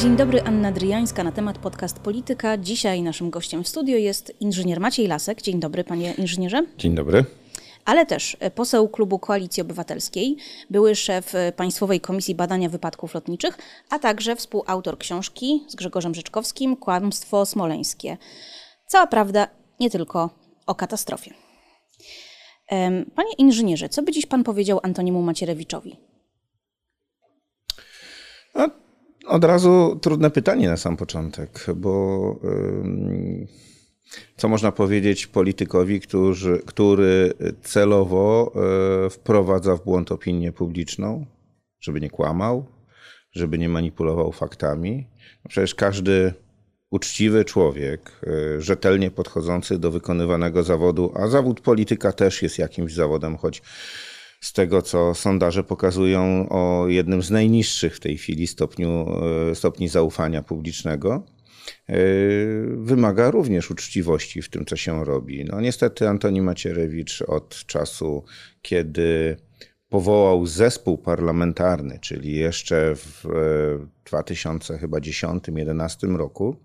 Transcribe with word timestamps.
Dzień 0.00 0.16
dobry, 0.16 0.42
Anna 0.42 0.72
Dryjańska 0.72 1.24
na 1.24 1.32
temat 1.32 1.58
podcast 1.58 1.98
Polityka. 1.98 2.58
Dzisiaj 2.58 3.02
naszym 3.02 3.30
gościem 3.30 3.64
w 3.64 3.68
studio 3.68 3.96
jest 3.96 4.32
inżynier 4.40 4.80
Maciej 4.80 5.06
Lasek. 5.06 5.42
Dzień 5.42 5.60
dobry, 5.60 5.84
panie 5.84 6.14
inżynierze. 6.14 6.62
Dzień 6.78 6.94
dobry. 6.94 7.24
Ale 7.84 8.06
też 8.06 8.36
poseł 8.54 8.88
klubu 8.88 9.18
Koalicji 9.18 9.60
Obywatelskiej, 9.60 10.36
były 10.70 10.94
szef 10.94 11.32
Państwowej 11.56 12.00
Komisji 12.00 12.34
Badania 12.34 12.68
Wypadków 12.68 13.14
Lotniczych, 13.14 13.58
a 13.90 13.98
także 13.98 14.36
współautor 14.36 14.98
książki 14.98 15.64
z 15.68 15.74
Grzegorzem 15.74 16.14
Rzeczkowskim 16.14 16.76
Kłamstwo 16.76 17.46
Smoleńskie. 17.46 18.16
Cała 18.86 19.06
prawda 19.06 19.48
nie 19.80 19.90
tylko 19.90 20.30
o 20.66 20.74
katastrofie. 20.74 21.34
Panie 23.14 23.32
inżynierze, 23.38 23.88
co 23.88 24.02
by 24.02 24.12
dziś 24.12 24.26
pan 24.26 24.44
powiedział 24.44 24.80
Antoniemu 24.82 25.22
Macierewiczowi? 25.22 25.96
No, 28.54 28.70
od 29.26 29.44
razu 29.44 29.98
trudne 30.02 30.30
pytanie 30.30 30.68
na 30.68 30.76
sam 30.76 30.96
początek, 30.96 31.66
bo 31.76 32.40
co 34.36 34.48
można 34.48 34.72
powiedzieć 34.72 35.26
politykowi, 35.26 36.00
który, 36.00 36.58
który 36.66 37.32
celowo 37.62 38.52
e, 39.06 39.10
wprowadza 39.10 39.76
w 39.76 39.84
błąd 39.84 40.12
opinię 40.12 40.52
publiczną, 40.52 41.26
żeby 41.80 42.00
nie 42.00 42.10
kłamał, 42.10 42.66
żeby 43.32 43.58
nie 43.58 43.68
manipulował 43.68 44.32
faktami? 44.32 45.06
No 45.44 45.48
przecież 45.48 45.74
każdy 45.74 46.32
uczciwy 46.90 47.44
człowiek, 47.44 48.20
e, 48.56 48.60
rzetelnie 48.60 49.10
podchodzący 49.10 49.78
do 49.78 49.90
wykonywanego 49.90 50.62
zawodu, 50.62 51.12
a 51.14 51.28
zawód 51.28 51.60
polityka 51.60 52.12
też 52.12 52.42
jest 52.42 52.58
jakimś 52.58 52.94
zawodem, 52.94 53.36
choć 53.36 53.62
z 54.46 54.52
tego, 54.52 54.82
co 54.82 55.14
sondaże 55.14 55.64
pokazują 55.64 56.48
o 56.48 56.88
jednym 56.88 57.22
z 57.22 57.30
najniższych 57.30 57.96
w 57.96 58.00
tej 58.00 58.18
chwili 58.18 58.46
stopniu, 58.46 59.06
e, 59.50 59.54
stopni 59.54 59.88
zaufania 59.88 60.42
publicznego, 60.42 61.22
e, 61.88 61.94
wymaga 62.76 63.30
również 63.30 63.70
uczciwości 63.70 64.42
w 64.42 64.50
tym, 64.50 64.64
co 64.64 64.76
się 64.76 65.04
robi. 65.04 65.44
No 65.44 65.60
niestety 65.60 66.08
Antoni 66.08 66.42
Macierewicz 66.42 67.22
od 67.22 67.66
czasu, 67.66 68.24
kiedy 68.62 69.36
powołał 69.88 70.46
zespół 70.46 70.98
parlamentarny, 70.98 71.98
czyli 72.02 72.32
jeszcze 72.32 72.96
w 72.96 73.24
2010-2011 74.04 76.16
roku, 76.16 76.56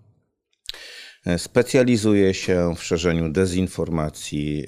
specjalizuje 1.36 2.34
się 2.34 2.74
w 2.76 2.84
szerzeniu 2.84 3.32
dezinformacji, 3.32 4.64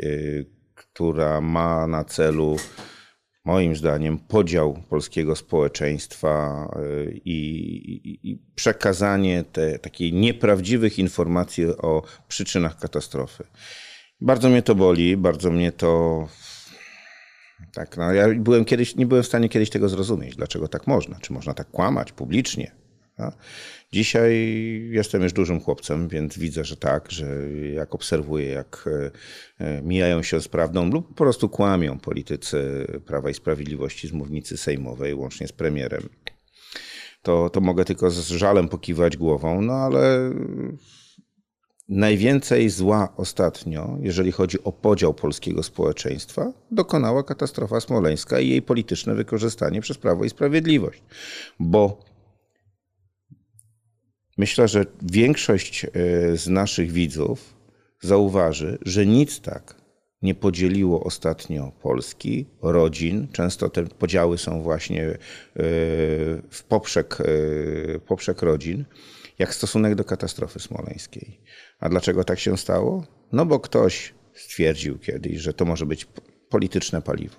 która 0.75 1.41
ma 1.41 1.87
na 1.87 2.05
celu 2.05 2.57
moim 3.45 3.77
zdaniem, 3.77 4.19
podział 4.19 4.83
polskiego 4.89 5.37
społeczeństwa 5.37 6.69
y, 6.77 7.21
i, 7.25 7.39
i, 7.93 8.31
i 8.31 8.39
przekazanie 8.55 9.45
te, 9.53 9.79
takiej 9.79 10.13
nieprawdziwych 10.13 10.99
informacji 10.99 11.67
o 11.67 12.03
przyczynach 12.29 12.79
katastrofy. 12.79 13.45
Bardzo 14.21 14.49
mnie 14.49 14.63
to 14.63 14.75
boli, 14.75 15.17
bardzo 15.17 15.51
mnie 15.51 15.73
to. 15.73 16.29
Tak, 17.73 17.97
no 17.97 18.13
ja 18.13 18.29
byłem 18.35 18.65
kiedyś, 18.65 18.97
nie 18.97 19.07
byłem 19.07 19.25
w 19.25 19.27
stanie 19.27 19.49
kiedyś 19.49 19.71
tego 19.71 19.89
zrozumieć, 19.89 20.37
dlaczego 20.37 20.69
tak 20.69 20.87
można. 20.87 21.21
Czy 21.21 21.33
można 21.33 21.55
tak 21.55 21.71
kłamać 21.71 22.13
publicznie? 22.13 22.84
Dzisiaj 23.93 24.33
jestem 24.91 25.23
już 25.23 25.33
dużym 25.33 25.61
chłopcem, 25.61 26.09
więc 26.09 26.39
widzę, 26.39 26.65
że 26.65 26.77
tak, 26.77 27.11
że 27.11 27.51
jak 27.75 27.95
obserwuję, 27.95 28.47
jak 28.47 28.85
e, 28.87 29.11
e, 29.67 29.83
mijają 29.83 30.23
się 30.23 30.41
z 30.41 30.49
prawdą 30.49 30.91
lub 30.91 31.09
po 31.09 31.15
prostu 31.15 31.49
kłamią 31.49 31.99
politycy 31.99 32.87
Prawa 33.07 33.31
i 33.31 33.35
Sprawiedliwości 33.35 34.09
z 34.09 34.13
mównicy 34.13 34.57
sejmowej, 34.57 35.15
łącznie 35.15 35.49
z 35.49 35.53
premierem, 35.53 36.09
to, 37.23 37.51
to 37.51 37.61
mogę 37.61 37.85
tylko 37.85 38.11
z 38.11 38.29
żalem 38.29 38.69
pokiwać 38.69 39.17
głową, 39.17 39.63
no 39.63 39.73
ale 39.73 40.31
najwięcej 41.89 42.71
zła 42.71 43.13
ostatnio, 43.17 43.99
jeżeli 44.01 44.33
chodzi 44.33 44.65
o 44.65 44.73
podział 44.73 45.15
polskiego 45.15 45.63
społeczeństwa, 45.63 46.53
dokonała 46.71 47.23
katastrofa 47.23 47.81
smoleńska 47.81 48.41
i 48.41 48.49
jej 48.49 48.63
polityczne 48.63 49.15
wykorzystanie 49.15 49.81
przez 49.81 49.99
Prawo 49.99 50.25
i 50.25 50.31
Sprawiedliwość. 50.31 51.03
Bo 51.61 52.14
Myślę, 54.39 54.69
że 54.69 54.85
większość 55.03 55.85
e, 55.85 55.89
z 56.37 56.49
naszych 56.49 56.93
widzów 56.93 57.55
zauważy, 58.01 58.79
że 58.83 59.07
nic 59.07 59.41
tak 59.41 59.85
nie 60.23 60.35
podzieliło 60.35 61.05
ostatnio 61.05 61.73
Polski, 61.83 62.47
rodzin. 62.63 63.29
Często 63.33 63.71
te 63.71 63.87
podziały 63.87 64.39
są 64.39 64.63
właśnie 64.63 65.05
e, 65.07 65.17
w 66.51 66.63
poprzek, 66.69 67.19
e, 67.21 67.25
poprzek 67.99 68.43
rodzin, 68.43 68.85
jak 69.39 69.55
stosunek 69.55 69.95
do 69.95 70.05
katastrofy 70.05 70.61
smoleńskiej. 70.61 71.41
A 71.81 71.89
dlaczego 71.89 72.25
tak 72.25 72.39
się 72.39 72.57
stało? 72.57 73.05
No 73.33 73.47
bo 73.47 73.61
ktoś 73.61 74.15
stwierdził 74.35 74.99
kiedyś, 74.99 75.37
że 75.37 75.55
to 75.55 75.65
może 75.65 75.87
być 75.87 76.07
polityczne 76.49 77.03
paliwo. 77.03 77.37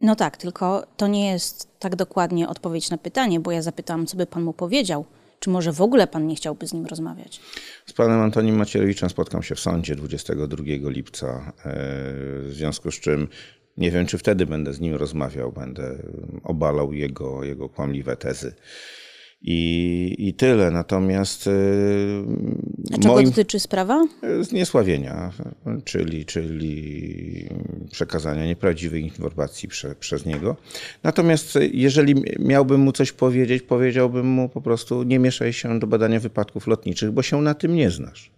No 0.00 0.16
tak, 0.16 0.36
tylko 0.36 0.86
to 0.96 1.06
nie 1.06 1.30
jest 1.30 1.78
tak 1.78 1.96
dokładnie 1.96 2.48
odpowiedź 2.48 2.90
na 2.90 2.98
pytanie, 2.98 3.40
bo 3.40 3.52
ja 3.52 3.62
zapytałam, 3.62 4.06
co 4.06 4.16
by 4.16 4.26
pan 4.26 4.42
mu 4.42 4.52
powiedział 4.52 5.04
czy 5.42 5.50
może 5.50 5.72
w 5.72 5.80
ogóle 5.80 6.06
pan 6.06 6.26
nie 6.26 6.34
chciałby 6.34 6.66
z 6.66 6.72
nim 6.72 6.86
rozmawiać? 6.86 7.40
Z 7.86 7.92
panem 7.92 8.20
Antonim 8.20 8.56
Macierewiczem 8.56 9.10
spotkam 9.10 9.42
się 9.42 9.54
w 9.54 9.60
sądzie 9.60 9.96
22 9.96 10.64
lipca, 10.90 11.26
e, 11.26 11.72
w 12.40 12.50
związku 12.50 12.90
z 12.90 13.00
czym 13.00 13.28
nie 13.76 13.90
wiem, 13.90 14.06
czy 14.06 14.18
wtedy 14.18 14.46
będę 14.46 14.72
z 14.72 14.80
nim 14.80 14.94
rozmawiał, 14.94 15.52
będę 15.52 15.98
obalał 16.44 16.92
jego, 16.92 17.44
jego 17.44 17.68
kłamliwe 17.68 18.16
tezy. 18.16 18.54
I, 19.44 20.14
I 20.18 20.34
tyle. 20.34 20.70
Natomiast. 20.70 21.46
Y, 21.46 21.50
A 22.92 22.98
czego 22.98 23.14
moim, 23.14 23.28
dotyczy 23.28 23.60
sprawa? 23.60 24.04
Zniesławienia, 24.40 25.30
czyli, 25.84 26.24
czyli 26.24 27.48
przekazania 27.90 28.46
nieprawdziwych 28.46 29.02
informacji 29.04 29.68
prze, 29.68 29.94
przez 29.94 30.26
niego. 30.26 30.56
Natomiast 31.02 31.58
jeżeli 31.72 32.14
miałbym 32.38 32.80
mu 32.80 32.92
coś 32.92 33.12
powiedzieć, 33.12 33.62
powiedziałbym 33.62 34.26
mu 34.26 34.48
po 34.48 34.60
prostu: 34.60 35.02
nie 35.02 35.18
mieszaj 35.18 35.52
się 35.52 35.78
do 35.78 35.86
badania 35.86 36.20
wypadków 36.20 36.66
lotniczych, 36.66 37.10
bo 37.10 37.22
się 37.22 37.42
na 37.42 37.54
tym 37.54 37.74
nie 37.74 37.90
znasz. 37.90 38.30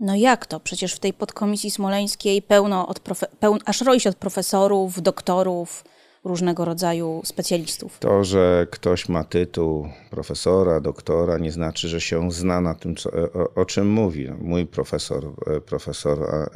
No 0.00 0.14
jak 0.16 0.46
to? 0.46 0.60
Przecież 0.60 0.94
w 0.94 0.98
tej 0.98 1.12
podkomisji 1.12 1.70
smoleńskiej 1.70 2.42
pełno, 2.42 2.88
od 2.88 3.00
profe- 3.00 3.28
pełno 3.40 3.60
aż 3.64 3.80
roi 3.80 4.00
się 4.00 4.10
od 4.10 4.16
profesorów, 4.16 5.02
doktorów 5.02 5.84
różnego 6.24 6.64
rodzaju 6.64 7.20
specjalistów. 7.24 7.98
To, 7.98 8.24
że 8.24 8.66
ktoś 8.70 9.08
ma 9.08 9.24
tytuł 9.24 9.88
profesora, 10.10 10.80
doktora, 10.80 11.38
nie 11.38 11.52
znaczy, 11.52 11.88
że 11.88 12.00
się 12.00 12.32
zna 12.32 12.60
na 12.60 12.74
tym, 12.74 12.96
co, 12.96 13.10
o, 13.12 13.54
o 13.54 13.64
czym 13.64 13.90
mówi. 13.90 14.30
Mój 14.40 14.66
profesor, 14.66 15.24
e, 15.46 15.60
profesor 15.60 16.22
e, 16.22 16.48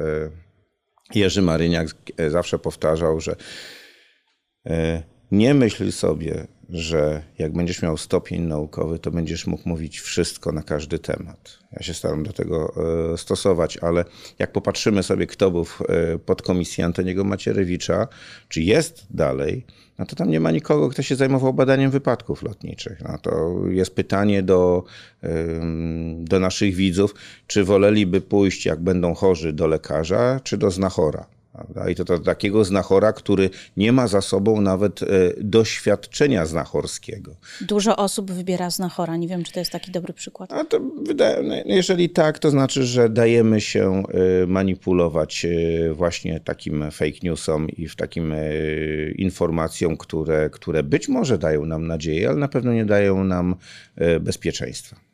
Jerzy 1.15 1.41
Maryniak 1.41 1.87
e, 2.17 2.29
zawsze 2.29 2.59
powtarzał, 2.59 3.19
że 3.19 3.35
nie 5.31 5.53
myśl 5.53 5.91
sobie, 5.91 6.47
że 6.69 7.23
jak 7.39 7.53
będziesz 7.53 7.81
miał 7.81 7.97
stopień 7.97 8.41
naukowy, 8.41 8.99
to 8.99 9.11
będziesz 9.11 9.47
mógł 9.47 9.69
mówić 9.69 9.99
wszystko 9.99 10.51
na 10.51 10.63
każdy 10.63 10.99
temat. 10.99 11.59
Ja 11.71 11.83
się 11.83 11.93
staram 11.93 12.23
do 12.23 12.33
tego 12.33 12.73
e, 13.13 13.17
stosować, 13.17 13.77
ale 13.77 14.05
jak 14.39 14.51
popatrzymy 14.51 15.03
sobie, 15.03 15.27
kto 15.27 15.51
był 15.51 15.65
w 15.65 15.81
e, 15.81 16.19
podkomisji 16.19 16.83
Antoniego 16.83 17.23
Macierewicza, 17.23 18.07
czy 18.49 18.61
jest 18.61 19.05
dalej, 19.09 19.65
no 19.99 20.05
to 20.05 20.15
tam 20.15 20.29
nie 20.29 20.39
ma 20.39 20.51
nikogo, 20.51 20.89
kto 20.89 21.01
się 21.01 21.15
zajmował 21.15 21.53
badaniem 21.53 21.91
wypadków 21.91 22.43
lotniczych. 22.43 23.01
No 23.01 23.17
to 23.17 23.55
jest 23.69 23.95
pytanie 23.95 24.43
do, 24.43 24.83
do 26.17 26.39
naszych 26.39 26.75
widzów, 26.75 27.15
czy 27.47 27.63
woleliby 27.63 28.21
pójść, 28.21 28.65
jak 28.65 28.79
będą 28.79 29.13
chorzy, 29.13 29.53
do 29.53 29.67
lekarza, 29.67 30.39
czy 30.43 30.57
do 30.57 30.71
znachora. 30.71 31.25
Prawda? 31.53 31.89
I 31.89 31.95
to, 31.95 32.05
to 32.05 32.19
takiego 32.19 32.65
znachora, 32.65 33.13
który 33.13 33.49
nie 33.77 33.91
ma 33.91 34.07
za 34.07 34.21
sobą 34.21 34.61
nawet 34.61 35.03
e, 35.03 35.05
doświadczenia 35.37 36.45
znachorskiego. 36.45 37.35
Dużo 37.61 37.95
osób 37.95 38.31
wybiera 38.31 38.69
znachora. 38.69 39.17
Nie 39.17 39.27
wiem, 39.27 39.43
czy 39.43 39.51
to 39.51 39.59
jest 39.59 39.71
taki 39.71 39.91
dobry 39.91 40.13
przykład. 40.13 40.53
A 40.53 40.65
to 40.65 40.79
wydaje, 41.05 41.43
no, 41.43 41.55
jeżeli 41.65 42.09
tak, 42.09 42.39
to 42.39 42.49
znaczy, 42.49 42.83
że 42.83 43.09
dajemy 43.09 43.61
się 43.61 44.03
e, 44.43 44.47
manipulować 44.47 45.45
e, 45.45 45.93
właśnie 45.93 46.39
takim 46.39 46.91
fake 46.91 47.19
newsom 47.23 47.69
i 47.69 47.87
w 47.87 47.95
takim 47.95 48.33
informacjom, 49.15 49.97
które, 49.97 50.49
które 50.49 50.83
być 50.83 51.09
może 51.09 51.37
dają 51.37 51.65
nam 51.65 51.87
nadzieję, 51.87 52.29
ale 52.29 52.37
na 52.37 52.47
pewno 52.47 52.73
nie 52.73 52.85
dają 52.85 53.23
nam 53.23 53.55
bezpieczeństwa. 54.21 55.12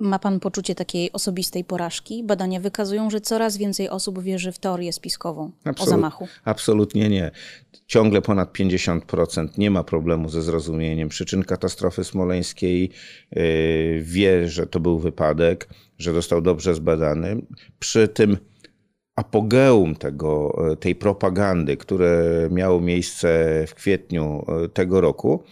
Ma 0.00 0.18
pan 0.18 0.40
poczucie 0.40 0.74
takiej 0.74 1.12
osobistej 1.12 1.64
porażki? 1.64 2.24
Badania 2.24 2.60
wykazują, 2.60 3.10
że 3.10 3.20
coraz 3.20 3.56
więcej 3.56 3.88
osób 3.88 4.22
wierzy 4.22 4.52
w 4.52 4.58
teorię 4.58 4.92
spiskową 4.92 5.50
Absolut, 5.64 5.80
o 5.80 5.90
zamachu. 5.90 6.28
Absolutnie 6.44 7.08
nie. 7.08 7.30
Ciągle 7.86 8.22
ponad 8.22 8.52
50% 8.52 9.48
nie 9.58 9.70
ma 9.70 9.84
problemu 9.84 10.28
ze 10.28 10.42
zrozumieniem 10.42 11.08
przyczyn 11.08 11.44
katastrofy 11.44 12.04
smoleńskiej. 12.04 12.90
Yy, 13.32 14.02
wie, 14.02 14.48
że 14.48 14.66
to 14.66 14.80
był 14.80 14.98
wypadek, 14.98 15.68
że 15.98 16.12
został 16.12 16.40
dobrze 16.40 16.74
zbadany. 16.74 17.42
Przy 17.78 18.08
tym 18.08 18.36
apogeum 19.16 19.94
tego, 19.94 20.56
tej 20.80 20.94
propagandy, 20.94 21.76
które 21.76 22.22
miało 22.50 22.80
miejsce 22.80 23.28
w 23.68 23.74
kwietniu 23.74 24.44
yy, 24.48 24.68
tego 24.68 25.00
roku, 25.00 25.42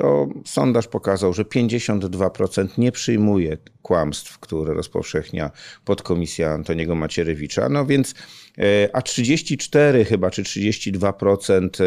to 0.00 0.28
sondaż 0.44 0.88
pokazał, 0.88 1.32
że 1.32 1.44
52% 1.44 2.78
nie 2.78 2.92
przyjmuje 2.92 3.56
kłamstw, 3.82 4.38
które 4.38 4.74
rozpowszechnia 4.74 5.50
podkomisja 5.84 6.50
Antoniego 6.50 6.94
Macierewicza. 6.94 7.68
No 7.68 7.86
więc, 7.86 8.14
e, 8.58 8.88
a 8.92 9.02
34 9.02 10.04
chyba, 10.04 10.30
czy 10.30 10.42
32% 10.42 11.80
e, 11.80 11.84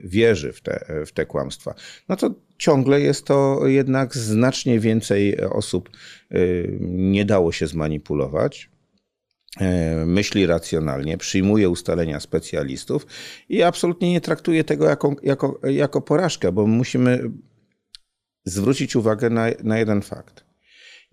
wierzy 0.00 0.52
w 0.52 0.60
te, 0.60 0.86
w 1.06 1.12
te 1.12 1.26
kłamstwa. 1.26 1.74
No 2.08 2.16
to 2.16 2.30
ciągle 2.58 3.00
jest 3.00 3.24
to 3.24 3.66
jednak 3.66 4.14
znacznie 4.14 4.80
więcej 4.80 5.40
osób 5.40 5.90
e, 6.30 6.38
nie 6.90 7.24
dało 7.24 7.52
się 7.52 7.66
zmanipulować 7.66 8.70
myśli 10.06 10.46
racjonalnie, 10.46 11.18
przyjmuje 11.18 11.68
ustalenia 11.68 12.20
specjalistów 12.20 13.06
i 13.48 13.62
absolutnie 13.62 14.12
nie 14.12 14.20
traktuje 14.20 14.64
tego 14.64 14.88
jako, 14.88 15.16
jako, 15.22 15.60
jako 15.70 16.00
porażkę, 16.00 16.52
bo 16.52 16.66
musimy 16.66 17.30
zwrócić 18.44 18.96
uwagę 18.96 19.30
na, 19.30 19.46
na 19.64 19.78
jeden 19.78 20.02
fakt. 20.02 20.44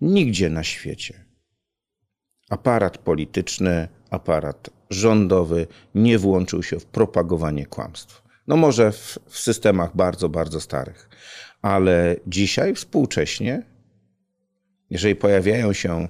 Nigdzie 0.00 0.50
na 0.50 0.64
świecie 0.64 1.24
aparat 2.50 2.98
polityczny, 2.98 3.88
aparat 4.10 4.70
rządowy 4.90 5.66
nie 5.94 6.18
włączył 6.18 6.62
się 6.62 6.80
w 6.80 6.86
propagowanie 6.86 7.66
kłamstw. 7.66 8.22
No 8.46 8.56
może 8.56 8.92
w, 8.92 9.18
w 9.26 9.38
systemach 9.38 9.96
bardzo, 9.96 10.28
bardzo 10.28 10.60
starych, 10.60 11.08
ale 11.62 12.16
dzisiaj 12.26 12.74
współcześnie, 12.74 13.62
jeżeli 14.90 15.16
pojawiają 15.16 15.72
się 15.72 16.08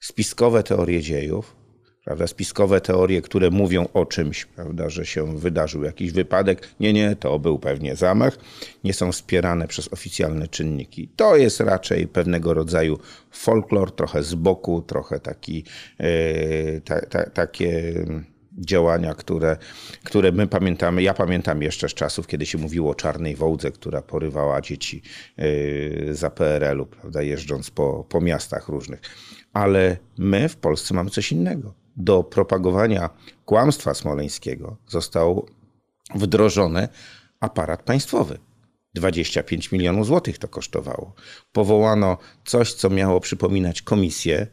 spiskowe 0.00 0.62
teorie 0.62 1.02
dziejów, 1.02 1.56
prawda, 2.04 2.26
spiskowe 2.26 2.80
teorie, 2.80 3.22
które 3.22 3.50
mówią 3.50 3.88
o 3.94 4.06
czymś, 4.06 4.44
prawda, 4.44 4.90
że 4.90 5.06
się 5.06 5.38
wydarzył 5.38 5.84
jakiś 5.84 6.12
wypadek. 6.12 6.68
Nie, 6.80 6.92
nie, 6.92 7.16
to 7.16 7.38
był 7.38 7.58
pewnie 7.58 7.96
zamach. 7.96 8.38
Nie 8.84 8.94
są 8.94 9.12
wspierane 9.12 9.68
przez 9.68 9.92
oficjalne 9.92 10.48
czynniki. 10.48 11.08
To 11.16 11.36
jest 11.36 11.60
raczej 11.60 12.06
pewnego 12.08 12.54
rodzaju 12.54 12.98
folklor, 13.30 13.92
trochę 13.92 14.22
z 14.22 14.34
boku, 14.34 14.82
trochę 14.82 15.20
taki, 15.20 15.64
yy, 15.98 16.80
ta, 16.84 17.00
ta, 17.00 17.30
takie 17.30 17.94
działania, 18.60 19.14
które, 19.14 19.56
które 20.04 20.32
my 20.32 20.46
pamiętamy. 20.46 21.02
Ja 21.02 21.14
pamiętam 21.14 21.62
jeszcze 21.62 21.88
z 21.88 21.94
czasów, 21.94 22.26
kiedy 22.26 22.46
się 22.46 22.58
mówiło 22.58 22.90
o 22.90 22.94
czarnej 22.94 23.36
wołdze, 23.36 23.70
która 23.70 24.02
porywała 24.02 24.60
dzieci 24.60 25.02
yy, 25.36 26.14
za 26.14 26.30
PRL-u, 26.30 26.86
prawda, 26.86 27.22
jeżdżąc 27.22 27.70
po, 27.70 28.04
po 28.08 28.20
miastach 28.20 28.68
różnych. 28.68 29.00
Ale 29.52 29.96
my 30.18 30.48
w 30.48 30.56
Polsce 30.56 30.94
mamy 30.94 31.10
coś 31.10 31.32
innego. 31.32 31.74
Do 31.96 32.24
propagowania 32.24 33.10
kłamstwa 33.44 33.94
smoleńskiego 33.94 34.76
został 34.86 35.46
wdrożony 36.14 36.88
aparat 37.40 37.82
państwowy. 37.82 38.38
25 38.94 39.72
milionów 39.72 40.06
złotych 40.06 40.38
to 40.38 40.48
kosztowało. 40.48 41.14
Powołano 41.52 42.18
coś, 42.44 42.72
co 42.72 42.90
miało 42.90 43.20
przypominać 43.20 43.82
komisję, 43.82 44.46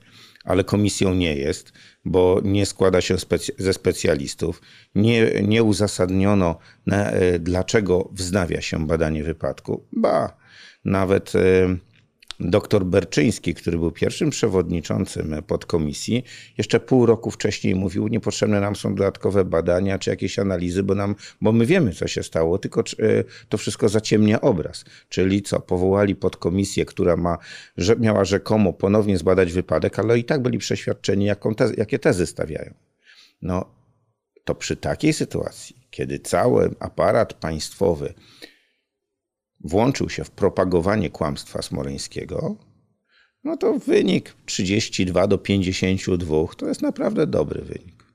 ale 0.47 0.63
komisją 0.63 1.13
nie 1.13 1.35
jest, 1.35 1.73
bo 2.05 2.41
nie 2.43 2.65
składa 2.65 3.01
się 3.01 3.17
specy 3.17 3.51
ze 3.57 3.73
specjalistów. 3.73 4.61
Nie, 4.95 5.41
nie 5.43 5.63
uzasadniono, 5.63 6.57
na, 6.85 7.11
e, 7.11 7.39
dlaczego 7.39 8.09
wznawia 8.11 8.61
się 8.61 8.87
badanie 8.87 9.23
wypadku. 9.23 9.83
Ba, 9.91 10.37
nawet. 10.85 11.35
Y, 11.35 11.77
Doktor 12.39 12.85
Berczyński, 12.85 13.53
który 13.53 13.77
był 13.77 13.91
pierwszym 13.91 14.29
przewodniczącym 14.29 15.35
podkomisji, 15.47 16.23
jeszcze 16.57 16.79
pół 16.79 17.05
roku 17.05 17.31
wcześniej 17.31 17.75
mówił, 17.75 18.07
niepotrzebne 18.07 18.61
nam 18.61 18.75
są 18.75 18.95
dodatkowe 18.95 19.45
badania 19.45 19.99
czy 19.99 20.09
jakieś 20.09 20.39
analizy, 20.39 20.83
bo, 20.83 20.95
nam, 20.95 21.15
bo 21.41 21.51
my 21.51 21.65
wiemy, 21.65 21.93
co 21.93 22.07
się 22.07 22.23
stało, 22.23 22.57
tylko 22.57 22.81
e, 22.81 22.83
to 23.49 23.57
wszystko 23.57 23.89
zaciemnia 23.89 24.41
obraz. 24.41 24.85
Czyli 25.09 25.41
co, 25.41 25.59
powołali 25.59 26.15
podkomisję, 26.15 26.85
która 26.85 27.17
ma, 27.17 27.37
że, 27.77 27.95
miała 27.95 28.25
rzekomo 28.25 28.73
ponownie 28.73 29.17
zbadać 29.17 29.53
wypadek, 29.53 29.99
ale 29.99 30.19
i 30.19 30.23
tak 30.23 30.41
byli 30.41 30.57
przeświadczeni, 30.57 31.25
jaką 31.25 31.53
jakie 31.77 31.99
tezy 31.99 32.25
stawiają. 32.25 32.73
No, 33.41 33.65
to 34.43 34.55
przy 34.55 34.75
takiej 34.75 35.13
sytuacji, 35.13 35.75
kiedy 35.91 36.19
cały 36.19 36.75
aparat 36.79 37.33
państwowy 37.33 38.13
włączył 39.59 40.09
się 40.09 40.23
w 40.23 40.31
propagowanie 40.31 41.09
kłamstwa 41.09 41.61
smoleńskiego, 41.61 42.55
no 43.43 43.57
to 43.57 43.79
wynik 43.79 44.35
32 44.45 45.27
do 45.27 45.37
52 45.37 46.37
to 46.57 46.67
jest 46.67 46.81
naprawdę 46.81 47.27
dobry 47.27 47.61
wynik. 47.61 48.06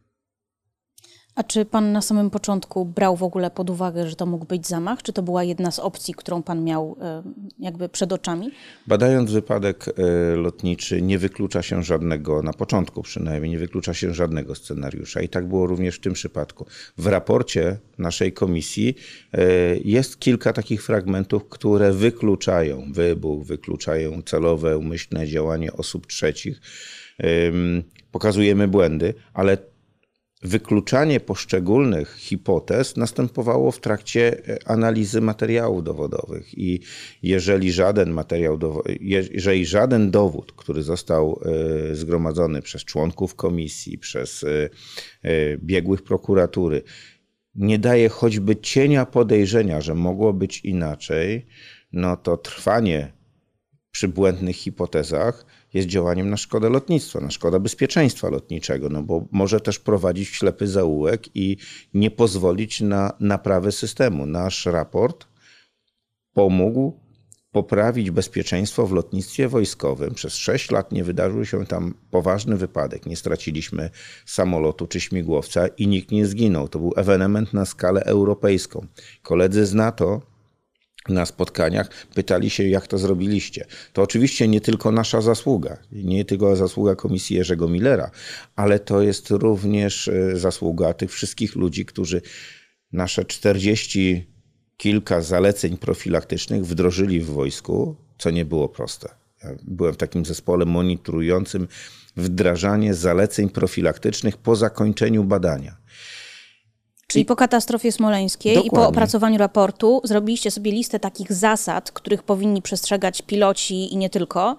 A 1.34 1.42
czy 1.42 1.64
pan 1.64 1.92
na 1.92 2.00
samym 2.00 2.30
początku 2.30 2.84
brał 2.84 3.16
w 3.16 3.22
ogóle 3.22 3.50
pod 3.50 3.70
uwagę, 3.70 4.08
że 4.08 4.16
to 4.16 4.26
mógł 4.26 4.44
być 4.44 4.66
zamach? 4.66 5.02
Czy 5.02 5.12
to 5.12 5.22
była 5.22 5.44
jedna 5.44 5.70
z 5.70 5.78
opcji, 5.78 6.14
którą 6.14 6.42
pan 6.42 6.64
miał 6.64 6.96
e, 7.00 7.22
jakby 7.58 7.88
przed 7.88 8.12
oczami? 8.12 8.50
Badając 8.86 9.32
wypadek 9.32 9.86
e, 9.88 10.36
lotniczy, 10.36 11.02
nie 11.02 11.18
wyklucza 11.18 11.62
się 11.62 11.82
żadnego, 11.82 12.42
na 12.42 12.52
początku 12.52 13.02
przynajmniej, 13.02 13.50
nie 13.50 13.58
wyklucza 13.58 13.94
się 13.94 14.14
żadnego 14.14 14.54
scenariusza. 14.54 15.20
I 15.20 15.28
tak 15.28 15.48
było 15.48 15.66
również 15.66 15.96
w 15.96 16.00
tym 16.00 16.12
przypadku. 16.12 16.66
W 16.98 17.06
raporcie 17.06 17.78
naszej 17.98 18.32
komisji 18.32 18.94
e, 19.32 19.42
jest 19.76 20.20
kilka 20.20 20.52
takich 20.52 20.84
fragmentów, 20.84 21.48
które 21.48 21.92
wykluczają 21.92 22.92
wybuch, 22.92 23.46
wykluczają 23.46 24.22
celowe, 24.22 24.78
umyślne 24.78 25.26
działanie 25.26 25.72
osób 25.72 26.06
trzecich. 26.06 26.60
Pokazujemy 28.10 28.68
błędy, 28.68 29.14
ale 29.34 29.58
Wykluczanie 30.42 31.20
poszczególnych 31.20 32.16
hipotez 32.18 32.96
następowało 32.96 33.72
w 33.72 33.80
trakcie 33.80 34.48
e, 34.48 34.68
analizy 34.68 35.20
materiałów 35.20 35.84
dowodowych. 35.84 36.58
I 36.58 36.80
jeżeli 37.22 37.72
żaden 37.72 38.10
materiał, 38.10 38.58
jeżeli 39.00 39.66
żaden 39.66 40.10
dowód, 40.10 40.52
który 40.52 40.82
został 40.82 41.40
e, 41.90 41.94
zgromadzony 41.94 42.62
przez 42.62 42.84
członków 42.84 43.34
komisji, 43.34 43.98
przez 43.98 44.44
e, 44.44 45.28
biegłych 45.58 46.02
prokuratury, 46.02 46.82
nie 47.54 47.78
daje 47.78 48.08
choćby 48.08 48.56
cienia 48.56 49.06
podejrzenia, 49.06 49.80
że 49.80 49.94
mogło 49.94 50.32
być 50.32 50.60
inaczej, 50.64 51.46
no 51.92 52.16
to 52.16 52.36
trwanie 52.36 53.12
przy 53.92 54.08
błędnych 54.08 54.56
hipotezach 54.56 55.46
jest 55.74 55.88
działaniem 55.88 56.30
na 56.30 56.36
szkodę 56.36 56.68
lotnictwa, 56.68 57.20
na 57.20 57.30
szkodę 57.30 57.60
bezpieczeństwa 57.60 58.30
lotniczego, 58.30 58.88
no 58.88 59.02
bo 59.02 59.26
może 59.30 59.60
też 59.60 59.78
prowadzić 59.78 60.28
w 60.28 60.34
ślepy 60.34 60.66
zaułek 60.66 61.36
i 61.36 61.56
nie 61.94 62.10
pozwolić 62.10 62.80
na 62.80 63.12
naprawę 63.20 63.72
systemu. 63.72 64.26
Nasz 64.26 64.66
raport 64.66 65.26
pomógł 66.32 67.02
poprawić 67.52 68.10
bezpieczeństwo 68.10 68.86
w 68.86 68.92
lotnictwie 68.92 69.48
wojskowym. 69.48 70.14
Przez 70.14 70.34
6 70.34 70.70
lat 70.70 70.92
nie 70.92 71.04
wydarzył 71.04 71.44
się 71.44 71.66
tam 71.66 71.94
poważny 72.10 72.56
wypadek. 72.56 73.06
Nie 73.06 73.16
straciliśmy 73.16 73.90
samolotu 74.26 74.86
czy 74.86 75.00
śmigłowca 75.00 75.66
i 75.66 75.86
nikt 75.86 76.10
nie 76.10 76.26
zginął. 76.26 76.68
To 76.68 76.78
był 76.78 76.92
ewenement 76.96 77.52
na 77.52 77.64
skalę 77.66 78.04
europejską. 78.04 78.86
Koledzy 79.22 79.66
z 79.66 79.74
NATO 79.74 80.31
na 81.08 81.26
spotkaniach 81.26 82.06
pytali 82.14 82.50
się, 82.50 82.68
jak 82.68 82.86
to 82.86 82.98
zrobiliście. 82.98 83.66
To 83.92 84.02
oczywiście 84.02 84.48
nie 84.48 84.60
tylko 84.60 84.92
nasza 84.92 85.20
zasługa, 85.20 85.78
nie 85.92 86.24
tylko 86.24 86.56
zasługa 86.56 86.96
Komisji 86.96 87.36
Jerzego 87.36 87.68
Millera, 87.68 88.10
ale 88.56 88.78
to 88.78 89.02
jest 89.02 89.30
również 89.30 90.08
e, 90.08 90.36
zasługa 90.36 90.94
tych 90.94 91.12
wszystkich 91.12 91.56
ludzi, 91.56 91.84
którzy 91.84 92.22
nasze 92.92 93.24
40 93.24 94.26
kilka 94.76 95.20
zaleceń 95.20 95.76
profilaktycznych 95.76 96.66
wdrożyli 96.66 97.20
w 97.20 97.26
wojsku, 97.26 97.96
co 98.18 98.30
nie 98.30 98.44
było 98.44 98.68
proste. 98.68 99.08
Ja 99.44 99.50
byłem 99.62 99.94
w 99.94 99.96
takim 99.96 100.24
zespole 100.24 100.64
monitorującym 100.64 101.68
wdrażanie 102.16 102.94
zaleceń 102.94 103.50
profilaktycznych 103.50 104.36
po 104.36 104.56
zakończeniu 104.56 105.24
badania. 105.24 105.76
Czyli 107.12 107.24
po 107.24 107.36
katastrofie 107.36 107.92
smoleńskiej 107.92 108.54
Dokładnie. 108.54 108.78
i 108.78 108.82
po 108.82 108.88
opracowaniu 108.88 109.38
raportu 109.38 110.00
zrobiliście 110.04 110.50
sobie 110.50 110.72
listę 110.72 111.00
takich 111.00 111.32
zasad, 111.32 111.92
których 111.92 112.22
powinni 112.22 112.62
przestrzegać 112.62 113.22
piloci 113.22 113.92
i 113.94 113.96
nie 113.96 114.10
tylko, 114.10 114.56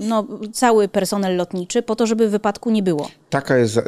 no, 0.00 0.26
cały 0.52 0.88
personel 0.88 1.36
lotniczy, 1.36 1.82
po 1.82 1.96
to, 1.96 2.06
żeby 2.06 2.28
wypadku 2.28 2.70
nie 2.70 2.82
było. 2.82 3.10
Taka 3.30 3.56
jest, 3.58 3.76
e, 3.76 3.82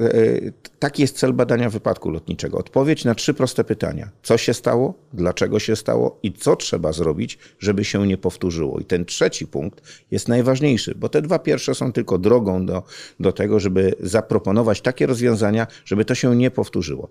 taki 0.79 1.03
jest 1.03 1.19
cel 1.19 1.33
badania 1.33 1.71
wypadku 1.71 2.11
lotniczego. 2.11 2.59
Odpowiedź 2.59 3.05
na 3.05 3.15
trzy 3.15 3.35
proste 3.35 3.65
pytania. 3.65 4.09
Co 4.23 4.39
się 4.39 4.55
stało, 4.55 4.95
dlaczego 5.13 5.59
się 5.59 5.77
stało 5.77 6.19
i 6.23 6.33
co 6.33 6.57
trzeba 6.57 6.93
zrobić, 6.93 7.39
żeby 7.59 7.85
się 7.85 8.07
nie 8.07 8.19
powtórzyło. 8.19 8.79
I 8.79 8.85
ten 8.85 9.05
trzeci 9.05 9.47
punkt 9.47 9.83
jest 10.11 10.29
najważniejszy, 10.29 10.95
bo 10.95 11.09
te 11.09 11.23
dwa 11.23 11.39
pierwsze 11.39 11.75
są 11.75 11.93
tylko 11.93 12.19
drogą 12.19 12.67
do, 12.67 12.83
do 13.21 13.33
tego, 13.33 13.61
żeby 13.61 13.95
zaproponować 14.01 14.81
takie 14.81 15.07
rozwiązania, 15.07 15.67
żeby 15.85 16.05
to 16.05 16.15
się 16.15 16.37
nie 16.37 16.51
powtórzyło. 16.51 17.09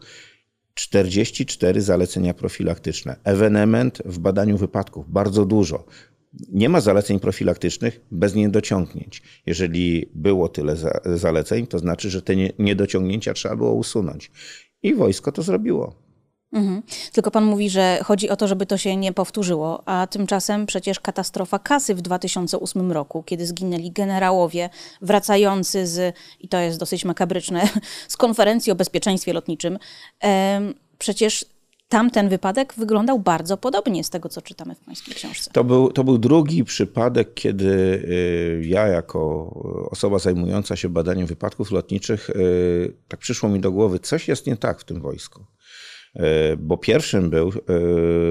44 0.78 1.82
zalecenia 1.82 2.34
profilaktyczne. 2.34 3.16
Ewenement 3.24 4.02
w 4.06 4.20
badaniu 4.20 4.58
wypadków, 4.58 5.12
bardzo 5.12 5.46
dużo. 5.46 5.86
Nie 6.54 6.70
ma 6.70 6.82
zaleceń 6.82 7.20
profilaktycznych 7.20 8.02
bez 8.12 8.36
niedociągnięć. 8.36 9.22
Jeżeli 9.46 10.12
było 10.16 10.50
tyle 10.50 10.76
zaleceń, 11.06 11.68
to 11.68 11.80
znaczy, 11.80 12.10
że 12.10 12.22
te 12.22 12.34
niedociągnięcia 12.60 13.34
trzeba 13.34 13.56
było 13.56 13.74
usunąć. 13.74 14.32
I 14.84 14.96
wojsko 14.96 15.32
to 15.32 15.42
zrobiło. 15.42 16.07
Mhm. 16.54 16.82
Tylko 17.12 17.32
pan 17.32 17.46
mówi, 17.46 17.70
że 17.70 18.00
chodzi 18.04 18.30
o 18.30 18.36
to, 18.36 18.48
żeby 18.48 18.66
to 18.66 18.78
się 18.78 18.96
nie 18.96 19.14
powtórzyło, 19.14 19.84
a 19.86 20.08
tymczasem 20.08 20.66
przecież 20.66 21.00
katastrofa 21.00 21.60
kasy 21.60 21.96
w 21.96 22.02
2008 22.02 22.92
roku, 22.92 23.24
kiedy 23.24 23.46
zginęli 23.46 23.92
generałowie 23.92 24.70
wracający 25.02 25.88
z, 25.88 26.16
i 26.40 26.48
to 26.48 26.60
jest 26.60 26.80
dosyć 26.80 27.06
makabryczne, 27.06 27.70
z 28.08 28.18
konferencji 28.18 28.72
o 28.72 28.76
bezpieczeństwie 28.76 29.34
lotniczym, 29.34 29.80
przecież 30.98 31.46
tamten 31.90 32.30
wypadek 32.30 32.74
wyglądał 32.74 33.20
bardzo 33.20 33.58
podobnie 33.58 34.04
z 34.04 34.10
tego, 34.10 34.30
co 34.30 34.42
czytamy 34.42 34.76
w 34.76 34.80
pańskiej 34.80 35.16
książce. 35.16 35.52
To 35.54 35.64
był, 35.64 35.92
to 35.92 36.04
był 36.04 36.18
drugi 36.18 36.64
przypadek, 36.64 37.34
kiedy 37.34 37.68
y, 37.68 38.62
ja 38.66 38.88
jako 38.88 39.52
osoba 39.92 40.20
zajmująca 40.20 40.76
się 40.76 40.90
badaniem 40.90 41.28
wypadków 41.28 41.72
lotniczych, 41.72 42.30
y, 42.30 42.94
tak 43.08 43.20
przyszło 43.20 43.50
mi 43.50 43.60
do 43.60 43.72
głowy, 43.72 44.00
coś 44.00 44.28
jest 44.28 44.48
nie 44.48 44.58
tak 44.58 44.80
w 44.80 44.84
tym 44.84 45.02
wojsku. 45.02 45.46
Y, 46.18 46.58
bo 46.58 46.78
pierwszym 46.78 47.30
był, 47.30 47.52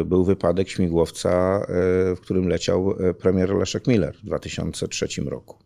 był 0.07 0.25
wypadek 0.25 0.69
śmigłowca, 0.69 1.67
w 2.17 2.21
którym 2.21 2.49
leciał 2.49 2.95
premier 3.19 3.55
Leszek 3.55 3.87
Miller 3.87 4.15
w 4.17 4.25
2003 4.25 5.07
roku. 5.27 5.59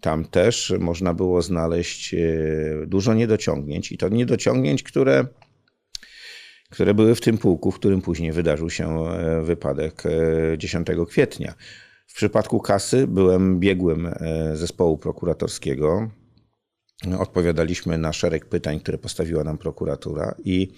Tam 0.00 0.24
też 0.24 0.72
można 0.78 1.14
było 1.14 1.42
znaleźć 1.42 2.14
dużo 2.86 3.14
niedociągnięć 3.14 3.92
i 3.92 3.98
to 3.98 4.08
niedociągnięć, 4.08 4.82
które 4.82 5.26
które 6.70 6.94
były 6.94 7.14
w 7.14 7.20
tym 7.20 7.38
pułku, 7.38 7.70
w 7.70 7.78
którym 7.78 8.02
później 8.02 8.32
wydarzył 8.32 8.70
się 8.70 9.08
e, 9.08 9.42
wypadek 9.42 10.02
10 10.58 10.90
e, 10.90 11.06
kwietnia. 11.06 11.54
W 12.06 12.14
przypadku 12.14 12.60
kasy 12.60 13.06
byłem 13.06 13.60
biegłym 13.60 14.06
e, 14.06 14.12
zespołu 14.56 14.98
prokuratorskiego. 14.98 16.10
Odpowiadaliśmy 17.18 17.98
na 17.98 18.12
szereg 18.12 18.46
pytań, 18.46 18.80
które 18.80 18.98
postawiła 18.98 19.44
nam 19.44 19.58
prokuratura 19.58 20.34
i 20.44 20.68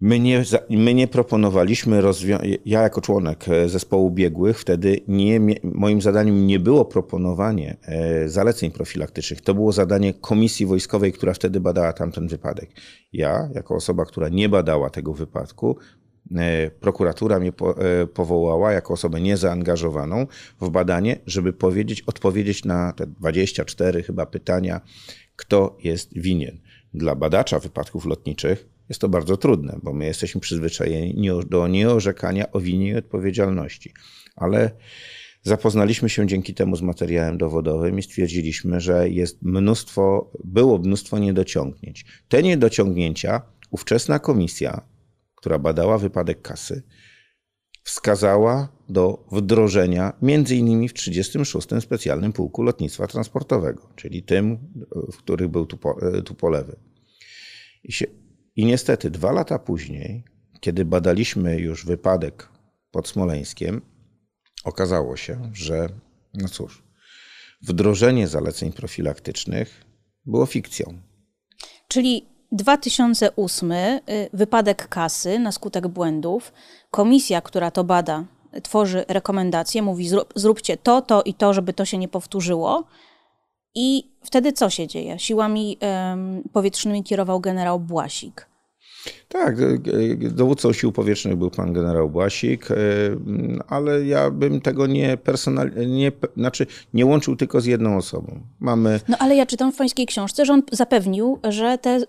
My 0.00 0.20
nie, 0.20 0.42
my 0.70 0.94
nie 0.94 1.08
proponowaliśmy 1.08 2.00
rozwiązania. 2.00 2.56
Ja, 2.64 2.82
jako 2.82 3.00
członek 3.00 3.48
e, 3.48 3.68
zespołu 3.68 4.10
biegłych, 4.10 4.60
wtedy 4.60 5.00
nie, 5.08 5.40
moim 5.62 6.02
zadaniem 6.02 6.46
nie 6.46 6.60
było 6.60 6.84
proponowanie 6.84 7.76
e, 7.82 8.28
zaleceń 8.28 8.70
profilaktycznych. 8.70 9.40
To 9.40 9.54
było 9.54 9.72
zadanie 9.72 10.14
komisji 10.14 10.66
wojskowej, 10.66 11.12
która 11.12 11.34
wtedy 11.34 11.60
badała 11.60 11.92
tamten 11.92 12.28
wypadek. 12.28 12.70
Ja, 13.12 13.48
jako 13.54 13.74
osoba, 13.74 14.04
która 14.04 14.28
nie 14.28 14.48
badała 14.48 14.90
tego 14.90 15.12
wypadku, 15.12 15.76
e, 16.36 16.70
prokuratura 16.70 17.38
mnie 17.40 17.52
powołała 18.14 18.72
jako 18.72 18.94
osobę 18.94 19.20
niezaangażowaną 19.20 20.26
w 20.60 20.70
badanie, 20.70 21.18
żeby 21.26 21.52
powiedzieć, 21.52 22.02
odpowiedzieć 22.02 22.64
na 22.64 22.92
te 22.92 23.06
24 23.06 24.02
chyba 24.02 24.26
pytania, 24.26 24.80
kto 25.36 25.76
jest 25.84 26.18
winien. 26.18 26.58
Dla 26.94 27.14
badacza 27.14 27.58
wypadków 27.58 28.06
lotniczych 28.06 28.75
jest 28.88 29.00
to 29.00 29.08
bardzo 29.08 29.36
trudne, 29.36 29.78
bo 29.82 29.92
my 29.92 30.06
jesteśmy 30.06 30.40
przyzwyczajeni 30.40 31.28
do 31.48 31.68
nieorzekania 31.68 32.52
o 32.52 32.60
winie 32.60 32.88
i 32.88 32.96
odpowiedzialności. 32.96 33.92
Ale 34.36 34.70
zapoznaliśmy 35.42 36.08
się 36.08 36.26
dzięki 36.26 36.54
temu 36.54 36.76
z 36.76 36.82
materiałem 36.82 37.38
dowodowym 37.38 37.98
i 37.98 38.02
stwierdziliśmy, 38.02 38.80
że 38.80 39.08
jest 39.08 39.42
mnóstwo, 39.42 40.32
było 40.44 40.78
mnóstwo 40.78 41.18
niedociągnięć. 41.18 42.04
Te 42.28 42.42
niedociągnięcia 42.42 43.42
ówczesna 43.70 44.18
komisja, 44.18 44.80
która 45.34 45.58
badała 45.58 45.98
wypadek 45.98 46.42
kasy, 46.42 46.82
wskazała 47.82 48.68
do 48.88 49.26
wdrożenia 49.32 50.12
między 50.22 50.56
innymi 50.56 50.88
w 50.88 50.94
36. 50.94 51.68
Specjalnym 51.80 52.32
Pułku 52.32 52.62
Lotnictwa 52.62 53.06
Transportowego, 53.06 53.88
czyli 53.96 54.22
tym, 54.22 54.58
w 55.12 55.16
których 55.16 55.48
był 55.48 55.66
Tupolewy. 56.24 56.76
I 57.84 57.92
się 57.92 58.06
i 58.56 58.64
niestety 58.64 59.10
dwa 59.10 59.32
lata 59.32 59.58
później, 59.58 60.24
kiedy 60.60 60.84
badaliśmy 60.84 61.60
już 61.60 61.86
wypadek 61.86 62.48
pod 62.90 63.08
Smoleńskiem, 63.08 63.82
okazało 64.64 65.16
się, 65.16 65.50
że 65.52 65.88
no 66.34 66.48
cóż, 66.48 66.82
wdrożenie 67.62 68.28
zaleceń 68.28 68.72
profilaktycznych 68.72 69.84
było 70.26 70.46
fikcją. 70.46 70.98
Czyli 71.88 72.26
2008 72.52 73.72
y, 73.72 74.00
wypadek 74.32 74.88
kasy 74.88 75.38
na 75.38 75.52
skutek 75.52 75.88
błędów. 75.88 76.52
Komisja, 76.90 77.40
która 77.40 77.70
to 77.70 77.84
bada, 77.84 78.24
tworzy 78.62 79.04
rekomendacje, 79.08 79.82
mówi 79.82 80.08
zrób, 80.08 80.32
zróbcie 80.36 80.76
to, 80.76 81.02
to 81.02 81.22
i 81.22 81.34
to, 81.34 81.52
żeby 81.54 81.72
to 81.72 81.84
się 81.84 81.98
nie 81.98 82.08
powtórzyło. 82.08 82.84
I 83.78 84.04
wtedy 84.22 84.52
co 84.52 84.70
się 84.70 84.86
dzieje? 84.86 85.18
Siłami 85.18 85.78
powietrznymi 86.52 87.04
kierował 87.04 87.40
generał 87.40 87.80
Błasik. 87.80 88.46
Tak, 89.28 89.56
dowódcą 90.18 90.72
sił 90.72 90.92
powietrznych 90.92 91.36
był 91.36 91.50
pan 91.50 91.72
generał 91.72 92.10
Błasik, 92.10 92.70
e, 92.70 92.74
ale 93.68 94.06
ja 94.06 94.30
bym 94.30 94.60
tego 94.60 94.86
nie 94.86 95.18
nie, 95.86 96.12
znaczy 96.36 96.66
nie 96.94 97.06
łączył 97.06 97.36
tylko 97.36 97.60
z 97.60 97.66
jedną 97.66 97.96
osobą. 97.96 98.40
Mamy... 98.60 99.00
No 99.08 99.16
ale 99.18 99.36
ja 99.36 99.46
czytam 99.46 99.72
w 99.72 99.76
pańskiej 99.76 100.06
książce, 100.06 100.46
że 100.46 100.52
on 100.52 100.62
zapewnił, 100.72 101.38
że 101.48 101.78
te 101.78 102.00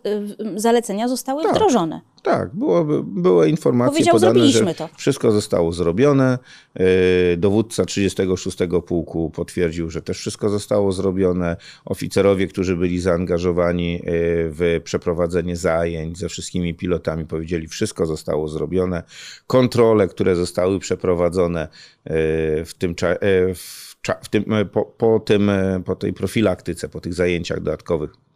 zalecenia 0.56 1.08
zostały 1.08 1.44
tak. 1.44 1.56
wdrożone. 1.56 2.02
Tak, 2.24 2.56
było, 2.56 2.86
były 3.04 3.50
informacje 3.50 4.06
podane, 4.12 4.48
że 4.48 4.74
to. 4.74 4.90
wszystko 4.98 5.32
zostało 5.32 5.72
zrobione. 5.72 6.40
E, 6.76 7.38
dowódca 7.38 7.86
36 7.86 8.58
Pułku 8.88 9.30
potwierdził, 9.30 9.90
że 9.90 10.02
też 10.02 10.20
wszystko 10.20 10.50
zostało 10.50 10.92
zrobione. 10.92 11.58
Oficerowie, 11.86 12.48
którzy 12.48 12.76
byli 12.76 13.00
zaangażowani 13.00 13.96
e, 13.96 14.02
w 14.50 14.82
przeprowadzenie 14.84 15.56
zajęć 15.56 16.18
ze 16.18 16.30
wszystkimi 16.30 16.74
pilotami 16.74 17.26
powiedzieli, 17.26 17.68
wszystko 17.68 18.06
zostało 18.06 18.48
zrobione. 18.48 19.04
Kontrole, 19.48 20.08
które 20.08 20.36
zostały 20.36 20.80
przeprowadzone 20.80 21.62
e, 21.62 21.70
w 22.66 22.74
tym 22.78 22.96
czasie, 22.96 23.18
w 24.22 24.30
tym, 24.30 24.46
po, 24.72 24.86
po, 24.86 25.20
tym, 25.20 25.52
po 25.86 25.96
tej 25.96 26.14
profilaktyce, 26.14 26.90
po 26.90 27.02
tych 27.02 27.14
zajęciach 27.14 27.60
dodatkowych 27.60 28.27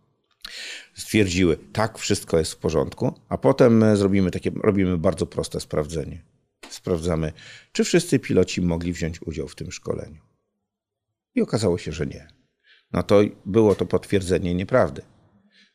stwierdziły, 0.93 1.57
tak, 1.73 1.97
wszystko 1.97 2.39
jest 2.39 2.51
w 2.51 2.57
porządku, 2.57 3.19
a 3.29 3.37
potem 3.37 3.83
e, 3.83 3.97
zrobimy 3.97 4.31
takie, 4.31 4.51
robimy 4.63 4.97
bardzo 4.97 5.25
proste 5.25 5.59
sprawdzenie. 5.59 6.23
Sprawdzamy, 6.69 7.33
czy 7.71 7.83
wszyscy 7.83 8.19
piloci 8.19 8.61
mogli 8.61 8.93
wziąć 8.93 9.21
udział 9.21 9.47
w 9.47 9.55
tym 9.55 9.71
szkoleniu. 9.71 10.21
I 11.35 11.41
okazało 11.41 11.77
się, 11.77 11.91
że 11.91 12.05
nie. 12.07 12.27
No 12.93 13.03
to 13.03 13.21
było 13.45 13.75
to 13.75 13.85
potwierdzenie 13.85 14.55
nieprawdy 14.55 15.01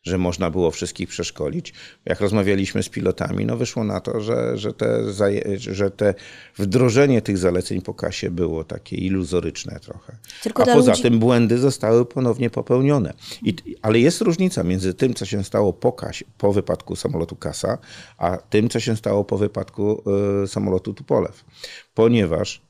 że 0.07 0.19
można 0.19 0.51
było 0.51 0.71
wszystkich 0.71 1.09
przeszkolić. 1.09 1.73
Jak 2.05 2.21
rozmawialiśmy 2.21 2.83
z 2.83 2.89
pilotami, 2.89 3.47
no 3.47 3.57
wyszło 3.57 3.85
na 3.85 4.01
to, 4.01 4.21
że, 4.21 4.59
że, 4.59 4.73
te, 4.73 5.11
że 5.57 5.91
te 5.91 6.15
wdrożenie 6.57 7.23
tych 7.23 7.39
zaleceń 7.39 7.83
po 7.83 7.95
kasie 7.95 8.31
było 8.31 8.65
takie 8.65 8.97
iluzoryczne 8.97 9.81
trochę. 9.81 10.17
Tylko 10.43 10.63
A 10.63 10.67
poza 10.67 10.91
ludzi... 10.91 11.03
tym 11.03 11.19
błędy 11.19 11.59
zostały 11.59 12.07
ponownie 12.07 12.51
popełnione. 12.51 13.15
I, 13.43 13.55
ale 13.83 13.99
jest 13.99 14.21
różnica 14.21 14.63
między 14.63 14.95
tym, 14.95 15.15
co 15.15 15.27
się 15.27 15.45
stało 15.45 15.73
po, 15.73 15.93
kasie, 15.93 16.25
po 16.39 16.53
wypadku 16.53 16.97
samolotu 16.97 17.37
Kasa, 17.37 17.79
a 18.19 18.37
tym, 18.37 18.69
co 18.69 18.81
się 18.81 18.97
stało 18.97 19.25
po 19.25 19.39
wypadku 19.39 20.03
y, 20.45 20.49
samolotu 20.49 20.95
Tupolew. 20.95 21.45
Ponieważ 21.95 22.63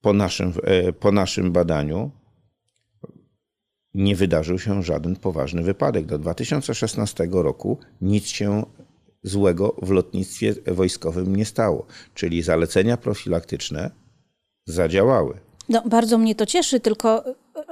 po 0.00 0.12
naszym, 0.12 0.52
y, 0.88 0.92
po 0.92 1.12
naszym 1.12 1.52
badaniu 1.52 2.10
nie 3.94 4.16
wydarzył 4.16 4.58
się 4.58 4.82
żaden 4.82 5.16
poważny 5.16 5.62
wypadek. 5.62 6.06
Do 6.06 6.18
2016 6.18 7.28
roku 7.32 7.78
nic 8.00 8.26
się 8.26 8.62
złego 9.22 9.76
w 9.82 9.90
lotnictwie 9.90 10.54
wojskowym 10.66 11.36
nie 11.36 11.44
stało, 11.44 11.86
czyli 12.14 12.42
zalecenia 12.42 12.96
profilaktyczne 12.96 13.90
zadziałały. 14.66 15.34
No, 15.68 15.82
bardzo 15.86 16.18
mnie 16.18 16.34
to 16.34 16.46
cieszy, 16.46 16.80
tylko 16.80 17.24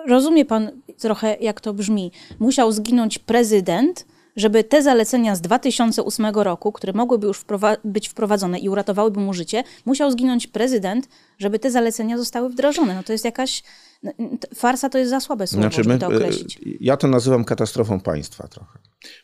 rozumie 0.08 0.44
pan 0.44 0.70
trochę, 0.98 1.36
jak 1.40 1.60
to 1.60 1.74
brzmi. 1.74 2.12
Musiał 2.38 2.72
zginąć 2.72 3.18
prezydent, 3.18 4.06
żeby 4.38 4.64
te 4.64 4.82
zalecenia 4.82 5.34
z 5.34 5.40
2008 5.40 6.26
roku, 6.26 6.72
które 6.72 6.92
mogłyby 6.92 7.26
już 7.26 7.38
wprowa 7.38 7.76
być 7.84 8.08
wprowadzone 8.08 8.58
i 8.58 8.68
uratowałyby 8.68 9.20
mu 9.20 9.34
życie, 9.34 9.64
musiał 9.84 10.10
zginąć 10.10 10.46
prezydent, 10.46 11.08
żeby 11.38 11.58
te 11.58 11.70
zalecenia 11.70 12.18
zostały 12.18 12.48
wdrożone. 12.48 12.94
No 12.94 13.02
to 13.02 13.12
jest 13.12 13.24
jakaś 13.24 13.62
no, 14.02 14.12
farsa 14.54 14.88
to 14.88 14.98
jest 14.98 15.10
za 15.10 15.20
słabe 15.20 15.46
słowo, 15.46 15.62
znaczy, 15.62 15.82
żeby 15.84 15.98
to 15.98 16.06
określić. 16.06 16.60
Ja 16.80 16.96
to 16.96 17.08
nazywam 17.08 17.44
katastrofą 17.44 18.00
państwa 18.00 18.48
trochę, 18.48 18.78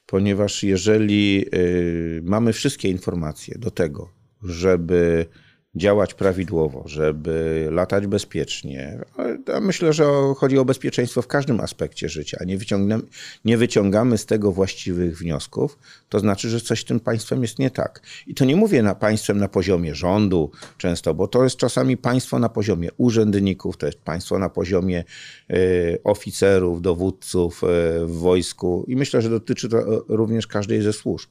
ponieważ 0.06 0.62
jeżeli 0.62 1.46
y, 1.54 2.20
mamy 2.24 2.52
wszystkie 2.52 2.88
informacje 2.88 3.58
do 3.58 3.70
tego, 3.70 4.10
żeby 4.42 5.26
działać 5.76 6.14
prawidłowo, 6.14 6.82
żeby 6.86 7.68
latać 7.70 8.06
bezpiecznie. 8.06 8.98
Myślę, 9.60 9.92
że 9.92 10.04
chodzi 10.36 10.58
o 10.58 10.64
bezpieczeństwo 10.64 11.22
w 11.22 11.26
każdym 11.26 11.60
aspekcie 11.60 12.08
życia, 12.08 12.38
a 12.40 12.44
nie, 12.44 12.58
nie 13.44 13.58
wyciągamy 13.58 14.18
z 14.18 14.26
tego 14.26 14.52
właściwych 14.52 15.18
wniosków, 15.18 15.78
to 16.08 16.20
znaczy, 16.20 16.48
że 16.48 16.60
coś 16.60 16.80
z 16.80 16.84
tym 16.84 17.00
państwem 17.00 17.42
jest 17.42 17.58
nie 17.58 17.70
tak. 17.70 18.02
I 18.26 18.34
to 18.34 18.44
nie 18.44 18.56
mówię 18.56 18.82
na 18.82 18.94
państwem 18.94 19.38
na 19.38 19.48
poziomie 19.48 19.94
rządu 19.94 20.50
często, 20.78 21.14
bo 21.14 21.28
to 21.28 21.44
jest 21.44 21.56
czasami 21.56 21.96
państwo 21.96 22.38
na 22.38 22.48
poziomie 22.48 22.88
urzędników, 22.96 23.76
to 23.76 23.86
jest 23.86 23.98
państwo 23.98 24.38
na 24.38 24.48
poziomie 24.48 25.04
y, 25.50 25.98
oficerów, 26.04 26.82
dowódców 26.82 27.62
y, 27.62 27.66
w 28.06 28.12
wojsku 28.12 28.84
i 28.88 28.96
myślę, 28.96 29.22
że 29.22 29.30
dotyczy 29.30 29.68
to 29.68 30.04
również 30.08 30.46
każdej 30.46 30.82
ze 30.82 30.92
służb. 30.92 31.30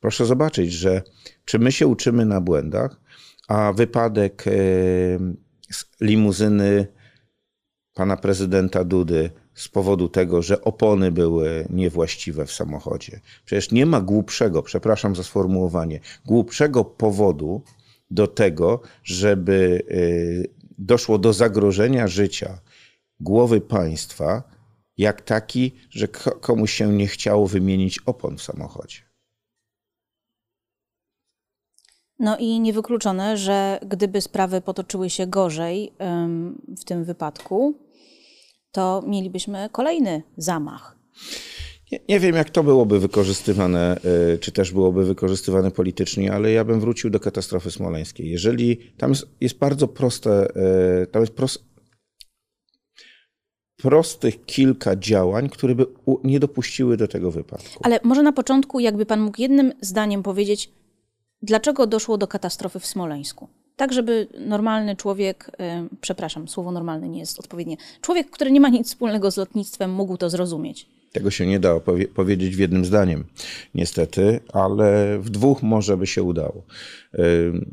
proszę 0.00 0.26
zobaczyć, 0.26 0.72
że 0.72 1.02
czy 1.44 1.58
my 1.58 1.72
się 1.72 1.86
uczymy 1.86 2.26
na 2.26 2.40
błędach, 2.40 3.03
a 3.48 3.72
wypadek 3.72 4.44
z 5.70 5.84
limuzyny 6.00 6.86
pana 7.94 8.16
prezydenta 8.16 8.84
Dudy 8.84 9.30
z 9.54 9.68
powodu 9.68 10.08
tego, 10.08 10.42
że 10.42 10.60
opony 10.60 11.12
były 11.12 11.66
niewłaściwe 11.70 12.46
w 12.46 12.52
samochodzie. 12.52 13.20
Przecież 13.44 13.70
nie 13.70 13.86
ma 13.86 14.00
głupszego, 14.00 14.62
przepraszam 14.62 15.16
za 15.16 15.22
sformułowanie, 15.22 16.00
głupszego 16.26 16.84
powodu 16.84 17.62
do 18.10 18.26
tego, 18.26 18.80
żeby 19.04 19.82
y, 19.90 20.50
doszło 20.78 21.18
do 21.18 21.32
zagrożenia 21.32 22.08
życia 22.08 22.58
głowy 23.20 23.60
państwa, 23.60 24.42
jak 24.96 25.22
taki, 25.22 25.74
że 25.90 26.08
komuś 26.40 26.72
się 26.72 26.92
nie 26.92 27.06
chciało 27.06 27.46
wymienić 27.46 27.98
opon 28.06 28.36
w 28.36 28.42
samochodzie. 28.42 29.13
No 32.18 32.36
i 32.38 32.60
niewykluczone, 32.60 33.36
że 33.36 33.78
gdyby 33.86 34.20
sprawy 34.20 34.60
potoczyły 34.60 35.10
się 35.10 35.26
gorzej 35.26 35.92
w 36.80 36.84
tym 36.84 37.04
wypadku, 37.04 37.74
to 38.72 39.02
mielibyśmy 39.06 39.68
kolejny 39.72 40.22
zamach. 40.36 40.96
Nie, 41.92 42.00
nie, 42.08 42.20
wiem, 42.20 42.34
jak 42.34 42.50
to 42.50 42.62
byłoby 42.62 43.00
wykorzystywane, 43.00 43.96
e, 44.34 44.38
czy 44.38 44.52
też 44.52 44.72
byłoby 44.72 45.04
wykorzystywane 45.04 45.70
politycznie, 45.70 46.32
ale 46.32 46.52
ja 46.52 46.64
bym 46.64 46.80
wrócił 46.80 47.10
do 47.10 47.20
katastrofy 47.20 47.70
smoleńskiej. 47.70 48.30
Jeżeli 48.30 48.76
tam 48.76 49.10
jest, 49.10 49.26
jest 49.40 49.58
bardzo 49.58 49.88
proste, 49.88 50.48
e, 51.02 51.06
tam 51.06 51.22
jest 51.22 51.32
proste, 51.32 51.64
prostych 53.76 54.44
kilka 54.44 54.96
działań, 54.96 55.48
które 55.48 55.74
by 55.74 55.86
nie 56.24 56.40
dopuściły 56.40 56.96
do 56.96 57.08
tego 57.08 57.30
wypadku. 57.30 57.80
Ale 57.82 58.00
może 58.02 58.22
na 58.22 58.32
początku, 58.32 58.80
jakby 58.80 59.06
pan 59.06 59.20
mógł 59.20 59.40
jednym 59.40 59.72
zdaniem 59.80 60.22
powiedzieć, 60.22 60.72
dlaczego 61.44 61.86
doszło 61.86 62.18
do 62.18 62.26
katastrofy 62.26 62.80
w 62.80 62.86
Smoleńsku? 62.86 63.48
Tak, 63.76 63.92
żeby 63.92 64.28
normalny 64.46 64.96
człowiek, 64.96 65.50
yy, 65.58 65.66
przepraszam, 66.00 66.48
słowo 66.48 66.72
normalny 66.72 67.08
nie 67.08 67.18
jest 67.18 67.40
odpowiednie, 67.40 67.76
człowiek, 68.00 68.30
który 68.30 68.50
nie 68.50 68.60
ma 68.60 68.68
nic 68.68 68.86
wspólnego 68.88 69.30
z 69.30 69.36
lotnictwem, 69.36 69.92
mógł 69.92 70.16
to 70.16 70.30
zrozumieć. 70.30 70.88
Tego 71.12 71.30
się 71.30 71.46
nie 71.46 71.60
da 71.60 71.74
opowie- 71.74 72.08
powiedzieć 72.08 72.56
w 72.56 72.58
jednym 72.58 72.84
zdaniem, 72.84 73.24
niestety, 73.74 74.40
ale 74.52 75.18
w 75.18 75.30
dwóch 75.30 75.62
może 75.62 75.96
by 75.96 76.06
się 76.06 76.22
udało. 76.22 76.62
Yy, 77.12 77.66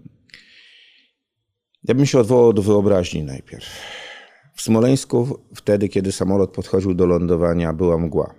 ja 1.84 1.96
bym 1.96 2.06
się 2.06 2.20
odwołał 2.20 2.54
do 2.54 2.62
wyobraźni 2.62 3.24
najpierw. 3.24 3.66
W 4.56 4.62
Smoleńsku, 4.62 5.40
wtedy, 5.56 5.90
kiedy 5.90 6.12
samolot 6.12 6.52
podchodził 6.52 6.94
do 6.94 7.06
lądowania, 7.06 7.74
była 7.74 7.98
mgła. 7.98 8.36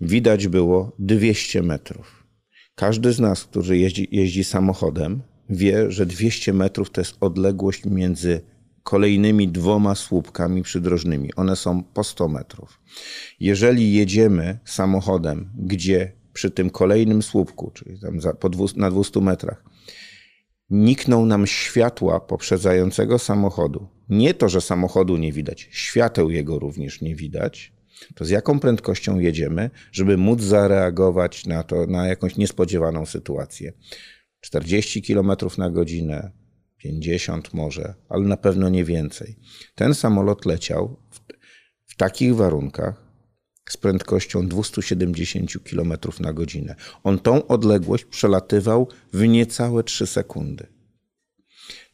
Widać 0.00 0.48
było 0.48 0.92
200 0.98 1.62
metrów. 1.62 2.19
Każdy 2.80 3.12
z 3.12 3.20
nas, 3.20 3.44
który 3.44 3.78
jeździ, 3.78 4.08
jeździ 4.10 4.44
samochodem, 4.44 5.22
wie, 5.50 5.90
że 5.90 6.06
200 6.06 6.52
metrów 6.52 6.90
to 6.90 7.00
jest 7.00 7.16
odległość 7.20 7.84
między 7.84 8.40
kolejnymi 8.82 9.48
dwoma 9.48 9.94
słupkami 9.94 10.62
przydrożnymi. 10.62 11.34
One 11.34 11.56
są 11.56 11.82
po 11.82 12.04
100 12.04 12.28
metrów. 12.28 12.80
Jeżeli 13.40 13.92
jedziemy 13.92 14.58
samochodem, 14.64 15.50
gdzie 15.58 16.12
przy 16.32 16.50
tym 16.50 16.70
kolejnym 16.70 17.22
słupku, 17.22 17.70
czyli 17.74 18.00
tam 18.00 18.20
za, 18.20 18.32
200, 18.32 18.80
na 18.80 18.90
200 18.90 19.20
metrach, 19.20 19.64
nikną 20.70 21.26
nam 21.26 21.46
światła 21.46 22.20
poprzedzającego 22.20 23.18
samochodu. 23.18 23.88
Nie 24.08 24.34
to, 24.34 24.48
że 24.48 24.60
samochodu 24.60 25.16
nie 25.16 25.32
widać, 25.32 25.68
świateł 25.70 26.30
jego 26.30 26.58
również 26.58 27.00
nie 27.00 27.14
widać. 27.14 27.72
To 28.14 28.24
z 28.24 28.30
jaką 28.30 28.60
prędkością 28.60 29.18
jedziemy, 29.18 29.70
żeby 29.92 30.16
móc 30.16 30.42
zareagować 30.42 31.46
na 31.46 31.62
to, 31.62 31.86
na 31.86 32.08
jakąś 32.08 32.36
niespodziewaną 32.36 33.06
sytuację? 33.06 33.72
40 34.40 35.02
km 35.02 35.32
na 35.58 35.70
godzinę, 35.70 36.30
50 36.76 37.54
może, 37.54 37.94
ale 38.08 38.24
na 38.24 38.36
pewno 38.36 38.68
nie 38.68 38.84
więcej. 38.84 39.36
Ten 39.74 39.94
samolot 39.94 40.46
leciał 40.46 40.96
w, 41.10 41.20
w 41.86 41.96
takich 41.96 42.34
warunkach 42.34 43.10
z 43.68 43.76
prędkością 43.76 44.48
270 44.48 45.50
km 45.70 45.92
na 46.20 46.32
godzinę. 46.32 46.74
On 47.02 47.18
tą 47.18 47.46
odległość 47.46 48.04
przelatywał 48.04 48.88
w 49.12 49.26
niecałe 49.26 49.84
3 49.84 50.06
sekundy. 50.06 50.66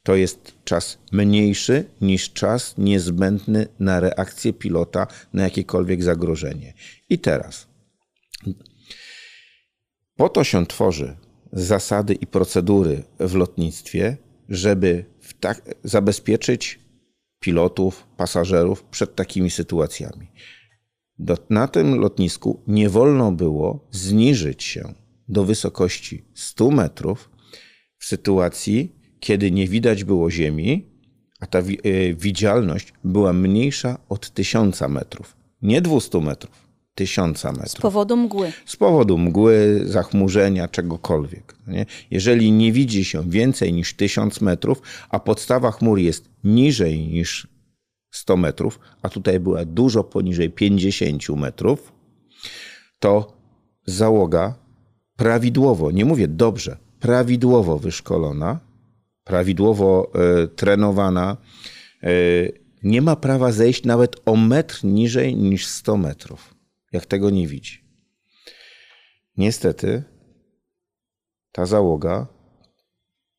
To 0.06 0.14
jest 0.16 0.54
czas 0.64 0.98
mniejszy 1.12 1.84
niż 2.00 2.32
czas 2.32 2.74
niezbędny 2.78 3.66
na 3.80 4.00
reakcję 4.00 4.52
pilota 4.52 5.06
na 5.32 5.42
jakiekolwiek 5.42 6.02
zagrożenie. 6.02 6.74
I 7.08 7.18
teraz. 7.18 7.66
Po 10.16 10.28
to 10.28 10.44
się 10.44 10.66
tworzy 10.66 11.16
zasady 11.52 12.14
i 12.14 12.26
procedury 12.26 13.02
w 13.20 13.34
lotnictwie, 13.34 14.16
żeby 14.48 15.04
tak, 15.40 15.74
zabezpieczyć 15.84 16.80
pilotów, 17.40 18.06
pasażerów 18.16 18.84
przed 18.84 19.14
takimi 19.14 19.50
sytuacjami. 19.50 20.30
Do, 21.18 21.38
na 21.50 21.68
tym 21.68 21.94
lotnisku 21.94 22.62
nie 22.66 22.88
wolno 22.88 23.32
było 23.32 23.88
zniżyć 23.90 24.64
się 24.64 24.94
do 25.28 25.44
wysokości 25.44 26.24
100 26.34 26.70
metrów 26.70 27.30
w 27.98 28.04
sytuacji, 28.04 28.95
kiedy 29.20 29.50
nie 29.50 29.68
widać 29.68 30.05
było 30.05 30.31
ziemi, 30.31 30.87
a 31.40 31.46
ta 31.46 31.62
wi 31.62 31.79
e, 31.79 32.14
widzialność 32.14 32.92
była 33.05 33.33
mniejsza 33.33 33.98
od 34.09 34.31
1000 34.31 34.81
metrów. 34.81 35.37
Nie 35.62 35.81
200 35.81 36.20
metrów, 36.20 36.68
1000 36.94 37.44
metrów. 37.44 37.68
Z 37.70 37.76
powodu 37.76 38.16
mgły. 38.16 38.52
Z 38.66 38.76
powodu 38.76 39.18
mgły, 39.18 39.83
zachmurzenia, 39.85 40.68
czegokolwiek. 40.68 41.57
Nie? 41.66 41.87
Jeżeli 42.11 42.52
nie 42.52 42.72
widzi 42.72 43.05
się 43.05 43.31
więcej 43.31 43.72
niż 43.72 43.94
1000 43.94 44.40
metrów, 44.40 44.83
a 45.09 45.20
podstawa 45.20 45.70
chmur 45.70 45.98
jest 45.98 46.31
niżej 46.44 47.09
niż 47.09 47.48
100 48.11 48.37
metrów, 48.37 48.81
a 49.02 49.09
tutaj 49.09 49.40
była 49.40 49.64
dużo 49.64 50.05
poniżej 50.05 50.50
50 50.50 51.29
metrów, 51.29 51.92
to 52.98 53.37
załoga 53.87 54.55
prawidłowo, 55.16 55.90
nie 55.90 56.05
mówię 56.05 56.29
dobrze, 56.29 56.76
prawidłowo 57.00 57.79
wyszkolona, 57.79 58.61
prawidłowo 59.26 60.12
y, 60.44 60.48
trenowana, 60.48 61.36
y, 62.04 62.60
nie 62.82 63.02
ma 63.02 63.16
prawa 63.16 63.52
zejść 63.52 63.84
nawet 63.84 64.16
o 64.24 64.36
metr 64.36 64.84
niżej 64.84 65.36
niż 65.36 65.66
100 65.66 65.96
metrów, 65.96 66.54
jak 66.92 67.06
tego 67.06 67.30
nie 67.30 67.48
widzi. 67.48 67.84
Niestety 69.36 70.02
ta 71.52 71.66
załoga 71.66 72.26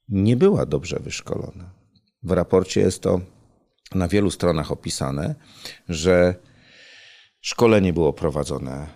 nie 0.10 0.38
była 0.38 0.66
dobrze 0.66 1.00
wyszkolona. 1.00 1.74
W 2.24 2.32
raporcie 2.32 2.82
jest 2.82 3.02
to 3.02 3.22
na 3.96 4.08
wielu 4.08 4.32
stronach 4.32 4.72
opisane, 4.72 5.36
że 5.90 6.36
szkolenie 7.42 7.94
było 7.94 8.14
prowadzone 8.14 8.88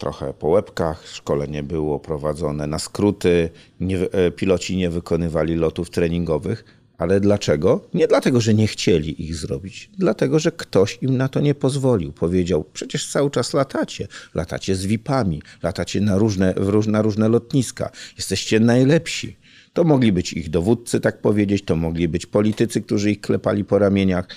trochę 0.00 0.34
po 0.34 0.48
łebkach, 0.48 1.06
szkolenie 1.06 1.62
było 1.62 2.00
prowadzone 2.00 2.66
na 2.66 2.78
skróty, 2.78 3.50
nie, 3.80 3.98
e, 3.98 4.30
piloci 4.30 4.76
nie 4.76 4.90
wykonywali 4.90 5.54
lotów 5.54 5.90
treningowych. 5.90 6.64
Ale 6.98 7.20
dlaczego? 7.20 7.88
Nie 7.94 8.08
dlatego, 8.08 8.40
że 8.40 8.54
nie 8.54 8.66
chcieli 8.66 9.24
ich 9.24 9.36
zrobić, 9.36 9.90
dlatego, 9.98 10.38
że 10.38 10.52
ktoś 10.52 10.98
im 11.02 11.16
na 11.16 11.28
to 11.28 11.40
nie 11.40 11.54
pozwolił. 11.54 12.12
Powiedział: 12.12 12.64
Przecież 12.72 13.10
cały 13.10 13.30
czas 13.30 13.54
latacie. 13.54 14.08
Latacie 14.34 14.74
z 14.74 14.86
VIP-ami, 14.86 15.42
latacie 15.62 16.00
na 16.00 16.18
różne, 16.18 16.54
na 16.86 17.02
różne 17.02 17.28
lotniska. 17.28 17.90
Jesteście 18.16 18.60
najlepsi. 18.60 19.36
To 19.72 19.84
mogli 19.84 20.12
być 20.12 20.32
ich 20.32 20.50
dowódcy, 20.50 21.00
tak 21.00 21.20
powiedzieć, 21.20 21.64
to 21.64 21.76
mogli 21.76 22.08
być 22.08 22.26
politycy, 22.26 22.80
którzy 22.82 23.10
ich 23.10 23.20
klepali 23.20 23.64
po 23.64 23.78
ramieniach. 23.78 24.28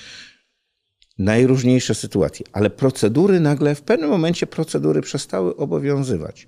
Najróżniejsze 1.17 1.95
sytuacje, 1.95 2.45
ale 2.51 2.69
procedury 2.69 3.39
nagle 3.39 3.75
w 3.75 3.81
pewnym 3.81 4.09
momencie 4.09 4.47
procedury 4.47 5.01
przestały 5.01 5.55
obowiązywać. 5.55 6.47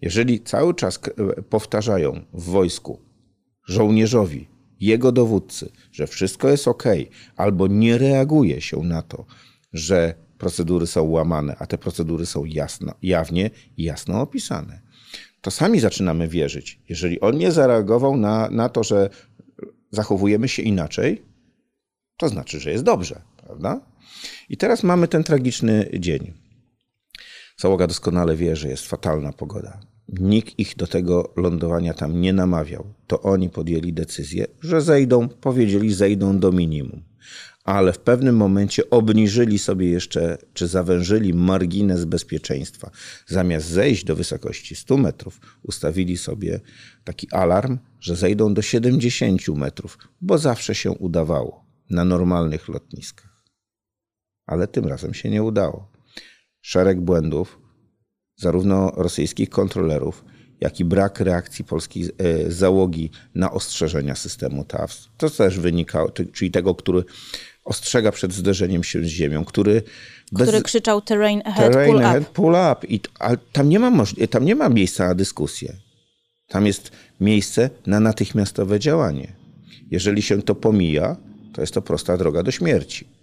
Jeżeli 0.00 0.40
cały 0.40 0.74
czas 0.74 1.00
powtarzają 1.48 2.20
w 2.32 2.44
wojsku 2.44 3.02
żołnierzowi, 3.66 4.48
jego 4.80 5.12
dowódcy, 5.12 5.70
że 5.92 6.06
wszystko 6.06 6.48
jest 6.48 6.68
ok, 6.68 6.84
albo 7.36 7.66
nie 7.66 7.98
reaguje 7.98 8.60
się 8.60 8.78
na 8.78 9.02
to, 9.02 9.24
że 9.72 10.14
procedury 10.38 10.86
są 10.86 11.02
łamane, 11.02 11.56
a 11.58 11.66
te 11.66 11.78
procedury 11.78 12.26
są 12.26 12.44
jasno, 12.44 12.94
jawnie 13.02 13.50
i 13.76 13.84
jasno 13.84 14.20
opisane, 14.20 14.80
to 15.40 15.50
sami 15.50 15.80
zaczynamy 15.80 16.28
wierzyć. 16.28 16.80
Jeżeli 16.88 17.20
on 17.20 17.36
nie 17.36 17.52
zareagował 17.52 18.16
na, 18.16 18.50
na 18.50 18.68
to, 18.68 18.84
że 18.84 19.10
zachowujemy 19.90 20.48
się 20.48 20.62
inaczej, 20.62 21.22
to 22.16 22.28
znaczy, 22.28 22.60
że 22.60 22.70
jest 22.70 22.84
dobrze, 22.84 23.22
prawda? 23.36 23.80
I 24.48 24.56
teraz 24.56 24.82
mamy 24.82 25.08
ten 25.08 25.24
tragiczny 25.24 25.90
dzień. 25.98 26.32
Załoga 27.56 27.86
doskonale 27.86 28.36
wie, 28.36 28.56
że 28.56 28.68
jest 28.68 28.86
fatalna 28.86 29.32
pogoda. 29.32 29.80
Nikt 30.08 30.58
ich 30.58 30.76
do 30.76 30.86
tego 30.86 31.32
lądowania 31.36 31.94
tam 31.94 32.20
nie 32.20 32.32
namawiał. 32.32 32.94
To 33.06 33.22
oni 33.22 33.50
podjęli 33.50 33.92
decyzję, 33.92 34.46
że 34.60 34.80
zejdą, 34.80 35.28
powiedzieli, 35.28 35.94
zejdą 35.94 36.38
do 36.38 36.52
minimum. 36.52 37.02
ale 37.64 37.92
w 37.92 37.98
pewnym 37.98 38.36
momencie 38.36 38.90
obniżyli 38.90 39.58
sobie 39.58 39.90
jeszcze, 39.90 40.38
czy 40.54 40.66
zawężyli 40.66 41.34
margines 41.34 42.04
bezpieczeństwa. 42.04 42.90
Zamiast 43.26 43.66
zejść 43.66 44.04
do 44.04 44.16
wysokości 44.16 44.76
100 44.76 44.96
metrów, 44.96 45.40
ustawili 45.62 46.16
sobie 46.16 46.60
taki 47.04 47.30
alarm, 47.30 47.78
że 48.00 48.16
zejdą 48.16 48.54
do 48.54 48.62
70 48.62 49.48
metrów, 49.48 49.98
bo 50.20 50.38
zawsze 50.38 50.74
się 50.74 50.90
udawało 50.90 51.64
na 51.90 52.04
normalnych 52.04 52.68
lotniskach. 52.68 53.27
Ale 54.48 54.68
tym 54.68 54.86
razem 54.86 55.14
się 55.14 55.30
nie 55.30 55.42
udało. 55.42 55.90
Szereg 56.60 57.00
błędów, 57.00 57.58
zarówno 58.36 58.92
rosyjskich 58.96 59.50
kontrolerów, 59.50 60.24
jak 60.60 60.80
i 60.80 60.84
brak 60.84 61.20
reakcji 61.20 61.64
polskiej 61.64 62.04
e, 62.04 62.50
załogi 62.50 63.10
na 63.34 63.52
ostrzeżenia 63.52 64.14
systemu 64.14 64.64
TAWS. 64.64 65.08
To 65.16 65.30
też 65.30 65.58
wynika, 65.58 66.04
czyli 66.32 66.50
tego, 66.50 66.74
który 66.74 67.04
ostrzega 67.64 68.12
przed 68.12 68.32
zderzeniem 68.32 68.84
się 68.84 69.02
z 69.02 69.06
ziemią, 69.06 69.44
który... 69.44 69.82
Który 70.34 70.52
bez... 70.52 70.62
krzyczał 70.62 71.02
terrain 71.02 71.42
ahead, 71.44 71.72
terrain 71.72 71.92
pull 71.92 72.04
ahead, 72.04 72.22
up. 72.22 72.30
pull 72.32 72.54
up. 72.72 72.86
I, 72.86 73.00
ale 73.18 73.36
tam 73.52 73.68
nie, 73.68 73.78
ma 73.78 73.90
moż- 73.90 74.28
tam 74.28 74.44
nie 74.44 74.54
ma 74.54 74.68
miejsca 74.68 75.08
na 75.08 75.14
dyskusję. 75.14 75.76
Tam 76.48 76.66
jest 76.66 76.92
miejsce 77.20 77.70
na 77.86 78.00
natychmiastowe 78.00 78.80
działanie. 78.80 79.32
Jeżeli 79.90 80.22
się 80.22 80.42
to 80.42 80.54
pomija, 80.54 81.16
to 81.52 81.60
jest 81.60 81.74
to 81.74 81.82
prosta 81.82 82.16
droga 82.16 82.42
do 82.42 82.50
śmierci. 82.50 83.17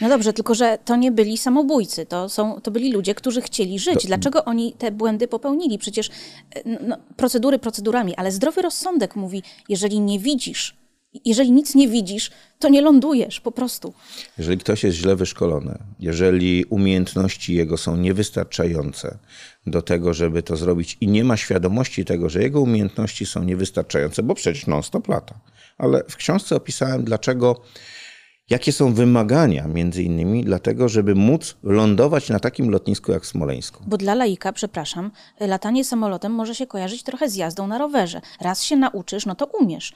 No 0.00 0.08
dobrze, 0.08 0.32
tylko 0.32 0.54
że 0.54 0.78
to 0.84 0.96
nie 0.96 1.12
byli 1.12 1.38
samobójcy, 1.38 2.06
to, 2.06 2.28
są, 2.28 2.60
to 2.60 2.70
byli 2.70 2.92
ludzie, 2.92 3.14
którzy 3.14 3.42
chcieli 3.42 3.78
żyć. 3.78 4.06
Dlaczego 4.06 4.44
oni 4.44 4.72
te 4.72 4.90
błędy 4.90 5.28
popełnili? 5.28 5.78
Przecież 5.78 6.08
e, 6.08 6.62
no, 6.64 6.96
procedury 7.16 7.58
procedurami, 7.58 8.16
ale 8.16 8.32
zdrowy 8.32 8.62
rozsądek 8.62 9.16
mówi, 9.16 9.42
jeżeli 9.68 10.00
nie 10.00 10.18
widzisz, 10.18 10.76
jeżeli 11.24 11.52
nic 11.52 11.74
nie 11.74 11.88
widzisz, 11.88 12.30
to 12.58 12.68
nie 12.68 12.82
lądujesz 12.82 13.40
po 13.40 13.52
prostu. 13.52 13.94
Jeżeli 14.38 14.58
ktoś 14.58 14.84
jest 14.84 14.96
źle 14.96 15.16
wyszkolony, 15.16 15.78
jeżeli 16.00 16.64
umiejętności 16.64 17.54
jego 17.54 17.76
są 17.76 17.96
niewystarczające 17.96 19.18
do 19.66 19.82
tego, 19.82 20.14
żeby 20.14 20.42
to 20.42 20.56
zrobić 20.56 20.96
i 21.00 21.08
nie 21.08 21.24
ma 21.24 21.36
świadomości 21.36 22.04
tego, 22.04 22.28
że 22.28 22.42
jego 22.42 22.60
umiejętności 22.60 23.26
są 23.26 23.44
niewystarczające, 23.44 24.22
bo 24.22 24.34
przecież 24.34 24.66
non-stop 24.66 25.08
lata. 25.08 25.40
Ale 25.78 26.04
w 26.08 26.16
książce 26.16 26.56
opisałem, 26.56 27.04
dlaczego 27.04 27.60
Jakie 28.50 28.72
są 28.72 28.94
wymagania, 28.94 29.66
między 29.66 30.02
innymi, 30.02 30.44
dlatego, 30.44 30.88
żeby 30.88 31.14
móc 31.14 31.56
lądować 31.62 32.28
na 32.28 32.40
takim 32.40 32.70
lotnisku 32.70 33.12
jak 33.12 33.22
w 33.22 33.26
Smoleńsku? 33.26 33.84
Bo 33.86 33.96
dla 33.96 34.14
laika, 34.14 34.52
przepraszam, 34.52 35.10
latanie 35.40 35.84
samolotem 35.84 36.32
może 36.32 36.54
się 36.54 36.66
kojarzyć 36.66 37.02
trochę 37.02 37.28
z 37.28 37.36
jazdą 37.36 37.66
na 37.66 37.78
rowerze. 37.78 38.20
Raz 38.40 38.62
się 38.62 38.76
nauczysz, 38.76 39.26
no 39.26 39.34
to 39.34 39.46
umiesz. 39.46 39.92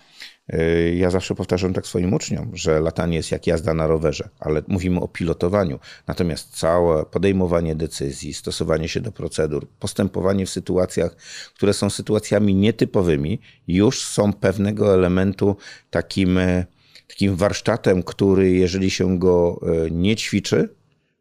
Yy, 0.48 0.94
ja 0.94 1.10
zawsze 1.10 1.34
powtarzam 1.34 1.72
tak 1.72 1.86
swoim 1.86 2.14
uczniom, 2.14 2.50
że 2.54 2.80
latanie 2.80 3.16
jest 3.16 3.32
jak 3.32 3.46
jazda 3.46 3.74
na 3.74 3.86
rowerze, 3.86 4.28
ale 4.40 4.62
mówimy 4.68 5.00
o 5.00 5.08
pilotowaniu. 5.08 5.78
Natomiast 6.06 6.58
całe 6.58 7.06
podejmowanie 7.06 7.74
decyzji, 7.74 8.34
stosowanie 8.34 8.88
się 8.88 9.00
do 9.00 9.12
procedur, 9.12 9.68
postępowanie 9.68 10.46
w 10.46 10.50
sytuacjach, 10.50 11.16
które 11.54 11.72
są 11.72 11.90
sytuacjami 11.90 12.54
nietypowymi, 12.54 13.40
już 13.68 14.04
są 14.04 14.32
pewnego 14.32 14.94
elementu 14.94 15.56
takim 15.90 16.38
e, 16.38 16.66
takim 17.12 17.36
warsztatem, 17.36 18.02
który 18.02 18.50
jeżeli 18.50 18.90
się 18.90 19.18
go 19.18 19.60
e, 19.86 19.90
nie 19.90 20.16
ćwiczy, 20.16 20.68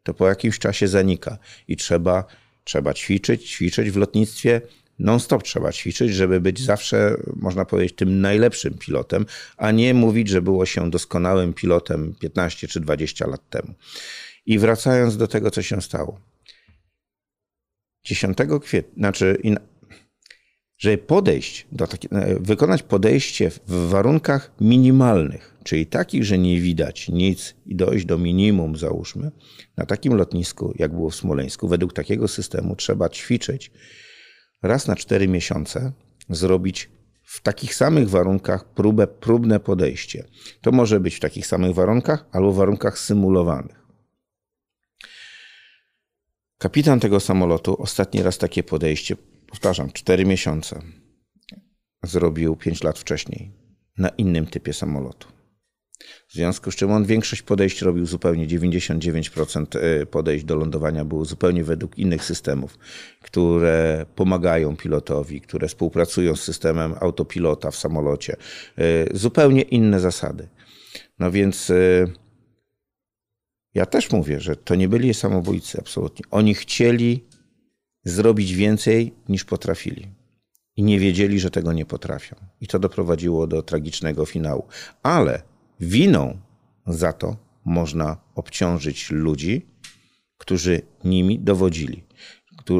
to 0.02 0.14
po 0.14 0.28
jakimś 0.28 0.58
czasie 0.58 0.88
zanika 0.88 1.38
i 1.68 1.76
trzeba, 1.76 2.24
trzeba 2.64 2.94
ćwiczyć, 2.94 3.50
ćwiczyć 3.50 3.90
w 3.90 3.96
lotnictwie. 3.96 4.60
Non-stop 4.98 5.42
trzeba 5.42 5.72
ćwiczyć, 5.72 6.14
żeby 6.14 6.40
być 6.40 6.64
zawsze, 6.64 7.16
można 7.36 7.64
powiedzieć, 7.64 7.96
tym 7.96 8.20
najlepszym 8.20 8.78
pilotem, 8.78 9.26
a 9.56 9.70
nie 9.70 9.94
mówić, 9.94 10.28
że 10.28 10.42
było 10.42 10.66
się 10.66 10.90
doskonałym 10.90 11.54
pilotem 11.54 12.14
15 12.20 12.68
czy 12.68 12.80
20 12.80 13.26
lat 13.26 13.48
temu. 13.50 13.74
I 14.46 14.58
wracając 14.58 15.16
do 15.16 15.28
tego, 15.28 15.50
co 15.50 15.62
się 15.62 15.82
stało. 15.82 16.20
10 18.04 18.38
kwietnia, 18.62 18.94
znaczy 18.96 19.38
żeby 20.82 20.98
podejść 20.98 21.66
do 21.72 21.86
taki, 21.86 22.08
e, 22.12 22.38
wykonać 22.40 22.82
podejście 22.82 23.50
w 23.50 23.88
warunkach 23.88 24.52
minimalnych, 24.60 25.56
czyli 25.64 25.86
takich, 25.86 26.24
że 26.24 26.38
nie 26.38 26.60
widać 26.60 27.08
nic 27.08 27.54
i 27.66 27.76
dojść 27.76 28.06
do 28.06 28.18
minimum, 28.18 28.76
załóżmy, 28.76 29.30
na 29.76 29.86
takim 29.86 30.14
lotnisku, 30.14 30.74
jak 30.78 30.92
było 30.92 31.10
w 31.10 31.14
Smoleńsku, 31.14 31.68
według 31.68 31.92
takiego 31.92 32.28
systemu 32.28 32.76
trzeba 32.76 33.08
ćwiczyć 33.08 33.70
raz 34.62 34.86
na 34.86 34.96
cztery 34.96 35.28
miesiące, 35.28 35.92
zrobić 36.30 36.90
w 37.22 37.40
takich 37.42 37.74
samych 37.74 38.10
warunkach 38.10 38.64
próbę, 38.64 39.06
próbne 39.06 39.60
podejście. 39.60 40.24
To 40.60 40.72
może 40.72 41.00
być 41.00 41.14
w 41.14 41.20
takich 41.20 41.46
samych 41.46 41.74
warunkach 41.74 42.26
albo 42.32 42.52
w 42.52 42.56
warunkach 42.56 42.98
symulowanych. 42.98 43.82
Kapitan 46.58 47.00
tego 47.00 47.20
samolotu 47.20 47.82
ostatni 47.82 48.22
raz 48.22 48.38
takie 48.38 48.62
podejście 48.62 49.16
powtarzam, 49.52 49.92
4 49.92 50.24
miesiące 50.24 50.82
zrobił 52.02 52.56
5 52.56 52.82
lat 52.82 52.98
wcześniej 52.98 53.50
na 53.98 54.08
innym 54.08 54.46
typie 54.46 54.72
samolotu. 54.72 55.28
W 56.28 56.32
związku 56.32 56.70
z 56.70 56.76
czym 56.76 56.90
on 56.90 57.04
większość 57.04 57.42
podejść 57.42 57.82
robił 57.82 58.06
zupełnie, 58.06 58.46
99% 58.46 59.78
e, 59.78 60.06
podejść 60.06 60.44
do 60.44 60.56
lądowania 60.56 61.04
było 61.04 61.24
zupełnie 61.24 61.64
według 61.64 61.98
innych 61.98 62.24
systemów, 62.24 62.78
które 63.22 64.06
pomagają 64.14 64.76
pilotowi, 64.76 65.40
które 65.40 65.68
współpracują 65.68 66.36
z 66.36 66.42
systemem 66.42 66.94
autopilota 67.00 67.70
w 67.70 67.76
samolocie. 67.76 68.36
E, 68.78 69.16
zupełnie 69.16 69.62
inne 69.62 70.00
zasady. 70.00 70.48
No 71.18 71.30
więc 71.30 71.70
e, 71.70 71.74
ja 73.74 73.86
też 73.86 74.10
mówię, 74.10 74.40
że 74.40 74.56
to 74.56 74.74
nie 74.74 74.88
byli 74.88 75.14
samobójcy 75.14 75.78
absolutnie. 75.78 76.24
Oni 76.30 76.54
chcieli 76.54 77.31
zrobić 78.04 78.54
więcej 78.54 79.14
niż 79.28 79.44
potrafili. 79.44 80.08
I 80.76 80.82
nie 80.82 80.98
wiedzieli, 80.98 81.40
że 81.40 81.50
tego 81.50 81.72
nie 81.72 81.86
potrafią. 81.86 82.36
I 82.60 82.66
to 82.66 82.78
doprowadziło 82.78 83.46
do 83.46 83.62
tragicznego 83.62 84.26
finału. 84.26 84.66
Ale 85.02 85.42
winą 85.80 86.40
za 86.86 87.12
to 87.12 87.36
można 87.64 88.16
obciążyć 88.34 89.10
ludzi, 89.10 89.66
którzy 90.38 90.82
nimi 91.04 91.38
dowodzili. 91.38 92.04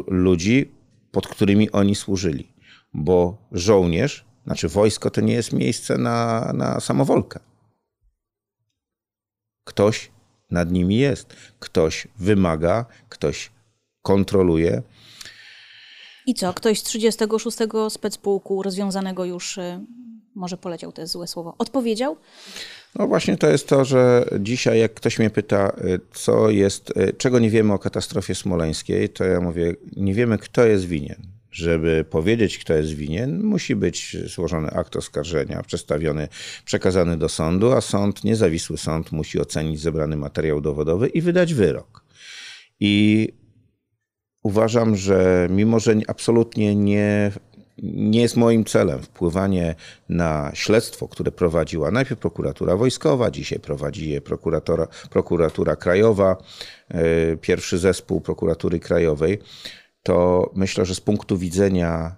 Ludzi, 0.07 0.71
pod 1.11 1.27
którymi 1.27 1.71
oni 1.71 1.95
służyli. 1.95 2.53
Bo 2.93 3.47
żołnierz, 3.51 4.25
znaczy 4.45 4.67
wojsko 4.67 5.09
to 5.09 5.21
nie 5.21 5.33
jest 5.33 5.53
miejsce 5.53 5.97
na, 5.97 6.51
na 6.53 6.79
samowolkę. 6.79 7.39
Ktoś 9.63 10.11
nad 10.51 10.71
nimi 10.71 10.97
jest. 10.97 11.35
Ktoś 11.59 12.07
wymaga, 12.17 12.85
ktoś 13.09 13.51
kontroluje, 14.01 14.81
i 16.25 16.33
co, 16.33 16.53
ktoś 16.53 16.79
z 16.79 16.83
36 16.83 17.57
specpułku 17.89 18.63
rozwiązanego 18.63 19.25
już, 19.25 19.57
y, 19.57 19.79
może 20.35 20.57
poleciał 20.57 20.91
to 20.91 21.07
złe 21.07 21.27
słowo, 21.27 21.55
odpowiedział? 21.57 22.17
No 22.95 23.07
właśnie 23.07 23.37
to 23.37 23.49
jest 23.49 23.67
to, 23.67 23.85
że 23.85 24.25
dzisiaj 24.39 24.79
jak 24.79 24.93
ktoś 24.93 25.19
mnie 25.19 25.29
pyta, 25.29 25.75
y, 25.85 25.99
co 26.13 26.49
jest, 26.49 26.93
y, 26.97 27.13
czego 27.17 27.39
nie 27.39 27.49
wiemy 27.49 27.73
o 27.73 27.79
katastrofie 27.79 28.35
smoleńskiej, 28.35 29.09
to 29.09 29.23
ja 29.23 29.41
mówię, 29.41 29.75
nie 29.95 30.13
wiemy 30.13 30.37
kto 30.37 30.65
jest 30.65 30.85
winien. 30.85 31.33
Żeby 31.51 32.05
powiedzieć, 32.09 32.57
kto 32.57 32.73
jest 32.73 32.93
winien, 32.93 33.43
musi 33.43 33.75
być 33.75 34.17
złożony 34.25 34.69
akt 34.69 34.95
oskarżenia, 34.95 35.63
przedstawiony, 35.63 36.27
przekazany 36.65 37.17
do 37.17 37.29
sądu, 37.29 37.71
a 37.71 37.81
sąd, 37.81 38.23
niezawisły 38.23 38.77
sąd, 38.77 39.11
musi 39.11 39.39
ocenić 39.39 39.79
zebrany 39.79 40.17
materiał 40.17 40.61
dowodowy 40.61 41.07
i 41.07 41.21
wydać 41.21 41.53
wyrok. 41.53 42.03
I 42.79 43.33
uważam, 44.43 44.95
że 44.95 45.47
mimo, 45.51 45.79
że 45.79 45.95
absolutnie 46.07 46.75
nie, 46.75 47.31
nie 47.83 48.21
jest 48.21 48.37
moim 48.37 48.65
celem 48.65 49.01
wpływanie 49.01 49.75
na 50.09 50.51
śledztwo, 50.53 51.07
które 51.07 51.31
prowadziła 51.31 51.91
najpierw 51.91 52.19
prokuratura 52.19 52.75
wojskowa, 52.75 53.31
dzisiaj 53.31 53.59
prowadzi 53.59 54.09
je 54.09 54.21
prokuratura, 54.21 54.87
prokuratura 55.09 55.75
krajowa, 55.75 56.37
e, 56.89 57.37
pierwszy 57.37 57.77
zespół 57.77 58.21
prokuratury 58.21 58.79
krajowej, 58.79 59.39
to 60.03 60.49
myślę, 60.55 60.85
że 60.85 60.95
z 60.95 61.01
punktu 61.01 61.37
widzenia 61.37 62.15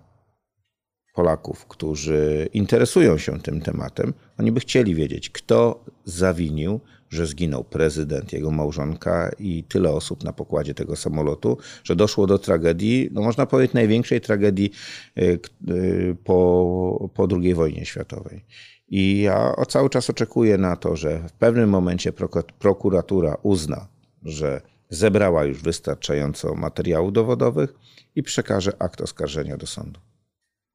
Polaków, 1.14 1.66
którzy 1.66 2.50
interesują 2.54 3.18
się 3.18 3.40
tym 3.40 3.62
tematem, 3.62 4.14
oni 4.40 4.52
by 4.52 4.60
chcieli 4.60 4.96
wiedzieć, 4.96 5.30
kto 5.30 5.84
zawinił, 6.06 6.80
że 7.16 7.28
zginął 7.28 7.64
prezydent, 7.64 8.34
jego 8.34 8.52
małżonka 8.52 9.32
i 9.40 9.64
tyle 9.64 9.92
osób 9.92 10.24
na 10.24 10.34
pokładzie 10.34 10.74
tego 10.74 10.96
samolotu, 10.96 11.58
że 11.84 11.96
doszło 11.96 12.28
do 12.28 12.40
tragedii, 12.40 13.10
no 13.12 13.22
można 13.22 13.46
powiedzieć 13.46 13.74
największej 13.74 14.22
tragedii 14.22 14.72
y, 15.18 15.40
y, 15.70 16.18
po, 16.24 17.10
po 17.14 17.28
II 17.42 17.54
wojnie 17.54 17.86
światowej. 17.86 18.46
I 18.88 19.22
ja 19.22 19.54
cały 19.68 19.90
czas 19.90 20.10
oczekuję 20.10 20.58
na 20.58 20.76
to, 20.76 20.96
że 20.96 21.20
w 21.30 21.32
pewnym 21.32 21.70
momencie 21.70 22.14
prokuratura 22.60 23.38
uzna, 23.44 23.88
że 24.24 24.62
zebrała 24.90 25.46
już 25.46 25.62
wystarczająco 25.62 26.56
materiałów 26.56 27.14
dowodowych 27.14 27.74
i 28.16 28.24
przekaże 28.24 28.72
akt 28.80 29.02
oskarżenia 29.02 29.58
do 29.58 29.68
sądu. 29.68 30.00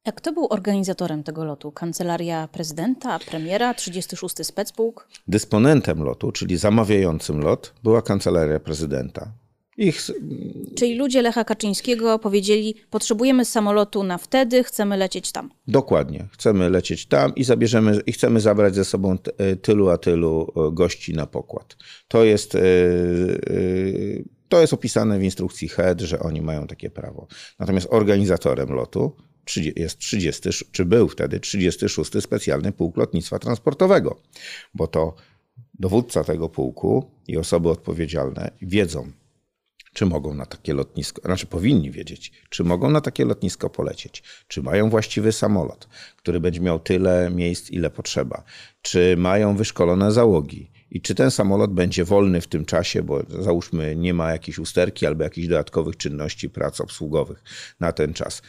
A 0.05 0.13
kto 0.13 0.33
był 0.33 0.47
organizatorem 0.51 1.23
tego 1.23 1.45
lotu? 1.45 1.73
Kancelaria 1.73 2.49
prezydenta, 2.53 3.19
premiera, 3.19 3.75
36 3.75 4.35
specpułk? 4.47 5.09
Dysponentem 5.29 6.03
lotu, 6.03 6.33
czyli 6.33 6.57
zamawiającym 6.57 7.41
lot, 7.41 7.75
była 7.83 8.03
kancelaria 8.03 8.61
prezydenta. 8.61 9.33
Ich, 9.77 10.01
Czyli 10.77 10.95
ludzie 10.95 11.23
Lecha 11.23 11.45
Kaczyńskiego 11.45 12.19
powiedzieli: 12.19 12.75
Potrzebujemy 12.91 13.45
samolotu 13.45 14.03
na 14.03 14.19
wtedy, 14.19 14.65
chcemy 14.65 14.97
lecieć 14.97 15.33
tam. 15.33 15.51
dokładnie. 15.69 16.29
Chcemy 16.33 16.71
lecieć 16.71 17.07
tam 17.07 17.35
i 17.35 17.45
zabierzemy, 17.45 18.01
i 18.07 18.13
chcemy 18.13 18.41
zabrać 18.41 18.75
ze 18.75 18.85
sobą 18.85 19.17
e, 19.39 19.57
tylu 19.57 19.89
a 19.89 19.99
tylu 19.99 20.53
e, 20.57 20.73
gości 20.73 21.15
na 21.15 21.27
pokład. 21.27 21.77
To 22.09 22.25
jest, 22.25 22.55
e, 22.55 22.61
to 24.49 24.61
jest 24.61 24.73
opisane 24.73 25.19
w 25.19 25.23
instrukcji 25.23 25.69
HED, 25.69 26.01
że 26.01 26.21
oni 26.21 26.43
mają 26.43 26.67
takie 26.67 26.91
prawo. 26.91 27.27
Natomiast 27.59 27.87
organizatorem 27.91 28.73
lotu 28.73 29.17
jest 29.77 29.99
30, 29.99 30.49
czy 30.73 30.85
był 30.85 31.09
wtedy 31.09 31.41
36 31.41 32.11
Specjalny 32.21 32.73
Pułk 32.73 32.97
Lotnictwa 32.97 33.39
Transportowego, 33.39 34.21
bo 34.75 34.87
to 34.87 35.15
dowódca 35.79 36.25
tego 36.25 36.49
pułku 36.49 37.11
i 37.29 37.37
osoby 37.37 37.69
odpowiedzialne 37.69 38.51
wiedzą, 38.63 39.13
czy 39.93 40.07
mogą 40.07 40.35
na 40.35 40.47
takie 40.47 40.75
lotnisko, 40.75 41.23
znaczy 41.23 41.47
powinni 41.47 41.91
wiedzieć, 41.91 42.33
czy 42.49 42.65
mogą 42.65 42.91
na 42.91 43.01
takie 43.01 43.25
lotnisko 43.25 43.71
polecieć, 43.71 44.23
czy 44.49 44.63
mają 44.63 44.91
właściwy 44.91 45.33
samolot, 45.33 45.89
który 46.17 46.41
będzie 46.41 46.61
miał 46.61 46.81
tyle 46.81 47.31
miejsc, 47.31 47.71
ile 47.71 47.91
potrzeba, 47.91 48.43
czy 48.83 49.15
mają 49.19 49.57
wyszkolone 49.57 50.13
załogi 50.13 50.71
i 50.91 51.01
czy 51.01 51.15
ten 51.15 51.31
samolot 51.31 51.73
będzie 51.73 52.05
wolny 52.05 52.41
w 52.41 52.47
tym 52.47 52.65
czasie, 52.65 53.03
bo 53.03 53.23
załóżmy 53.29 53.97
nie 53.97 54.15
ma 54.15 54.33
jakiejś 54.33 54.59
usterki 54.59 55.07
albo 55.07 55.25
jakichś 55.25 55.49
dodatkowych 55.49 55.97
czynności, 55.97 56.51
prac 56.51 56.81
obsługowych 56.81 57.43
na 57.81 57.93
ten 57.93 58.15
czas. 58.15 58.43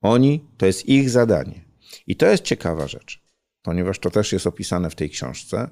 Oni, 0.00 0.44
to 0.56 0.66
jest 0.66 0.88
ich 0.88 1.10
zadanie. 1.10 1.64
I 2.06 2.16
to 2.16 2.26
jest 2.26 2.44
ciekawa 2.44 2.88
rzecz, 2.88 3.22
ponieważ 3.62 3.98
to 3.98 4.10
też 4.10 4.32
jest 4.32 4.46
opisane 4.46 4.90
w 4.90 4.94
tej 4.94 5.10
książce. 5.10 5.70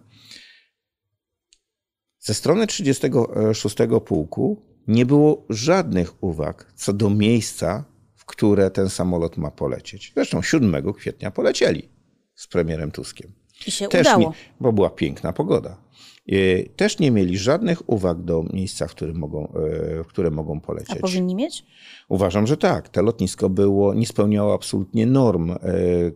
Ze 2.19 2.35
strony 2.35 2.67
36 2.67 3.77
pułku 4.07 4.63
nie 4.89 5.07
było 5.07 5.47
żadnych 5.51 6.23
uwag 6.23 6.73
co 6.75 6.93
do 6.93 7.11
miejsca, 7.11 7.85
w 8.15 8.25
które 8.25 8.71
ten 8.71 8.91
samolot 8.91 9.37
ma 9.37 9.51
polecieć. 9.51 10.13
Zresztą 10.15 10.43
7 10.43 10.93
kwietnia 10.93 11.31
polecieli 11.31 11.89
z 12.35 12.47
premierem 12.47 12.91
Tuskiem. 12.91 13.33
I 13.67 13.71
się 13.71 13.89
Też 13.89 14.07
udało. 14.07 14.21
nie, 14.21 14.37
bo 14.61 14.73
była 14.73 14.91
piękna 14.91 15.33
pogoda. 15.33 15.86
E, 16.33 16.63
Też 16.77 16.99
nie 16.99 17.11
mieli 17.11 17.39
żadnych 17.39 17.89
uwag 17.91 18.23
do 18.23 18.45
miejsca, 18.53 18.87
w 18.87 18.91
którym 18.91 19.17
mogą, 19.19 19.49
e, 19.49 20.05
w 20.05 20.07
które 20.07 20.31
mogą 20.31 20.57
A 20.57 20.61
polecieć. 20.61 20.99
powinni 20.99 21.35
mieć? 21.35 21.65
Uważam, 22.09 22.47
że 22.47 22.57
tak. 22.57 22.89
To 22.89 23.03
lotnisko 23.03 23.51
było, 23.51 23.95
nie 23.95 24.07
spełniało 24.07 24.55
absolutnie 24.55 25.07
norm, 25.07 25.51
e, 25.51 25.57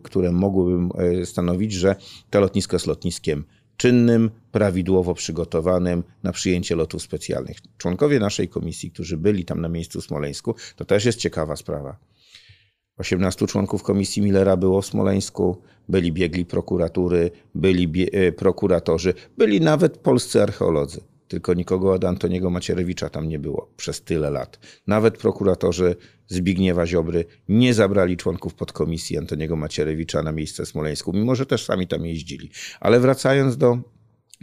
które 0.03 0.31
mogłyby 0.31 1.25
stanowić, 1.25 1.73
że 1.73 1.95
to 2.29 2.39
lotnisko 2.39 2.75
jest 2.75 2.87
lotniskiem 2.87 3.43
czynnym, 3.77 4.31
prawidłowo 4.51 5.13
przygotowanym 5.13 6.03
na 6.23 6.31
przyjęcie 6.31 6.75
lotów 6.75 7.01
specjalnych. 7.01 7.57
Członkowie 7.77 8.19
naszej 8.19 8.47
komisji, 8.49 8.91
którzy 8.91 9.17
byli 9.17 9.45
tam 9.45 9.61
na 9.61 9.69
miejscu 9.69 10.01
w 10.01 10.05
Smoleńsku, 10.05 10.55
to 10.75 10.85
też 10.85 11.05
jest 11.05 11.19
ciekawa 11.19 11.55
sprawa. 11.55 11.97
18 13.01 13.47
członków 13.47 13.83
komisji 13.83 14.21
Millera 14.21 14.57
było 14.57 14.81
w 14.81 14.85
Smoleńsku, 14.85 15.57
byli 15.89 16.11
biegli 16.11 16.45
prokuratury, 16.45 17.31
byli 17.55 17.87
bie- 17.87 18.09
e, 18.13 18.31
prokuratorzy, 18.31 19.13
byli 19.37 19.61
nawet 19.61 19.97
polscy 19.97 20.41
archeolodzy. 20.43 21.01
Tylko 21.27 21.53
nikogo 21.53 21.93
od 21.93 22.05
Antoniego 22.05 22.49
Macierewicza 22.49 23.09
tam 23.09 23.27
nie 23.29 23.39
było 23.39 23.71
przez 23.77 24.01
tyle 24.01 24.29
lat. 24.29 24.59
Nawet 24.87 25.17
prokuratorzy 25.17 25.95
Zbigniewa 26.27 26.87
Ziobry 26.87 27.25
nie 27.49 27.73
zabrali 27.73 28.17
członków 28.17 28.53
podkomisji 28.53 29.17
Antoniego 29.17 29.55
Macierewicza 29.55 30.23
na 30.23 30.31
miejsce 30.31 30.65
w 30.65 30.67
Smoleńsku, 30.67 31.13
mimo 31.13 31.35
że 31.35 31.45
też 31.45 31.65
sami 31.65 31.87
tam 31.87 32.05
jeździli. 32.05 32.49
Ale 32.79 32.99
wracając 32.99 33.57
do 33.57 33.77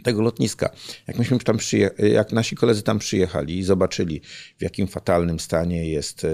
tego 0.03 0.21
lotniska. 0.21 0.69
Jak 1.07 1.17
myśmy 1.17 1.39
tam 1.39 1.57
przyje- 1.57 2.05
jak 2.05 2.31
nasi 2.31 2.55
koledzy 2.55 2.83
tam 2.83 2.99
przyjechali 2.99 3.57
i 3.57 3.63
zobaczyli, 3.63 4.21
w 4.57 4.61
jakim 4.61 4.87
fatalnym 4.87 5.39
stanie 5.39 5.89
jest, 5.89 6.25
e, 6.25 6.29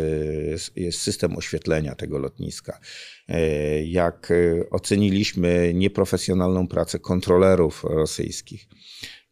jest 0.75 1.01
system 1.01 1.37
oświetlenia 1.37 1.95
tego 1.95 2.17
lotniska, 2.17 2.79
e, 3.27 3.83
jak 3.83 4.31
e, 4.31 4.69
oceniliśmy 4.69 5.71
nieprofesjonalną 5.73 6.67
pracę 6.67 6.99
kontrolerów 6.99 7.83
rosyjskich, 7.83 8.67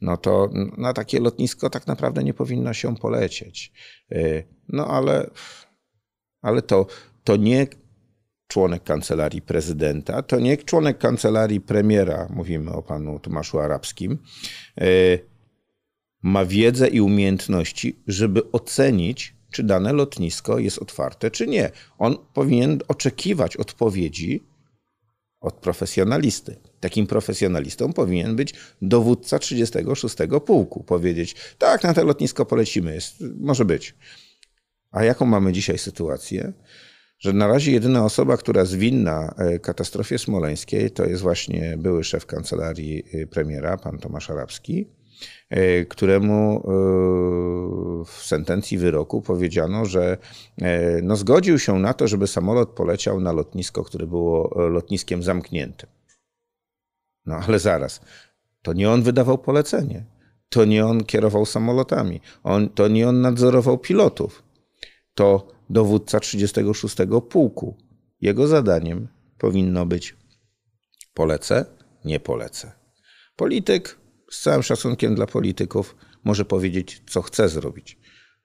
no 0.02 0.18
to 0.18 0.50
na 0.78 0.94
takie 0.94 1.20
lotnisko 1.20 1.70
tak 1.70 1.88
naprawdę 1.88 2.24
nie 2.24 2.34
powinno 2.34 2.74
się 2.74 2.96
polecieć. 2.96 3.72
No 4.70 4.88
ale, 4.88 5.30
ale 6.42 6.62
to, 6.62 6.88
to 7.24 7.36
nie 7.36 7.68
członek 8.54 8.84
kancelarii 8.84 9.42
prezydenta, 9.42 10.22
to 10.22 10.40
nie 10.40 10.58
członek 10.58 10.98
kancelarii 10.98 11.62
premiera, 11.62 12.28
mówimy 12.30 12.72
o 12.72 12.82
panu 12.82 13.20
Tomaszu 13.20 13.60
Arabskim, 13.60 14.18
e, 14.78 14.86
ma 16.24 16.46
wiedzę 16.46 16.88
i 16.88 17.02
umiejętności, 17.02 17.96
żeby 18.08 18.52
ocenić, 18.52 19.36
czy 19.52 19.64
dane 19.64 19.94
lotnisko 19.94 20.60
jest 20.60 20.78
otwarte, 20.78 21.32
czy 21.32 21.48
nie. 21.48 21.72
On 21.98 22.18
powinien 22.34 22.80
oczekiwać 22.88 23.58
odpowiedzi 23.58 24.44
od 25.42 25.54
profesjonalisty. 25.54 26.56
Takim 26.80 27.08
profesjonalistą 27.08 27.94
powinien 27.94 28.36
być 28.36 28.54
dowódca 28.82 29.40
36 29.40 30.16
pułku. 30.46 30.84
Powiedzieć, 30.84 31.36
tak, 31.58 31.84
na 31.84 31.94
to 31.94 32.04
lotnisko 32.04 32.46
polecimy, 32.46 32.94
jest, 32.94 33.16
może 33.40 33.66
być. 33.66 33.96
A 34.92 35.04
jaką 35.04 35.26
mamy 35.26 35.54
dzisiaj 35.54 35.78
sytuację? 35.78 36.54
Że 37.24 37.34
na 37.34 37.48
razie 37.48 37.72
jedyna 37.72 38.06
osoba, 38.06 38.38
która 38.38 38.62
jest 38.62 38.76
winna 38.76 39.34
e, 39.38 39.60
katastrofie 39.60 40.18
smoleńskiej, 40.18 40.92
to 40.92 41.06
jest 41.06 41.22
właśnie 41.22 41.78
były 41.78 42.04
szef 42.04 42.26
kancelarii 42.26 43.04
e, 43.14 43.28
premiera, 43.28 43.78
pan 43.78 43.98
Tomasz 43.98 44.30
Arabski, 44.30 44.88
e, 45.50 45.86
któremu 45.86 46.64
w 48.06 48.12
sentencji 48.22 48.78
wyroku 48.78 49.22
powiedziano, 49.22 49.86
że 49.86 50.18
no, 51.04 51.16
zgodził 51.16 51.60
się 51.60 51.80
na 51.80 51.94
to, 51.94 52.08
żeby 52.08 52.28
samolot 52.28 52.70
poleciał 52.70 53.20
na 53.20 53.32
lotnisko, 53.32 53.84
które 53.84 54.08
było 54.08 54.54
lotniskiem 54.70 55.24
zamkniętym. 55.24 55.90
No 57.26 57.36
ale 57.36 57.60
zaraz, 57.60 58.02
to 58.62 58.74
nie 58.74 58.92
on 58.92 59.04
wydawał 59.04 59.38
polecenie, 59.38 60.06
to 60.50 60.66
nie 60.66 60.86
on 60.86 61.04
kierował 61.04 61.46
samolotami, 61.46 62.22
on, 62.44 62.70
to 62.70 62.88
nie 62.88 63.10
on 63.10 63.22
nadzorował 63.22 63.78
pilotów, 63.78 64.44
to 65.14 65.54
dowódca 65.74 66.20
36 66.20 66.96
pułku. 67.30 67.78
Jego 68.22 68.48
zadaniem 68.48 69.08
powinno 69.38 69.86
być 69.86 70.16
polecę, 71.14 71.66
nie 72.06 72.20
polecę. 72.20 72.72
Polityk, 73.36 73.98
z 74.32 74.42
całym 74.42 74.64
szacunkiem 74.64 75.16
dla 75.16 75.28
polityków, 75.28 75.96
może 76.24 76.46
powiedzieć, 76.46 77.04
co 77.10 77.22
chce 77.22 77.50
zrobić, 77.50 77.98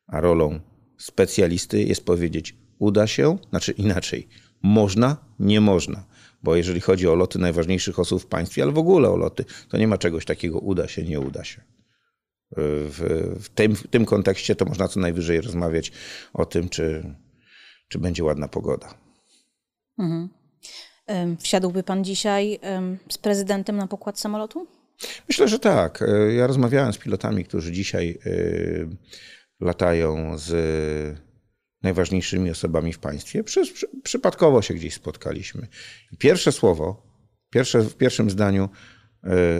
a 0.06 0.20
rolą 0.20 0.60
specjalisty 0.98 1.82
jest 1.82 2.04
powiedzieć, 2.04 2.56
uda 2.78 3.06
się, 3.06 3.38
znaczy 3.50 3.72
inaczej, 3.72 4.28
można, 4.62 5.16
nie 5.38 5.60
można. 5.60 6.04
Bo 6.42 6.56
jeżeli 6.56 6.80
chodzi 6.80 7.08
o 7.08 7.14
loty 7.14 7.38
najważniejszych 7.38 7.98
osób 7.98 8.22
w 8.22 8.26
państwie, 8.26 8.62
ale 8.62 8.72
w 8.72 8.78
ogóle 8.78 9.10
o 9.10 9.16
loty, 9.16 9.44
to 9.68 9.78
nie 9.78 9.88
ma 9.88 9.98
czegoś 9.98 10.24
takiego 10.24 10.58
uda 10.58 10.88
się, 10.88 11.02
nie 11.02 11.20
uda 11.20 11.44
się. 11.44 11.62
W, 12.56 13.34
w, 13.42 13.48
tym, 13.48 13.76
w 13.76 13.88
tym 13.88 14.04
kontekście 14.04 14.54
to 14.56 14.64
można 14.64 14.88
co 14.88 15.00
najwyżej 15.00 15.40
rozmawiać 15.40 15.92
o 16.32 16.46
tym, 16.46 16.68
czy, 16.68 17.14
czy 17.88 17.98
będzie 17.98 18.24
ładna 18.24 18.48
pogoda. 18.48 18.94
Ym, 20.00 20.28
Wsiadłby 21.40 21.82
pan 21.82 22.04
dzisiaj 22.04 22.58
z 23.08 23.18
prezydentem 23.18 23.76
na 23.76 23.86
pokład 23.86 24.20
samolotu? 24.20 24.66
Myślę, 25.28 25.48
że 25.48 25.58
tak. 25.58 26.02
E, 26.02 26.34
Ja 26.34 26.46
rozmawiałem 26.46 26.92
z 26.92 26.98
pilotami, 26.98 27.44
którzy 27.44 27.72
dzisiaj 27.72 28.18
e, 28.26 28.30
latają 29.60 30.38
z 30.38 31.18
najważniejszymi 31.82 32.50
osobami 32.50 32.92
w 32.92 32.98
państwie. 32.98 33.44
Przy, 33.44 33.72
przy, 33.72 33.86
przypadkowo 34.02 34.62
się 34.62 34.74
gdzieś 34.74 34.94
spotkaliśmy. 34.94 35.68
Pierwsze 36.18 36.52
słowo, 36.52 37.02
pierwsze, 37.50 37.82
w 37.82 37.96
pierwszym 37.96 38.30
zdaniu 38.30 38.68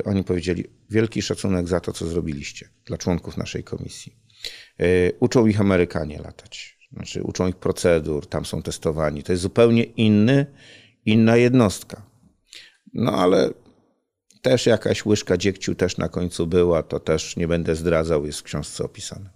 oni 0.05 0.25
powiedzieli 0.25 0.65
wielki 0.91 1.23
szacunek 1.23 1.69
za 1.69 1.81
to, 1.81 1.93
co 1.93 2.07
zrobiliście 2.07 2.69
dla 2.85 2.99
członków 2.99 3.37
naszej 3.37 3.65
komisji. 3.65 4.17
E, 4.79 5.13
Uczą 5.21 5.47
ich 5.47 5.61
Amerykanie 5.61 6.19
latać. 6.19 6.79
Znaczy, 6.93 7.23
uczą 7.23 7.49
ich 7.49 7.57
procedur, 7.57 8.27
tam 8.27 8.45
są 8.45 8.63
testowani. 8.63 9.23
To 9.23 9.33
jest 9.33 9.43
zupełnie 9.43 9.83
inny, 9.83 10.47
inna 11.05 11.37
jednostka. 11.37 12.03
No 12.95 13.13
ale 13.13 13.51
też 14.43 14.67
jakaś 14.67 15.07
łyżka 15.07 15.37
dziegciu 15.37 15.75
też 15.75 15.97
na 15.97 16.09
końcu 16.09 16.47
była, 16.47 16.83
to 16.83 17.01
też 17.01 17.37
nie 17.37 17.49
będę 17.49 17.77
zdradzał, 17.77 18.27
jest 18.27 18.39
w 18.39 18.43
książce 18.43 18.85
opisane. 18.85 19.31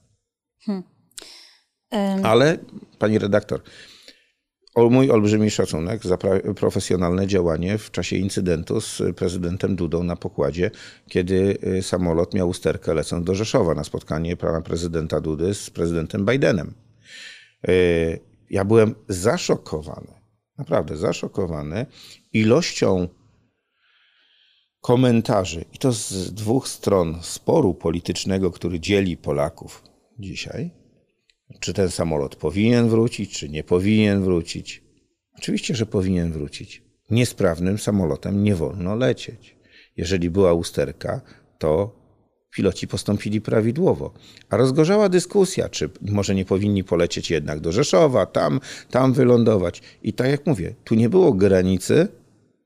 Ym, 0.68 0.82
Ale, 2.22 2.58
pani 2.98 3.18
redaktor, 3.18 3.62
o 4.74 4.90
mój 4.90 5.11
olbrzymi 5.11 5.50
szacunek 5.50 6.06
za 6.06 6.18
profesjonalne 6.56 7.26
działanie 7.26 7.78
w 7.78 7.90
czasie 7.90 8.16
incydentu 8.16 8.80
z 8.80 9.02
prezydentem 9.16 9.76
Dudą 9.76 10.02
na 10.02 10.16
pokładzie, 10.16 10.70
kiedy 11.08 11.58
y, 11.78 11.82
samolot 11.82 12.35
miał 12.35 12.48
usterkę 12.48 12.94
lecąc 12.94 13.26
do 13.26 13.35
Rzeszowa 13.35 13.74
na 13.74 13.85
spotkanie 13.85 14.37
pana 14.37 14.61
prezydenta 14.61 15.20
Dudy 15.20 15.54
z 15.54 15.70
prezydentem 15.70 16.26
Bidenem. 16.26 16.74
Y, 17.68 18.20
Ja 18.50 18.64
byłem 18.64 18.94
zaszokowany, 19.08 20.12
naprawdę 20.58 20.96
zaszokowany 20.96 21.87
ilością 22.32 23.08
komentarzy, 24.80 25.64
i 25.72 25.78
to 25.78 25.92
z 25.92 26.35
dwóch 26.35 26.68
stron 26.68 27.18
sporu 27.22 27.74
politycznego, 27.74 28.50
który 28.50 28.80
dzieli 28.80 29.16
Polaków 29.16 29.82
dzisiaj, 30.18 30.70
czy 31.60 31.72
ten 31.74 31.90
samolot 31.90 32.36
powinien 32.36 32.88
wrócić, 32.88 33.38
czy 33.38 33.48
nie 33.48 33.64
powinien 33.64 34.22
wrócić. 34.22 34.82
Oczywiście, 35.38 35.74
że 35.74 35.86
powinien 35.86 36.32
wrócić. 36.32 36.82
Niesprawnym 37.10 37.78
samolotem 37.78 38.44
nie 38.44 38.54
wolno 38.54 38.96
lecieć. 38.96 39.56
Jeżeli 39.96 40.30
była 40.30 40.52
usterka, 40.52 41.20
to 41.58 42.02
piloci 42.52 42.88
postąpili 42.88 43.40
prawidłowo. 43.40 44.12
A 44.50 44.56
rozgorzała 44.56 45.08
dyskusja, 45.08 45.68
czy 45.68 45.90
może 46.00 46.34
nie 46.34 46.44
powinni 46.44 46.84
polecieć 46.84 47.30
jednak 47.30 47.60
do 47.60 47.72
Rzeszowa, 47.72 48.26
tam, 48.26 48.60
tam 48.90 49.12
wylądować. 49.12 49.82
I 50.02 50.12
tak 50.12 50.30
jak 50.30 50.46
mówię, 50.46 50.74
tu 50.84 50.94
nie 50.94 51.08
było 51.08 51.32
granicy 51.32 52.08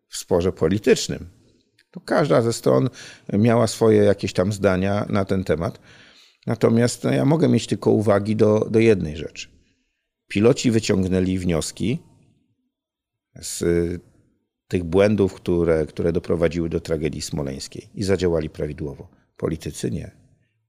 w 0.09 0.17
sporze 0.17 0.53
politycznym. 0.53 1.27
Tu 1.91 2.01
każda 2.01 2.43
ze 2.43 2.53
stron 2.53 2.89
miała 3.33 3.67
swoje 3.67 4.03
jakieś 4.03 4.33
tam 4.33 4.53
zdania 4.53 5.07
na 5.09 5.25
ten 5.25 5.45
temat. 5.45 5.81
Natomiast 6.47 7.05
no, 7.05 7.11
ja 7.11 7.25
mogę 7.25 7.49
mieć 7.49 7.67
tylko 7.67 7.91
uwagi 7.91 8.37
do, 8.37 8.67
do 8.71 8.79
jednej 8.79 9.17
rzeczy. 9.17 9.49
Piloci 10.29 10.71
wyciągnęli 10.71 11.39
wnioski 11.39 11.99
z 13.41 13.65
tych 14.69 14.85
błędów, 14.85 15.35
które, 15.35 15.87
które 15.87 16.13
doprowadziły 16.13 16.69
do 16.69 16.81
tragedii 16.81 17.23
smoleńskiej 17.23 17.89
i 17.95 18.03
zadziałali 18.03 18.51
prawidłowo. 18.51 19.09
Politycy 19.37 19.91
nie, 19.91 20.11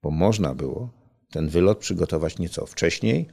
bo 0.04 0.12
można 0.12 0.56
było 0.56 0.90
ten 1.32 1.50
wylot 1.50 1.78
przygotować 1.78 2.40
nieco 2.40 2.66
wcześniej, 2.66 3.28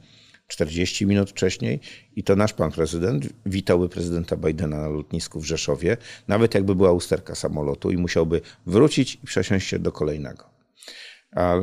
40 0.47 1.05
minut 1.05 1.29
wcześniej 1.29 1.79
i 2.15 2.23
to 2.23 2.35
nasz 2.35 2.53
pan 2.53 2.71
prezydent 2.71 3.29
witałby 3.45 3.89
prezydenta 3.89 4.37
Bidena 4.37 4.77
na 4.77 4.87
lotnisku 4.87 5.41
w 5.41 5.45
Rzeszowie, 5.45 5.97
nawet 6.27 6.55
jakby 6.55 6.75
była 6.75 6.91
usterka 6.91 7.35
samolotu 7.35 7.91
i 7.91 7.97
musiałby 7.97 8.41
wrócić 8.65 9.15
i 9.15 9.27
przesiąść 9.27 9.67
się 9.67 9.79
do 9.79 9.91
kolejnego. 9.91 10.54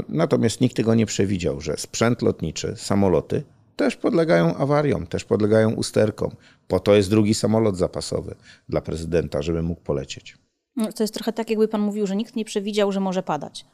Natomiast 0.08 0.60
nikt 0.60 0.76
tego 0.76 0.94
nie 0.94 1.06
przewidział, 1.06 1.60
że 1.60 1.76
sprzęt 1.76 2.22
lotniczy, 2.22 2.74
samoloty 2.76 3.44
też 3.76 3.96
podlegają 3.96 4.56
awariom, 4.56 5.06
też 5.06 5.24
podlegają 5.24 5.74
usterkom. 5.74 6.30
Po 6.68 6.80
to 6.80 6.94
jest 6.94 7.10
drugi 7.10 7.34
samolot 7.34 7.76
zapasowy 7.76 8.34
dla 8.68 8.80
prezydenta, 8.80 9.42
żeby 9.42 9.62
mógł 9.62 9.80
polecieć. 9.80 10.38
No, 10.76 10.92
to 10.92 11.02
jest 11.02 11.14
trochę 11.14 11.32
tak, 11.32 11.50
jakby 11.50 11.68
pan 11.68 11.80
mówił, 11.80 12.06
że 12.06 12.16
nikt 12.16 12.36
nie 12.36 12.44
przewidział, 12.44 12.92
że 12.92 13.00
może 13.00 13.22
padać. 13.22 13.66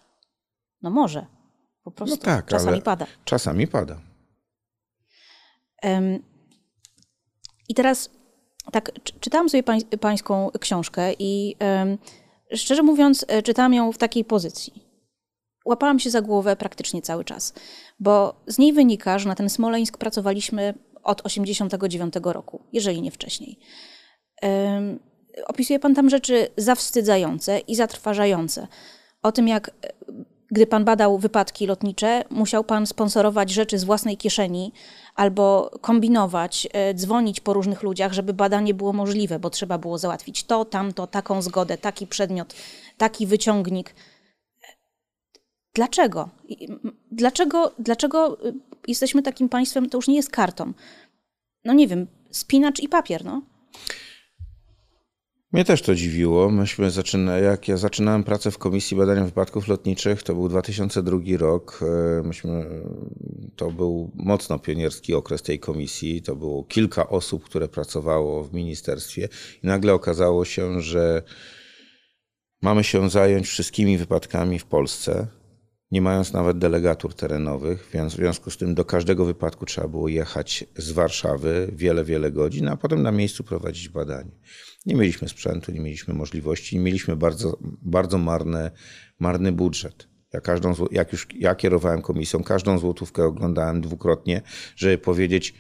No 0.83 0.91
może. 0.91 1.27
Po 1.85 1.91
prostu. 1.91 2.17
No 2.17 2.23
tak, 2.23 2.47
czasami 2.47 2.83
pada. 2.83 3.07
Czasami 3.25 3.67
pada. 3.67 4.01
Um, 5.83 6.19
I 7.69 7.75
teraz 7.75 8.11
tak, 8.73 8.93
czytałam 9.21 9.49
sobie 9.49 9.63
pań, 9.63 9.81
pańską 10.01 10.51
książkę 10.61 11.13
i 11.19 11.57
um, 11.61 11.99
szczerze 12.55 12.83
mówiąc, 12.83 13.25
e, 13.29 13.43
czytałam 13.43 13.75
ją 13.75 13.93
w 13.93 13.99
takiej 13.99 14.25
pozycji. 14.25 14.88
Łapałam 15.69 15.99
się 15.99 16.11
za 16.11 16.23
głowę 16.23 16.57
praktycznie 16.57 17.03
cały 17.03 17.25
czas, 17.25 17.55
bo 18.01 18.35
z 18.47 18.59
niej 18.59 18.73
wynika, 18.73 19.19
że 19.19 19.29
na 19.29 19.35
ten 19.35 19.51
Smoleńsk 19.51 19.99
pracowaliśmy 19.99 20.75
od 21.03 21.27
89 21.27 22.15
roku, 22.23 22.63
jeżeli 22.73 23.03
nie 23.03 23.11
wcześniej. 23.11 23.59
Um, 24.43 24.99
opisuje 25.47 25.79
pan 25.79 25.95
tam 25.95 26.11
rzeczy 26.11 26.49
zawstydzające 26.57 27.59
i 27.59 27.75
zatrważające. 27.75 28.67
O 29.23 29.33
tym, 29.33 29.49
jak 29.49 29.69
e, 29.69 29.73
gdy 30.51 30.67
pan 30.67 30.85
badał 30.85 31.19
wypadki 31.19 31.67
lotnicze, 31.67 32.25
musiał 32.31 32.65
pan 32.65 32.87
sponsorować 32.87 33.51
rzeczy 33.51 33.79
z 33.79 33.85
własnej 33.85 34.17
kieszeni 34.17 34.73
albo 35.15 35.71
kombinować, 35.81 36.69
e, 36.73 36.95
dzwonić 36.95 37.41
po 37.41 37.53
różnych 37.53 37.83
ludziach, 37.83 38.13
żeby 38.13 38.35
badanie 38.35 38.75
było 38.75 38.93
możliwe, 38.93 39.39
bo 39.39 39.51
trzeba 39.51 39.79
było 39.79 39.99
załatwić 39.99 40.45
to, 40.45 40.65
tamto, 40.65 41.07
taką 41.07 41.43
zgodę, 41.43 41.79
taki 41.79 42.07
przedmiot, 42.07 42.55
taki 42.99 43.27
wyciągnik. 43.27 43.95
Dlaczego? 45.75 46.31
Dlaczego, 47.13 47.75
dlaczego 47.79 48.47
y, 48.49 48.55
jesteśmy 48.89 49.23
takim 49.23 49.49
państwem, 49.49 49.91
to 49.91 49.99
już 49.99 50.09
nie 50.09 50.17
jest 50.17 50.31
karton. 50.31 50.75
No 51.65 51.73
nie 51.73 51.89
wiem, 51.89 52.07
spinacz 52.31 52.81
i 52.81 52.89
papier, 52.89 53.25
no. 53.25 53.43
Mnie 55.53 55.65
też 55.65 55.83
to 55.83 55.95
dziwiło. 55.95 56.51
Myśmy 56.51 56.91
zaczyna, 56.91 57.39
jak 57.39 57.69
ja 57.69 57.77
zaczynałem 57.77 58.25
pracę 58.25 58.51
w 58.51 58.59
Komisji 58.59 58.97
Badania 58.97 59.25
Wypadków 59.25 59.69
Lotniczych, 59.69 60.23
to 60.23 60.35
był 60.35 60.49
2002 60.49 61.19
rok. 61.39 61.81
E, 61.83 62.23
myśmy, 62.23 62.67
to 63.57 63.71
był 63.71 64.11
mocno 64.15 64.59
pionierski 64.59 65.15
okres 65.15 65.43
tej 65.43 65.59
komisji. 65.59 66.23
To 66.23 66.37
było 66.37 66.65
kilka 66.65 67.09
osób, 67.09 67.45
które 67.45 67.69
pracowało 67.69 68.45
w 68.45 68.55
ministerstwie 68.55 69.29
i 69.63 69.67
nagle 69.67 69.95
okazało 69.95 70.45
się, 70.45 70.81
że 70.81 71.23
mamy 72.63 72.85
się 72.85 73.11
zająć 73.11 73.47
wszystkimi 73.47 73.99
wypadkami 73.99 74.59
w 74.59 74.65
Polsce, 74.65 75.27
nie 75.91 76.03
mając 76.03 76.33
nawet 76.33 76.59
delegatur 76.59 77.15
terenowych. 77.15 77.91
W 78.09 78.11
związku 78.11 78.51
z 78.51 78.57
tym 78.57 78.75
do 78.75 78.85
każdego 78.85 79.25
wypadku 79.25 79.67
trzeba 79.67 79.89
było 79.89 80.09
jechać 80.09 80.65
z 80.77 80.93
Warszawy 80.93 81.71
wiele, 81.73 82.05
wiele 82.05 82.33
godzin, 82.33 82.69
a 82.69 82.77
potem 82.77 83.03
na 83.03 83.13
miejscu 83.13 83.45
prowadzić 83.45 83.89
badanie. 83.89 84.31
Nie 84.87 84.95
mieliśmy 84.95 85.29
sprzętu, 85.29 85.73
nie 85.73 85.81
mieliśmy 85.81 86.15
możliwości, 86.15 86.77
nie 86.77 86.83
mieliśmy 86.83 87.17
bardzo, 87.17 87.59
bardzo 87.83 88.19
marny, 88.19 88.71
marny 89.19 89.53
budżet. 89.53 90.09
Ja 90.33 90.41
każdą, 90.41 90.75
jak 90.91 91.13
już 91.13 91.27
ja 91.35 91.55
kierowałem 91.55 92.03
komisją, 92.03 92.43
każdą 92.43 92.79
złotówkę 92.79 93.25
oglądałem 93.25 93.81
dwukrotnie, 93.81 94.43
żeby 94.77 94.99
powiedzieć, 94.99 95.55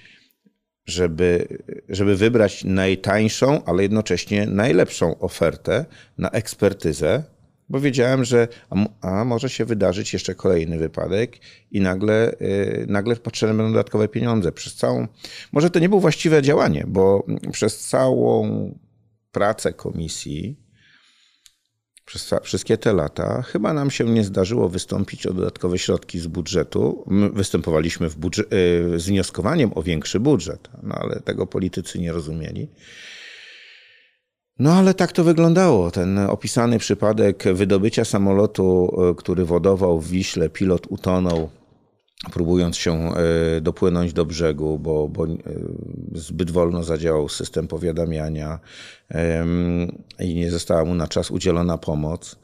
żeby, 0.87 1.59
żeby 1.89 2.17
wybrać 2.17 2.65
najtańszą, 2.65 3.65
ale 3.65 3.83
jednocześnie 3.83 4.47
najlepszą 4.47 5.19
ofertę 5.19 5.87
na 6.19 6.31
ekspertyzę, 6.31 7.25
bo 7.69 7.81
wiedziałem, 7.81 8.25
że 8.25 8.49
a, 8.71 8.77
a 9.01 9.25
może 9.25 9.51
się 9.51 9.65
wydarzyć 9.65 10.13
jeszcze 10.13 10.35
kolejny 10.35 10.79
wypadek 10.79 11.39
i 11.71 11.81
nagle, 11.81 12.37
yy, 12.41 12.87
nagle 12.89 13.17
potrzebne 13.17 13.57
będą 13.57 13.73
dodatkowe 13.73 14.09
pieniądze. 14.09 14.53
Przez 14.53 14.75
całą, 14.75 15.07
może 15.53 15.71
to 15.71 15.79
nie 15.79 15.89
było 15.89 16.01
właściwe 16.01 16.43
działanie, 16.43 16.85
bo 16.89 17.27
przez 17.53 17.79
całą 17.79 18.75
pracę 19.33 19.73
komisji 19.73 20.69
przez 22.09 22.31
wszystkie 22.43 22.79
te 22.79 22.93
lata 22.93 23.43
chyba 23.43 23.73
nam 23.73 23.91
się 23.91 24.05
nie 24.05 24.25
zdarzyło 24.25 24.69
wystąpić 24.69 25.27
o 25.27 25.33
dodatkowe 25.33 25.79
środki 25.79 26.19
z 26.19 26.27
budżetu. 26.27 27.05
My 27.07 27.31
występowaliśmy 27.31 28.07
y, 28.07 28.11
z 28.97 29.07
wnioskowaniem 29.07 29.71
o 29.75 29.83
większy 29.83 30.21
budżet, 30.21 30.69
no 30.83 30.95
ale 30.95 31.21
tego 31.21 31.47
politycy 31.47 31.99
nie 31.99 32.13
rozumieli. 32.13 32.69
No 34.59 34.73
ale 34.73 34.95
tak 34.95 35.13
to 35.13 35.25
wyglądało. 35.25 35.91
Ten 35.91 36.19
opisany 36.19 36.79
przypadek 36.79 37.45
wydobycia 37.55 38.05
samolotu, 38.05 38.97
y, 39.11 39.15
który 39.15 39.45
wodował 39.45 40.01
w 40.01 40.09
Wiśle, 40.09 40.51
pilot 40.51 40.87
utonął 40.87 41.49
próbując 42.33 42.77
się 42.77 43.15
e, 43.15 43.61
dopłynąć 43.61 44.13
do 44.13 44.25
brzegu, 44.25 44.79
bo, 44.79 45.09
bo 45.09 45.27
e, 45.27 45.37
zbyt 46.15 46.51
wolno 46.51 46.85
zadziałał 46.85 47.29
system 47.29 47.69
powiadamiania 47.69 48.59
i 50.21 50.35
nie 50.35 50.51
została 50.51 50.85
mu 50.85 50.95
na 50.95 51.09
czas 51.09 51.31
udzielona 51.31 51.79
pomoc. 51.79 52.39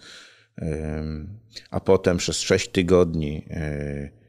A 1.70 1.80
potem 1.80 2.16
przez 2.16 2.40
sześć 2.40 2.68
tygodni 2.68 3.44
e, 3.50 4.23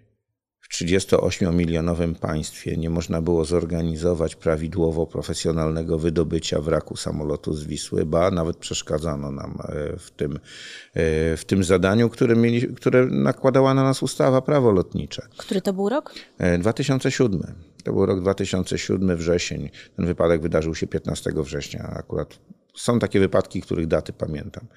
w 0.70 0.74
38-milionowym 0.74 2.16
państwie 2.16 2.78
nie 2.78 2.90
można 2.90 3.22
było 3.22 3.46
zorganizować 3.46 4.36
prawidłowo 4.36 5.08
profesjonalnego 5.08 6.00
wydobycia 6.00 6.62
wraku 6.62 6.98
samolotu 6.98 7.54
z 7.54 7.64
Wisły, 7.64 8.06
ba 8.06 8.32
nawet 8.32 8.58
przeszkadzano 8.58 9.32
nam 9.32 9.58
e, 9.64 9.98
w 9.98 10.12
tym, 10.12 10.34
e, 10.34 10.40
w 11.38 11.46
tym 11.46 11.64
zadaniu, 11.64 12.10
które, 12.10 12.36
mieli, 12.36 12.68
które 12.68 13.06
nakładała 13.06 13.74
na 13.74 13.84
nas 13.84 14.04
ustawa 14.04 14.42
prawo 14.42 14.72
lotnicze. 14.72 15.28
Który 15.38 15.62
to 15.62 15.74
był 15.74 15.90
rok? 15.90 16.14
2007. 16.60 17.42
E, 17.44 17.84
to 17.84 17.94
był 17.94 18.06
rok 18.06 18.22
2007, 18.22 19.18
wrzesień. 19.18 19.70
Ten 19.96 20.06
wypadek 20.06 20.42
wydarzył 20.42 20.76
się 20.76 20.88
15 20.88 21.32
września. 21.36 21.94
Akurat 21.98 22.40
są 22.76 23.00
takie 23.00 23.20
wypadki, 23.20 23.62
których 23.62 23.88
daty 23.88 24.14
pamiętam. 24.14 24.68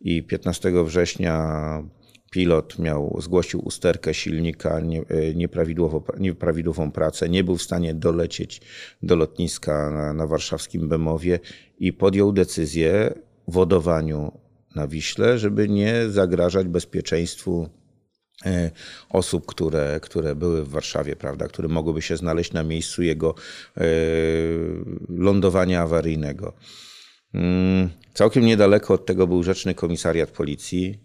I 0.00 0.22
15 0.22 0.84
września 0.84 1.82
pilot 2.34 2.78
miał, 2.78 3.18
zgłosił 3.20 3.60
usterkę 3.64 4.14
silnika, 4.14 4.80
nie, 4.80 5.00
e, 5.00 5.34
nieprawidłową 6.18 6.90
pracę, 6.92 7.28
nie 7.28 7.44
był 7.44 7.56
w 7.56 7.62
stanie 7.62 7.94
dolecieć 7.94 8.60
do 9.02 9.16
lotniska 9.16 9.90
na, 9.90 10.12
na 10.12 10.26
warszawskim 10.26 10.88
Bemowie 10.88 11.40
i 11.78 11.92
podjął 11.92 12.32
decyzję 12.32 13.14
wodowaniu 13.48 14.38
na 14.74 14.86
Wiśle, 14.86 15.38
żeby 15.38 15.68
nie 15.68 16.08
zagrażać 16.08 16.66
bezpieczeństwu 16.66 17.68
e, 18.46 18.70
osób, 19.10 19.46
które, 19.46 20.00
które 20.02 20.34
były 20.34 20.64
w 20.64 20.68
Warszawie, 20.68 21.16
prawda, 21.16 21.48
które 21.48 21.68
mogłyby 21.68 22.02
się 22.02 22.16
znaleźć 22.16 22.52
na 22.52 22.62
miejscu 22.62 23.02
jego 23.02 23.34
e, 23.76 23.84
lądowania 25.08 25.82
awaryjnego. 25.82 26.52
Mm, 27.34 27.90
całkiem 28.14 28.44
niedaleko 28.44 28.94
od 28.94 29.06
tego 29.06 29.26
był 29.26 29.42
Rzeczny 29.42 29.74
Komisariat 29.74 30.30
Policji. 30.30 30.98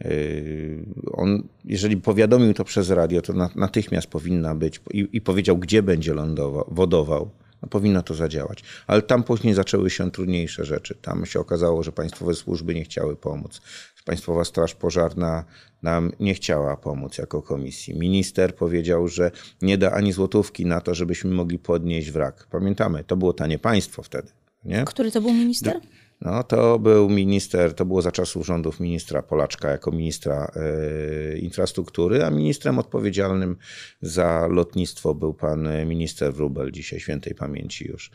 Yy, 0.00 0.84
on, 1.12 1.48
jeżeli 1.64 1.96
powiadomił 1.96 2.54
to 2.54 2.64
przez 2.64 2.90
radio, 2.90 3.22
to 3.22 3.32
natychmiast 3.54 4.06
powinna 4.06 4.54
być 4.54 4.80
i, 4.90 5.08
i 5.12 5.20
powiedział, 5.20 5.58
gdzie 5.58 5.82
będzie 5.82 6.14
lądował, 6.14 6.64
wodował. 6.70 7.30
no 7.62 7.68
powinno 7.68 8.02
to 8.02 8.14
zadziałać. 8.14 8.62
Ale 8.86 9.02
tam 9.02 9.22
później 9.22 9.54
zaczęły 9.54 9.90
się 9.90 10.10
trudniejsze 10.10 10.64
rzeczy. 10.64 10.94
Tam 10.94 11.26
się 11.26 11.40
okazało, 11.40 11.82
że 11.82 11.92
państwowe 11.92 12.34
służby 12.34 12.74
nie 12.74 12.84
chciały 12.84 13.16
pomóc. 13.16 13.60
Państwowa 14.04 14.44
Straż 14.44 14.74
Pożarna 14.74 15.44
nam 15.82 16.12
nie 16.20 16.34
chciała 16.34 16.76
pomóc 16.76 17.18
jako 17.18 17.42
komisji. 17.42 17.98
Minister 17.98 18.54
powiedział, 18.56 19.08
że 19.08 19.30
nie 19.62 19.78
da 19.78 19.90
ani 19.92 20.12
złotówki 20.12 20.66
na 20.66 20.80
to, 20.80 20.94
żebyśmy 20.94 21.30
mogli 21.30 21.58
podnieść 21.58 22.10
wrak. 22.10 22.46
Pamiętamy, 22.50 23.04
to 23.04 23.16
było 23.16 23.32
tanie 23.32 23.58
państwo 23.58 24.02
wtedy. 24.02 24.28
Nie? 24.64 24.84
Który 24.84 25.10
to 25.10 25.20
był 25.20 25.32
minister? 25.32 25.80
No, 26.24 26.42
to 26.42 26.78
był 26.78 27.08
minister, 27.08 27.74
to 27.74 27.84
było 27.84 28.02
za 28.02 28.12
czasów 28.12 28.46
rządów 28.46 28.80
ministra 28.80 29.22
Polaczka 29.22 29.70
jako 29.70 29.90
ministra 29.90 30.52
e, 30.56 31.38
infrastruktury, 31.38 32.24
a 32.24 32.30
ministrem 32.30 32.78
odpowiedzialnym 32.78 33.56
za 34.00 34.46
lotnictwo 34.50 35.14
był 35.14 35.34
pan 35.34 35.68
minister 35.86 36.34
Wrubel, 36.34 36.72
dzisiaj 36.72 37.00
świętej 37.00 37.34
pamięci 37.34 37.88
już. 37.88 38.10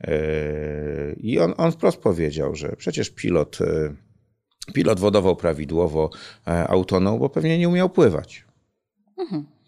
E, 0.00 0.12
I 1.12 1.38
on, 1.38 1.54
on 1.56 1.72
wprost 1.72 1.98
powiedział, 1.98 2.54
że 2.54 2.76
przecież 2.76 3.10
pilot, 3.10 3.58
e, 3.60 3.94
pilot 4.72 5.00
wodował 5.00 5.36
prawidłowo 5.36 6.10
e, 6.46 6.68
autoną, 6.68 7.18
bo 7.18 7.28
pewnie 7.28 7.58
nie 7.58 7.68
umiał 7.68 7.90
pływać. 7.90 8.44
E, 9.18 9.59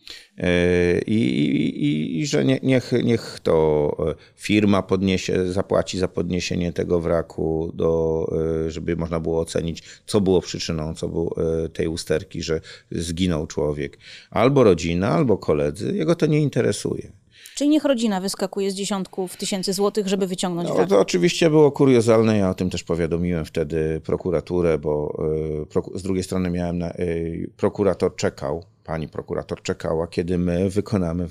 I, 1.06 1.14
i, 1.14 2.20
I, 2.20 2.26
że 2.26 2.44
nie, 2.44 2.60
niech, 2.62 2.92
niech 3.04 3.40
to 3.42 3.96
e, 4.10 4.14
firma 4.36 4.82
podniesie, 4.82 5.52
zapłaci 5.52 5.98
za 5.98 6.08
podniesienie 6.08 6.72
tego 6.72 7.00
wraku, 7.00 7.72
do, 7.74 8.26
e, 8.66 8.70
żeby 8.70 8.96
można 8.96 9.20
było 9.20 9.40
ocenić, 9.40 9.82
co 10.06 10.20
było 10.20 10.40
przyczyną 10.40 10.94
co 10.94 11.08
było 11.08 11.36
tej 11.72 11.88
usterki, 11.88 12.42
że 12.42 12.60
zginął 12.90 13.46
człowiek. 13.46 13.98
Albo 14.30 14.64
rodzina, 14.64 15.08
albo 15.08 15.38
koledzy. 15.38 15.96
Jego 15.96 16.14
to 16.14 16.26
nie 16.26 16.40
interesuje. 16.40 17.21
Czyli 17.62 17.70
niech 17.70 17.84
rodzina 17.84 18.20
wyskakuje 18.20 18.70
z 18.70 18.74
dziesiątków 18.74 19.36
tysięcy 19.36 19.72
złotych, 19.72 20.08
żeby 20.08 20.26
wyciągnąć 20.26 20.68
No, 20.68 20.86
to 20.86 21.00
oczywiście 21.00 21.50
było 21.50 21.72
kuriozalne. 21.72 22.38
Ja 22.38 22.50
o 22.50 22.54
tym 22.54 22.70
też 22.70 22.84
powiadomiłem 22.84 23.44
wtedy 23.44 24.00
prokuraturę, 24.04 24.78
bo 24.78 25.22
proku- 25.70 25.98
z 25.98 26.02
drugiej 26.02 26.22
strony 26.24 26.50
miałem 26.50 26.78
na, 26.78 26.90
y, 26.94 27.50
prokurator 27.56 28.16
czekał, 28.16 28.64
pani 28.84 29.08
prokurator 29.08 29.62
czekała, 29.62 30.06
kiedy 30.06 30.38
my 30.38 30.70
wykonamy 30.70 31.26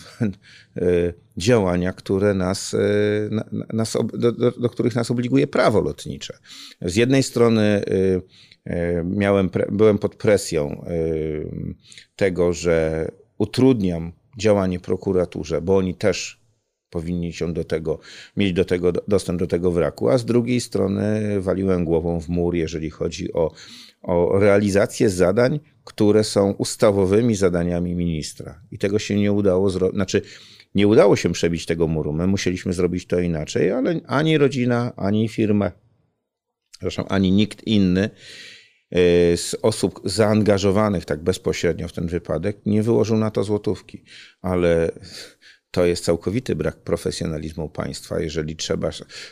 y, 0.78 1.14
działania, 1.38 1.94
które 1.94 2.34
nas, 2.34 2.76
na- 3.32 3.46
na- 3.52 3.66
nas 3.74 3.98
do, 4.14 4.32
do, 4.32 4.52
do 4.52 4.70
których 4.70 4.96
nas 4.96 5.12
obliguje 5.12 5.48
prawo 5.48 5.82
lotnicze. 5.82 6.38
Z 6.82 6.96
jednej 6.96 7.24
strony 7.24 7.84
miałem, 9.06 9.50
byłem 9.72 9.98
pod 9.98 10.16
presją 10.16 10.86
tego, 12.16 12.54
że 12.54 13.08
utrudniam 13.38 14.12
działanie 14.38 14.80
prokuraturze, 14.80 15.62
bo 15.62 15.78
oni 15.78 15.96
też 15.96 16.42
powinni 16.90 17.34
się 17.34 17.54
do 17.54 17.64
tego, 17.64 18.00
mieć 18.38 18.54
do 18.54 18.66
tego 18.66 18.92
dostęp 18.92 19.40
do 19.40 19.48
tego 19.48 19.72
wraku, 19.72 20.10
a 20.10 20.18
z 20.18 20.26
drugiej 20.26 20.62
strony 20.62 21.22
waliłem 21.42 21.86
głową 21.86 22.22
w 22.22 22.30
mur, 22.30 22.56
jeżeli 22.56 22.90
chodzi 22.90 23.34
o, 23.34 23.52
o 24.02 24.40
realizację 24.40 25.10
zadań, 25.10 25.60
które 25.84 26.24
są 26.24 26.52
ustawowymi 26.52 27.36
zadaniami 27.36 27.96
ministra. 27.96 28.62
I 28.72 28.78
tego 28.78 29.00
się 29.00 29.16
nie 29.16 29.32
udało 29.32 29.70
zrobić. 29.70 29.96
Znaczy, 29.96 30.22
nie 30.76 30.88
udało 30.88 31.16
się 31.16 31.32
przebić 31.32 31.66
tego 31.66 31.88
muru. 31.88 32.14
My 32.14 32.28
musieliśmy 32.28 32.74
zrobić 32.74 33.06
to 33.06 33.20
inaczej, 33.20 33.72
ale 33.72 34.00
ani 34.08 34.38
rodzina, 34.38 34.94
ani 34.96 35.30
firma, 35.30 35.72
przepraszam, 36.72 37.06
ani 37.10 37.32
nikt 37.32 37.68
inny 37.68 38.10
z 39.36 39.56
osób 39.62 40.02
zaangażowanych 40.06 41.06
tak 41.06 41.24
bezpośrednio 41.24 41.88
w 41.88 41.94
ten 41.94 42.08
wypadek 42.08 42.58
nie 42.66 42.84
wyłożył 42.84 43.18
na 43.18 43.32
to 43.32 43.44
złotówki. 43.44 44.04
Ale 44.42 44.92
to 45.72 45.86
jest 45.86 46.06
całkowity 46.06 46.56
brak 46.56 46.78
profesjonalizmu 46.78 47.70
państwa, 47.70 48.20
jeżeli 48.20 48.56
trzeba, 48.56 48.90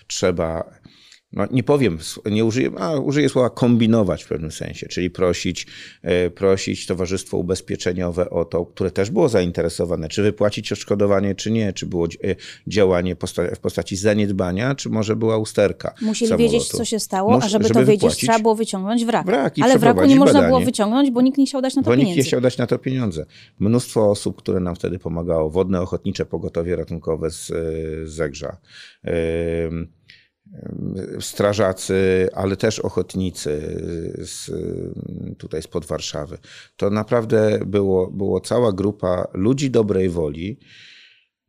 trzeba 0.07 0.79
no 1.33 1.47
nie 1.51 1.63
powiem, 1.63 1.97
nie 2.31 2.45
użyję, 2.45 2.71
a 2.77 2.95
użyję 2.99 3.29
słowa 3.29 3.49
kombinować 3.49 4.23
w 4.23 4.27
pewnym 4.27 4.51
sensie, 4.51 4.87
czyli 4.87 5.09
prosić, 5.09 5.67
e, 6.01 6.29
prosić 6.29 6.85
Towarzystwo 6.85 7.37
Ubezpieczeniowe 7.37 8.29
o 8.29 8.45
to, 8.45 8.65
które 8.65 8.91
też 8.91 9.11
było 9.11 9.29
zainteresowane, 9.29 10.09
czy 10.09 10.23
wypłacić 10.23 10.71
odszkodowanie, 10.71 11.35
czy 11.35 11.51
nie, 11.51 11.73
czy 11.73 11.85
było 11.85 12.05
e, 12.05 12.35
działanie 12.67 13.15
w 13.55 13.59
postaci 13.59 13.95
zaniedbania, 13.95 14.75
czy 14.75 14.89
może 14.89 15.15
była 15.15 15.37
usterka 15.37 15.93
Musieli 16.01 16.29
samolotu. 16.29 16.53
wiedzieć, 16.53 16.67
co 16.69 16.85
się 16.85 16.99
stało, 16.99 17.31
Mus- 17.31 17.45
a 17.45 17.49
żeby, 17.49 17.63
to 17.67 17.73
żeby 17.73 17.85
wiedzieć, 17.85 18.01
wypłacić 18.01 18.19
trzeba 18.29 18.39
było 18.39 18.55
wyciągnąć 18.55 19.05
wrak. 19.05 19.25
wrak 19.25 19.53
Ale 19.61 19.79
wraku 19.79 20.05
nie 20.05 20.15
można 20.15 20.39
było 20.39 20.51
badanie. 20.51 20.65
wyciągnąć, 20.65 21.11
bo 21.11 21.21
nikt 21.21 21.37
nie 21.37 21.45
chciał 21.45 21.61
dać 21.61 21.75
na 21.75 21.81
to 21.83 21.85
Bo 21.89 21.95
nikt 21.95 22.05
nie 22.07 22.11
pieniędzy. 22.13 22.27
chciał 22.27 22.41
dać 22.41 22.57
na 22.57 22.67
to 22.67 22.77
pieniądze. 22.79 23.25
Mnóstwo 23.59 24.09
osób, 24.11 24.37
które 24.37 24.59
nam 24.59 24.75
wtedy 24.75 24.99
pomagało, 24.99 25.49
Wodne 25.49 25.81
Ochotnicze 25.81 26.25
Pogotowie 26.25 26.75
Ratunkowe 26.75 27.31
z, 27.31 27.51
e, 27.51 27.53
z 28.07 28.09
Zegrza, 28.11 28.57
Ym, 29.07 29.13
ym, 29.73 29.98
strażacy, 31.19 32.29
ale 32.33 32.55
też 32.57 32.79
ochotnicy 32.79 33.81
z, 34.17 34.51
tutaj 35.37 35.61
spod 35.61 35.85
Warszawy. 35.85 36.37
To 36.77 36.89
naprawdę 36.89 37.59
było, 37.65 38.07
było 38.11 38.41
cała 38.41 38.71
grupa 38.73 39.27
ludzi 39.33 39.71
dobrej 39.71 40.09
woli. 40.09 40.59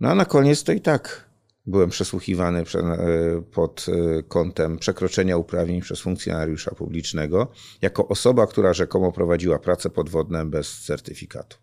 No 0.01 0.09
a 0.11 0.15
na 0.15 0.25
koniec 0.25 0.63
to 0.65 0.73
i 0.73 0.81
tak 0.81 1.31
byłem 1.67 1.91
przesłuchiwany 1.91 2.63
prze- 2.65 2.79
e, 2.79 3.43
pod 3.43 3.87
e, 3.89 4.23
kątem 4.23 4.79
przekroczenia 4.79 5.37
uprawnień 5.37 5.81
przez 5.81 6.01
funkcjonariusza 6.01 6.75
publicznego, 6.75 7.49
jako 7.83 8.09
osoba, 8.09 8.47
która 8.47 8.75
rzekomo 8.75 9.13
prowadziła 9.13 9.59
pracę 9.59 9.91
podwodne 9.91 10.47
bez 10.47 10.81
certyfikatu. 10.85 11.57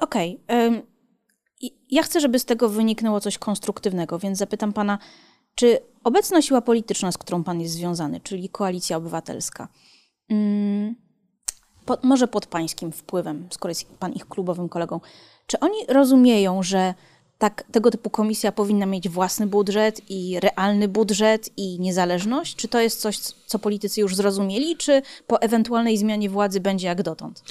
Okej. 0.00 0.44
i- 1.60 1.78
Ja 1.90 2.02
chcę, 2.02 2.20
żeby 2.20 2.38
z 2.38 2.44
tego 2.44 2.68
wyniknęło 2.68 3.20
coś 3.20 3.38
konstruktywnego, 3.38 4.18
więc 4.18 4.38
zapytam 4.38 4.72
pana, 4.72 4.98
czy 5.54 5.78
obecna 6.04 6.42
siła 6.42 6.60
polityczna, 6.60 7.12
z 7.12 7.18
którą 7.18 7.44
pan 7.44 7.60
jest 7.60 7.74
związany, 7.74 8.20
czyli 8.20 8.48
Koalicja 8.48 8.96
Obywatelska, 8.96 9.68
mm, 10.28 10.94
pod, 11.84 12.04
może 12.04 12.28
pod 12.28 12.46
pańskim 12.46 12.92
wpływem, 12.92 13.48
skoro 13.50 13.70
jest 13.70 13.84
pan 13.98 14.12
ich 14.12 14.28
klubowym 14.28 14.68
kolegą, 14.68 15.00
czy 15.46 15.60
oni 15.60 15.76
rozumieją, 15.88 16.62
że 16.62 16.94
tak, 17.38 17.64
tego 17.72 17.90
typu 17.90 18.10
komisja 18.10 18.52
powinna 18.52 18.86
mieć 18.86 19.08
własny 19.08 19.46
budżet 19.46 20.00
i 20.10 20.40
realny 20.40 20.88
budżet 20.88 21.50
i 21.56 21.80
niezależność? 21.80 22.56
Czy 22.56 22.68
to 22.68 22.80
jest 22.80 23.00
coś, 23.00 23.18
co 23.18 23.58
politycy 23.58 24.00
już 24.00 24.16
zrozumieli, 24.16 24.76
czy 24.76 25.02
po 25.26 25.42
ewentualnej 25.42 25.98
zmianie 25.98 26.30
władzy 26.30 26.60
będzie 26.60 26.86
jak 26.86 27.02
dotąd? 27.02 27.42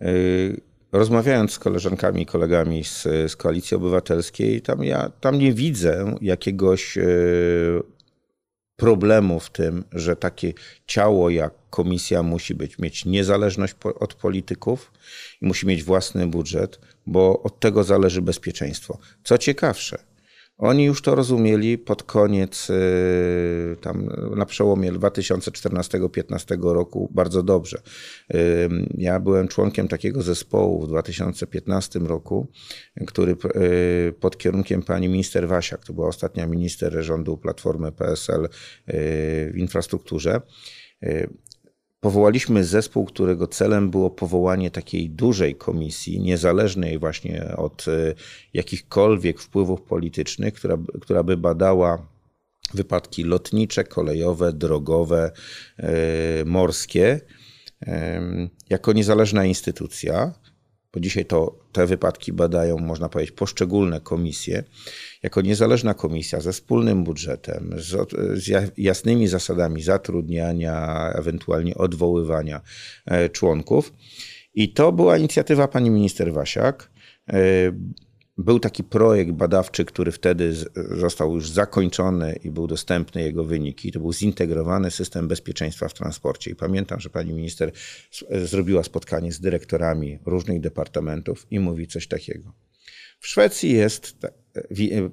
Yy, 0.00 0.60
Rozmawiając 0.92 1.52
z 1.52 1.58
koleżankami 1.58 2.22
i 2.22 2.26
kolegami 2.26 2.84
z, 2.84 3.02
z 3.02 3.36
Koalicji 3.36 3.76
Obywatelskiej, 3.76 4.62
tam 4.62 4.84
ja 4.84 5.10
tam 5.20 5.38
nie 5.38 5.52
widzę 5.52 6.14
jakiegoś 6.20 6.96
yy, 6.96 7.82
problemu 8.76 9.40
w 9.40 9.50
tym, 9.50 9.84
że 9.92 10.16
takie 10.16 10.52
ciało 10.86 11.30
jak 11.30 11.52
komisja 11.70 12.22
musi 12.22 12.54
być, 12.54 12.78
mieć 12.78 13.04
niezależność 13.04 13.74
od 14.00 14.14
polityków 14.14 14.92
i 15.42 15.46
musi 15.46 15.66
mieć 15.66 15.84
własny 15.84 16.26
budżet, 16.26 16.80
bo 17.06 17.42
od 17.42 17.60
tego 17.60 17.84
zależy 17.84 18.22
bezpieczeństwo. 18.22 18.98
Co 19.24 19.38
ciekawsze, 19.38 19.98
oni 20.60 20.84
już 20.84 21.02
to 21.02 21.14
rozumieli 21.14 21.78
pod 21.78 22.02
koniec, 22.02 22.68
yy, 22.68 23.76
tam 23.80 24.08
na 24.36 24.46
przełomie 24.46 24.92
2014-2015 24.92 26.72
roku 26.72 27.10
bardzo 27.14 27.42
dobrze. 27.42 27.82
Ja 28.98 29.20
byłem 29.20 29.48
członkiem 29.48 29.88
takiego 29.88 30.22
zespołu 30.22 30.86
w 30.86 30.88
2015 30.88 31.98
roku, 31.98 32.48
który 33.06 33.36
yy, 33.54 34.12
pod 34.12 34.38
kierunkiem 34.38 34.82
pani 34.82 35.08
minister 35.08 35.48
Wasiak, 35.48 35.84
to 35.84 35.92
była 35.92 36.08
ostatnia 36.08 36.46
minister 36.46 37.04
rządu 37.04 37.36
Platformy 37.36 37.92
PSL 37.92 38.42
yy, 38.42 38.48
w 39.52 39.54
infrastrukturze, 39.56 40.40
Powołaliśmy 42.00 42.64
zespół, 42.64 43.04
którego 43.04 43.46
celem 43.46 43.90
było 43.90 44.10
powołanie 44.10 44.70
takiej 44.70 45.10
dużej 45.10 45.54
komisji, 45.54 46.20
niezależnej 46.20 46.98
właśnie 46.98 47.56
od 47.56 47.88
e, 47.88 48.14
jakichkolwiek 48.54 49.40
wpływów 49.40 49.82
politycznych, 49.82 50.54
która, 50.54 50.76
która 51.00 51.22
by 51.22 51.36
badała 51.36 52.06
wypadki 52.74 53.24
lotnicze, 53.24 53.84
kolejowe, 53.84 54.52
drogowe, 54.52 55.30
e, 55.78 56.44
morskie, 56.44 57.20
jako 58.70 58.92
niezależna 58.92 59.44
instytucja, 59.44 60.32
bo 60.94 61.00
dzisiaj 61.00 61.24
to 61.24 61.58
te 61.72 61.86
wypadki 61.86 62.32
badają, 62.32 62.78
można 62.78 63.08
powiedzieć, 63.08 63.34
poszczególne 63.34 64.00
komisje, 64.00 64.64
jako 65.22 65.40
niezależna 65.40 65.94
komisja 65.94 66.40
ze 66.40 66.52
wspólnym 66.52 67.04
budżetem, 67.04 67.74
z, 67.76 68.10
z 68.42 68.48
ja- 68.48 68.68
jasnymi 68.76 69.28
zasadami 69.28 69.82
zatrudniania, 69.82 71.08
ewentualnie 71.14 71.74
odwoływania 71.74 72.60
e, 73.06 73.28
członków. 73.28 73.92
I 74.54 74.72
to 74.72 74.92
była 74.92 75.16
inicjatywa 75.16 75.68
pani 75.68 75.90
minister 75.90 76.32
Wasiak. 76.32 76.90
E, 78.40 78.44
Był 78.44 78.60
taki 78.60 78.84
projekt 78.84 79.32
badawczy, 79.32 79.84
który 79.84 80.12
wtedy 80.12 80.54
został 80.90 81.34
już 81.34 81.50
zakończony 81.50 82.38
i 82.44 82.50
był 82.50 82.66
dostępny 82.66 83.22
jego 83.22 83.44
wyniki. 83.44 83.92
To 83.92 84.00
był 84.00 84.12
zintegrowany 84.12 84.90
system 84.90 85.28
bezpieczeństwa 85.28 85.88
w 85.88 85.94
transporcie. 85.94 86.50
I 86.50 86.54
pamiętam, 86.54 87.00
że 87.00 87.10
pani 87.10 87.32
minister 87.32 87.72
zrobiła 88.44 88.82
spotkanie 88.82 89.32
z 89.32 89.40
dyrektorami 89.40 90.18
różnych 90.26 90.60
departamentów 90.60 91.46
i 91.50 91.60
mówi 91.60 91.86
coś 91.86 92.08
takiego. 92.08 92.52
W 93.20 93.26
Szwecji 93.26 93.72
jest 93.72 94.16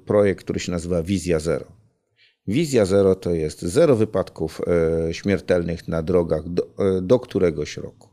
projekt, 0.06 0.44
który 0.44 0.60
się 0.60 0.72
nazywa 0.72 1.02
Wizja 1.02 1.40
Zero. 1.40 1.72
Wizja 2.46 2.84
Zero 2.84 3.14
to 3.14 3.34
jest 3.34 3.62
zero 3.62 3.96
wypadków 3.96 4.60
śmiertelnych 5.12 5.88
na 5.88 6.02
drogach 6.02 6.48
do, 6.48 6.74
do 7.02 7.20
któregoś 7.20 7.76
roku. 7.76 8.08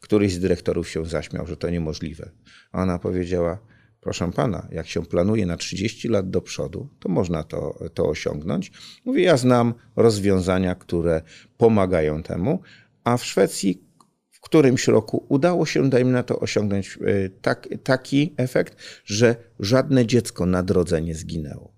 Któryś 0.00 0.32
z 0.32 0.40
dyrektorów 0.40 0.88
się 0.88 1.06
zaśmiał, 1.06 1.46
że 1.46 1.56
to 1.56 1.70
niemożliwe. 1.70 2.30
Ona 2.72 2.98
powiedziała, 2.98 3.58
proszę 4.04 4.32
pana, 4.32 4.68
jak 4.70 4.86
się 4.86 5.06
planuje 5.06 5.46
na 5.46 5.56
30 5.56 6.08
lat 6.08 6.30
do 6.30 6.40
przodu, 6.40 6.88
to 7.00 7.08
można 7.08 7.42
to, 7.42 7.78
to 7.94 8.08
osiągnąć. 8.08 8.72
Mówię, 9.04 9.22
ja 9.22 9.36
znam 9.36 9.74
rozwiązania, 9.96 10.74
które 10.74 11.22
pomagają 11.56 12.22
temu, 12.22 12.62
a 13.04 13.16
w 13.16 13.24
Szwecji 13.24 13.84
w 14.30 14.40
którymś 14.40 14.88
roku 14.88 15.26
udało 15.28 15.66
się, 15.66 15.90
dajmy 15.90 16.12
na 16.12 16.22
to, 16.22 16.40
osiągnąć 16.40 16.98
e, 17.00 17.28
tak, 17.28 17.68
taki 17.82 18.34
efekt, 18.36 18.76
że 19.04 19.36
żadne 19.60 20.06
dziecko 20.06 20.46
na 20.46 20.62
drodze 20.62 21.02
nie 21.02 21.14
zginęło. 21.14 21.74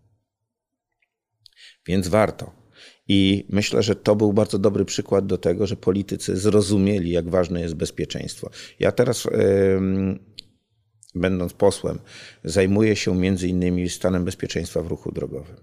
Więc 1.87 2.09
warto. 2.09 2.53
I 3.09 3.47
myślę, 3.51 3.83
że 3.83 3.97
to 3.97 4.17
był 4.17 4.33
bardzo 4.33 4.59
dobry 4.59 4.85
przykład 4.85 5.27
do 5.27 5.39
tego, 5.39 5.67
że 5.67 5.77
politycy 5.77 6.37
zrozumieli, 6.37 7.11
jak 7.11 7.31
ważne 7.31 7.61
jest 7.61 7.75
bezpieczeństwo. 7.75 8.51
Ja 8.79 8.93
teraz, 8.93 9.29
będąc 11.17 11.53
posłem, 11.53 11.99
zajmuję 12.45 12.97
się 12.97 13.17
między 13.17 13.49
innymi 13.49 13.89
stanem 13.89 14.25
bezpieczeństwa 14.25 14.83
w 14.83 14.87
ruchu 14.87 15.13
drogowym. 15.13 15.57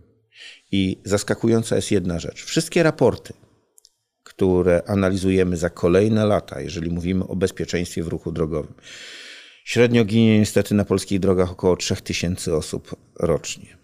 I 0.72 1.02
zaskakująca 1.06 1.76
jest 1.76 1.92
jedna 1.92 2.20
rzecz. 2.20 2.44
Wszystkie 2.44 2.84
raporty, 2.84 3.34
które 4.24 4.84
analizujemy 4.88 5.58
za 5.58 5.70
kolejne 5.70 6.26
lata, 6.26 6.62
jeżeli 6.62 6.92
mówimy 6.92 7.28
o 7.28 7.36
bezpieczeństwie 7.36 8.04
w 8.04 8.08
ruchu 8.08 8.32
drogowym, 8.32 8.74
średnio 9.64 10.06
ginie 10.06 10.40
niestety 10.40 10.76
na 10.76 10.86
polskich 10.86 11.20
drogach 11.20 11.52
około 11.52 11.78
3000 11.78 12.56
osób 12.56 12.96
rocznie. 13.20 13.78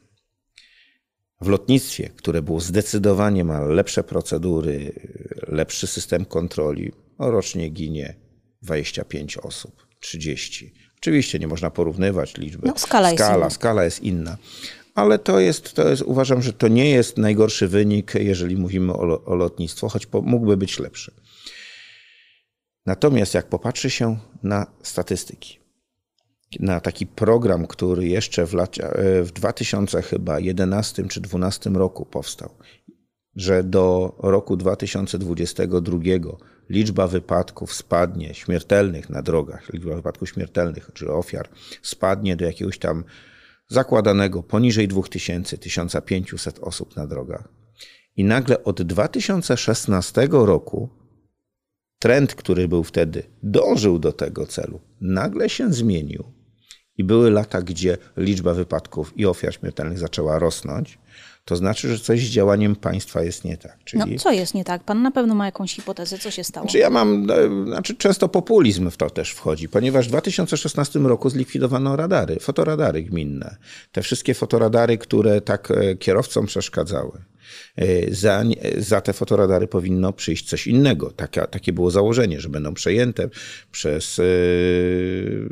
W 1.42 1.48
lotnictwie, 1.48 2.10
które 2.10 2.42
było 2.42 2.60
zdecydowanie 2.60 3.44
ma 3.44 3.60
lepsze 3.62 4.04
procedury, 4.04 4.94
lepszy 5.48 5.88
system 5.88 6.26
kontroli, 6.26 6.92
rocznie 7.20 7.70
ginie 7.70 8.16
25 8.62 9.38
osób, 9.38 9.88
30. 10.00 10.74
Oczywiście 11.00 11.40
nie 11.40 11.48
można 11.48 11.70
porównywać 11.70 12.38
liczby. 12.38 12.68
No, 12.68 12.74
skala, 12.78 13.12
skala, 13.12 13.46
jest 13.46 13.56
skala 13.56 13.84
jest 13.84 14.00
inna. 14.00 14.38
Ale 14.96 15.20
to 15.20 15.40
jest, 15.40 15.74
to 15.74 15.90
jest, 15.90 16.02
uważam, 16.02 16.42
że 16.42 16.54
to 16.54 16.68
nie 16.68 16.90
jest 16.90 17.18
najgorszy 17.18 17.68
wynik, 17.68 18.14
jeżeli 18.16 18.56
mówimy 18.56 18.94
o, 18.94 19.26
o 19.26 19.36
lotnictwo, 19.36 19.90
choć 19.90 20.06
po, 20.06 20.22
mógłby 20.22 20.58
być 20.58 20.80
lepszy. 20.80 21.12
Natomiast 22.86 23.34
jak 23.34 23.48
popatrzy 23.48 23.90
się 23.90 24.18
na 24.44 24.68
statystyki, 24.84 25.60
na 26.60 26.80
taki 26.80 27.08
program, 27.08 27.68
który 27.68 28.08
jeszcze 28.08 28.46
w, 28.46 28.54
lat, 28.54 28.76
e, 28.80 29.24
w 29.24 29.32
2011 29.32 31.04
czy 31.04 31.22
2012 31.22 31.70
roku 31.70 32.06
powstał, 32.06 32.50
że 33.36 33.64
do 33.64 34.16
roku 34.20 34.58
2022 34.58 36.00
liczba 36.70 37.08
wypadków 37.08 37.74
spadnie, 37.74 38.34
śmiertelnych 38.34 39.10
na 39.10 39.22
drogach, 39.22 39.74
liczba 39.74 39.96
wypadków 39.96 40.30
śmiertelnych 40.30 40.92
czy 40.94 41.12
ofiar 41.12 41.50
spadnie 41.82 42.36
do 42.36 42.46
jakiegoś 42.46 42.80
tam 42.80 43.04
zakładanego 43.68 44.44
poniżej 44.44 44.88
2000, 44.88 45.58
1500 45.58 46.60
osób 46.60 46.96
na 46.96 47.08
drogach. 47.08 47.48
I 48.18 48.24
nagle 48.24 48.64
od 48.64 48.82
2016 48.82 50.28
roku 50.32 50.90
trend, 52.00 52.36
który 52.36 52.68
był 52.68 52.84
wtedy, 52.84 53.24
dążył 53.44 54.00
do 54.00 54.12
tego 54.12 54.46
celu, 54.46 54.80
nagle 55.02 55.50
się 55.50 55.74
zmienił 55.74 56.24
i 56.98 57.04
były 57.04 57.32
lata, 57.32 57.62
gdzie 57.62 57.98
liczba 58.18 58.54
wypadków 58.54 59.18
i 59.18 59.26
ofiar 59.26 59.54
śmiertelnych 59.54 60.00
zaczęła 60.00 60.40
rosnąć, 60.40 61.00
to 61.50 61.56
znaczy, 61.56 61.90
że 61.90 62.00
coś 62.00 62.26
z 62.26 62.30
działaniem 62.30 62.76
państwa 62.76 63.24
jest 63.24 63.46
nie 63.46 63.58
tak. 63.58 63.78
Czyli... 63.86 64.04
No, 64.14 64.20
co 64.20 64.32
jest 64.32 64.54
nie 64.54 64.64
tak? 64.64 64.84
Pan 64.84 65.02
na 65.02 65.12
pewno 65.12 65.36
ma 65.36 65.46
jakąś 65.46 65.76
hipotezę, 65.76 66.18
co 66.18 66.32
się 66.32 66.44
stało? 66.44 66.66
Znaczy 66.66 66.78
ja 66.78 66.90
mam, 66.90 67.28
e, 67.32 67.66
znaczy 67.66 67.96
często 67.96 68.30
populizm 68.30 68.90
w 68.90 68.98
to 68.98 69.10
też 69.10 69.32
wchodzi, 69.32 69.70
ponieważ 69.70 70.06
w 70.06 70.10
2016 70.10 71.00
roku 71.00 71.30
zlikwidowano 71.30 71.96
radary, 71.96 72.40
fotoradary 72.40 73.04
gminne. 73.04 73.56
Te 73.92 74.02
wszystkie 74.02 74.34
fotoradary, 74.34 74.98
które 74.98 75.42
tak 75.42 75.72
e, 75.72 75.96
kierowcom 75.96 76.46
przeszkadzały. 76.46 77.12
E, 77.76 78.16
za, 78.16 78.44
za 78.78 79.02
te 79.02 79.14
fotoradary 79.14 79.68
powinno 79.68 80.14
przyjść 80.14 80.50
coś 80.50 80.68
innego. 80.68 81.12
Taka, 81.12 81.48
takie 81.48 81.74
było 81.74 81.92
założenie, 81.92 82.42
że 82.42 82.50
będą 82.50 82.74
przejęte 82.74 83.30
przez 83.72 84.18
yy, 84.18 85.50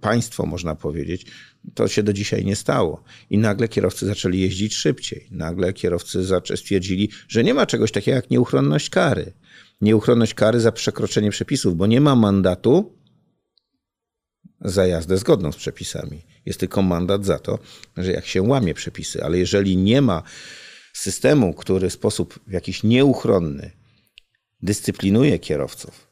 państwo, 0.00 0.46
można 0.46 0.74
powiedzieć. 0.74 1.26
To 1.74 1.88
się 1.88 2.02
do 2.02 2.12
dzisiaj 2.12 2.44
nie 2.44 2.56
stało. 2.56 3.04
I 3.30 3.38
nagle 3.38 3.68
kierowcy 3.68 4.06
zaczęli 4.06 4.40
jeździć 4.40 4.74
szybciej. 4.74 5.26
Nagle 5.30 5.72
kierowcy 5.72 6.26
stwierdzili, 6.56 7.10
że 7.28 7.44
nie 7.44 7.54
ma 7.54 7.66
czegoś 7.66 7.92
takiego 7.92 8.16
jak 8.16 8.30
nieuchronność 8.30 8.90
kary. 8.90 9.32
Nieuchronność 9.80 10.34
kary 10.34 10.60
za 10.60 10.72
przekroczenie 10.72 11.30
przepisów, 11.30 11.76
bo 11.76 11.86
nie 11.86 12.00
ma 12.00 12.16
mandatu 12.16 12.96
za 14.60 14.86
jazdę 14.86 15.18
zgodną 15.18 15.52
z 15.52 15.56
przepisami. 15.56 16.22
Jest 16.46 16.60
tylko 16.60 16.82
mandat 16.82 17.24
za 17.24 17.38
to, 17.38 17.58
że 17.96 18.12
jak 18.12 18.26
się 18.26 18.42
łamie 18.42 18.74
przepisy, 18.74 19.24
ale 19.24 19.38
jeżeli 19.38 19.76
nie 19.76 20.02
ma 20.02 20.22
systemu, 20.98 21.54
który 21.54 21.90
w 21.90 21.92
sposób 21.92 22.38
jakiś 22.48 22.82
nieuchronny 22.82 23.70
dyscyplinuje 24.62 25.38
kierowców, 25.38 26.06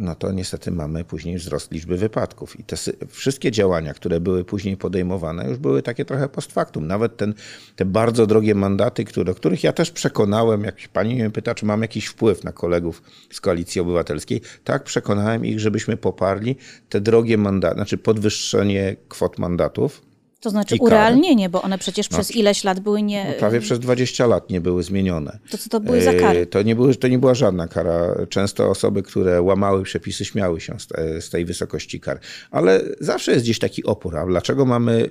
no 0.00 0.14
to 0.14 0.32
niestety 0.32 0.70
mamy 0.70 1.04
później 1.04 1.36
wzrost 1.38 1.72
liczby 1.72 1.96
wypadków. 1.96 2.60
I 2.60 2.64
te 2.64 2.76
wszystkie 3.08 3.50
działania, 3.50 3.94
które 3.94 4.20
były 4.20 4.44
później 4.44 4.76
podejmowane, 4.76 5.48
już 5.48 5.58
były 5.58 5.82
takie 5.82 6.04
trochę 6.04 6.28
post 6.28 6.52
factum. 6.52 6.86
Nawet 6.86 7.16
ten, 7.16 7.34
te 7.76 7.84
bardzo 7.84 8.26
drogie 8.26 8.54
mandaty, 8.54 9.04
które, 9.04 9.34
których 9.34 9.64
ja 9.64 9.72
też 9.72 9.90
przekonałem, 9.90 10.64
jak 10.64 10.76
pani 10.92 11.14
mnie 11.14 11.30
pyta, 11.30 11.54
czy 11.54 11.66
mam 11.66 11.82
jakiś 11.82 12.06
wpływ 12.06 12.44
na 12.44 12.52
kolegów 12.52 13.02
z 13.32 13.40
Koalicji 13.40 13.80
Obywatelskiej, 13.80 14.40
tak 14.64 14.84
przekonałem 14.84 15.44
ich, 15.44 15.60
żebyśmy 15.60 15.96
poparli 15.96 16.56
te 16.88 17.00
drogie 17.00 17.38
mandaty, 17.38 17.74
znaczy 17.74 17.98
podwyższenie 17.98 18.96
kwot 19.08 19.38
mandatów 19.38 20.09
to 20.40 20.50
znaczy 20.50 20.76
urealnienie, 20.80 21.48
bo 21.48 21.62
one 21.62 21.78
przecież 21.78 22.10
no, 22.10 22.18
przez 22.18 22.36
ileś 22.36 22.64
lat 22.64 22.80
były 22.80 23.02
nie... 23.02 23.24
No, 23.24 23.32
prawie 23.38 23.60
przez 23.60 23.78
20 23.78 24.26
lat 24.26 24.50
nie 24.50 24.60
były 24.60 24.82
zmienione. 24.82 25.38
To 25.50 25.58
co 25.58 25.68
to 25.68 25.80
były 25.80 26.02
za 26.02 26.14
kary? 26.14 26.40
E, 26.40 26.46
to 26.46 26.62
nie, 26.62 26.76
były, 26.76 26.94
to 26.94 27.08
nie 27.08 27.18
była 27.18 27.34
żadna 27.34 27.68
kara. 27.68 28.26
Często 28.28 28.70
osoby, 28.70 29.02
które 29.02 29.42
łamały 29.42 29.82
przepisy, 29.82 30.24
śmiały 30.24 30.60
się 30.60 30.76
z, 30.80 30.86
z 31.24 31.30
tej 31.30 31.44
wysokości 31.44 32.00
kar. 32.00 32.20
Ale 32.50 32.82
zawsze 33.00 33.32
jest 33.32 33.44
gdzieś 33.44 33.58
taki 33.58 33.84
opór. 33.84 34.16
A 34.16 34.26
dlaczego 34.26 34.64
mamy, 34.64 35.08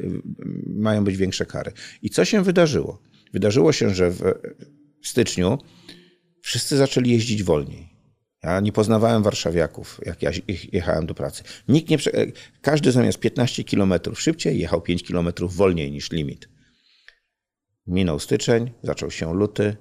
mają 0.67 1.03
być 1.03 1.17
większe 1.17 1.45
kary? 1.45 1.71
I 2.01 2.09
co 2.09 2.25
się 2.25 2.43
wydarzyło? 2.43 3.01
Wydarzyło 3.33 3.71
się, 3.71 3.89
że 3.89 4.11
w 4.11 4.33
styczniu 5.03 5.57
wszyscy 6.41 6.77
zaczęli 6.77 7.09
jeździć 7.09 7.43
wolniej. 7.43 7.88
Ja 8.43 8.59
nie 8.59 8.71
poznawałem 8.71 9.23
warszawiaków, 9.23 9.99
jak 10.05 10.21
ja 10.21 10.31
jechałem 10.71 11.05
do 11.05 11.13
pracy. 11.13 11.43
Nikt 11.67 11.89
nie, 11.89 11.97
każdy 12.61 12.91
zamiast 12.91 13.19
15 13.19 13.63
km 13.63 13.93
szybciej 14.15 14.59
jechał 14.59 14.81
5 14.81 15.03
km 15.03 15.29
wolniej 15.41 15.91
niż 15.91 16.11
limit. 16.11 16.49
Minął 17.87 18.19
styczeń, 18.19 18.71
zaczął 18.83 19.11
się 19.11 19.33
luty 19.33 19.75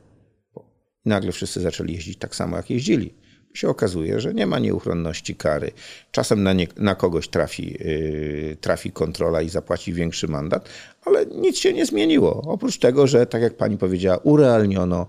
i 1.04 1.08
nagle 1.08 1.32
wszyscy 1.32 1.60
zaczęli 1.60 1.92
jeździć 1.92 2.18
tak 2.18 2.34
samo, 2.34 2.56
jak 2.56 2.70
jeździli. 2.70 3.14
Się 3.54 3.68
okazuje, 3.68 4.20
że 4.20 4.34
nie 4.34 4.46
ma 4.46 4.58
nieuchronności 4.58 5.34
kary. 5.34 5.70
Czasem 6.10 6.42
na, 6.42 6.52
nie, 6.52 6.66
na 6.76 6.94
kogoś 6.94 7.28
trafi, 7.28 7.76
yy, 7.80 8.56
trafi 8.60 8.92
kontrola 8.92 9.42
i 9.42 9.48
zapłaci 9.48 9.92
większy 9.92 10.28
mandat, 10.28 10.68
ale 11.04 11.26
nic 11.26 11.58
się 11.58 11.72
nie 11.72 11.86
zmieniło. 11.86 12.42
Oprócz 12.42 12.78
tego, 12.78 13.06
że 13.06 13.26
tak 13.26 13.42
jak 13.42 13.56
pani 13.56 13.78
powiedziała, 13.78 14.18
urealniono 14.18 15.06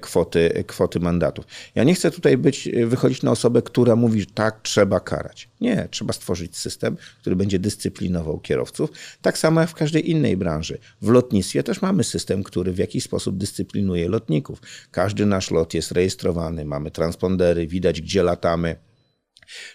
kwoty, 0.00 0.64
kwoty 0.66 1.00
mandatów. 1.00 1.44
Ja 1.74 1.84
nie 1.84 1.94
chcę 1.94 2.10
tutaj 2.10 2.36
być, 2.36 2.68
e, 2.68 2.86
wychodzić 2.86 3.22
na 3.22 3.30
osobę, 3.30 3.62
która 3.62 3.96
mówi, 3.96 4.20
że 4.20 4.26
tak, 4.26 4.60
trzeba 4.62 5.00
karać. 5.00 5.48
Nie, 5.60 5.88
trzeba 5.90 6.12
stworzyć 6.12 6.56
system, 6.56 6.96
który 7.20 7.36
będzie 7.36 7.58
dyscyplinował 7.58 8.40
kierowców, 8.40 8.90
tak 9.22 9.38
samo 9.38 9.60
jak 9.60 9.70
w 9.70 9.74
każdej 9.74 10.10
innej 10.10 10.36
branży. 10.36 10.78
W 11.02 11.08
lotnictwie 11.08 11.62
też 11.62 11.82
mamy 11.82 12.04
system, 12.04 12.42
który 12.42 12.72
w 12.72 12.78
jakiś 12.78 13.04
sposób 13.04 13.36
dyscyplinuje 13.36 14.08
lotników. 14.08 14.58
Każdy 14.90 15.26
nasz 15.26 15.50
lot 15.50 15.74
jest 15.74 15.92
rejestrowany, 15.92 16.64
mamy 16.64 16.90
transpondery, 16.90 17.66
widać 17.66 18.00
gdzie 18.00 18.22
latamy 18.22 18.76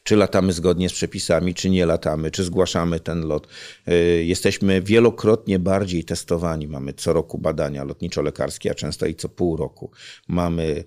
czy 0.04 0.16
latamy 0.16 0.54
zgodnie 0.54 0.90
z 0.90 0.94
przepisami, 0.94 1.54
czy 1.54 1.70
nie 1.70 1.86
latamy, 1.86 2.32
czy 2.32 2.44
zgłaszamy 2.44 3.00
ten 3.00 3.28
lot. 3.28 3.48
Y, 3.88 4.24
jesteśmy 4.26 4.82
wielokrotnie 4.82 5.60
bardziej 5.60 6.04
testowani. 6.04 6.68
Mamy 6.68 6.94
co 6.94 7.14
roku 7.14 7.38
badania 7.38 7.86
lotniczo-lekarskie, 7.86 8.72
a 8.72 8.74
często 8.74 9.06
i 9.06 9.16
co 9.16 9.30
pół 9.30 9.58
roku. 9.58 9.92
Mamy 10.28 10.84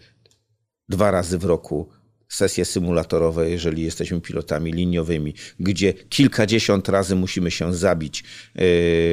dwa 0.88 1.10
razy 1.10 1.38
w 1.38 1.44
roku 1.44 1.88
sesje 2.28 2.64
symulatorowe, 2.64 3.50
jeżeli 3.50 3.82
jesteśmy 3.82 4.20
pilotami 4.20 4.72
liniowymi, 4.72 5.34
gdzie 5.60 5.92
kilkadziesiąt 5.92 6.88
razy 6.88 7.16
musimy 7.16 7.50
się 7.50 7.74
zabić 7.74 8.20
y, 8.20 8.24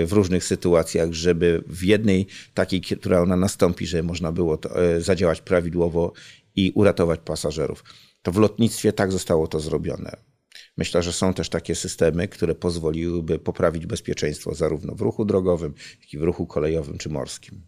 w 0.05 0.09
różnych 0.11 0.43
sytuacjach, 0.43 1.13
żeby 1.13 1.63
w 1.67 1.83
jednej 1.83 2.27
takiej, 2.53 2.81
która 2.81 3.21
ona 3.21 3.35
nastąpi, 3.35 3.87
żeby 3.87 4.03
można 4.03 4.31
było 4.31 4.59
y, 4.97 5.01
zadziałać 5.01 5.41
prawidłowo 5.41 6.13
i 6.55 6.71
uratować 6.75 7.19
pasażerów 7.25 7.83
to 8.27 8.31
w 8.31 8.37
lotnictwie 8.37 8.93
tak 8.93 9.11
zostało 9.11 9.47
to 9.47 9.59
zrobione. 9.59 10.17
Myślę, 10.77 11.03
że 11.03 11.13
są 11.13 11.33
też 11.33 11.49
takie 11.49 11.75
systemy, 11.75 12.27
które 12.27 12.55
pozwoliłyby 12.55 13.39
poprawić 13.39 13.85
bezpieczeństwo 13.85 14.55
zarówno 14.55 14.95
w 14.95 15.01
ruchu 15.01 15.25
drogowym, 15.25 15.73
jak 16.01 16.13
i 16.13 16.17
w 16.17 16.21
ruchu 16.21 16.47
kolejowym 16.47 16.97
czy 16.97 17.09
morskim. 17.09 17.61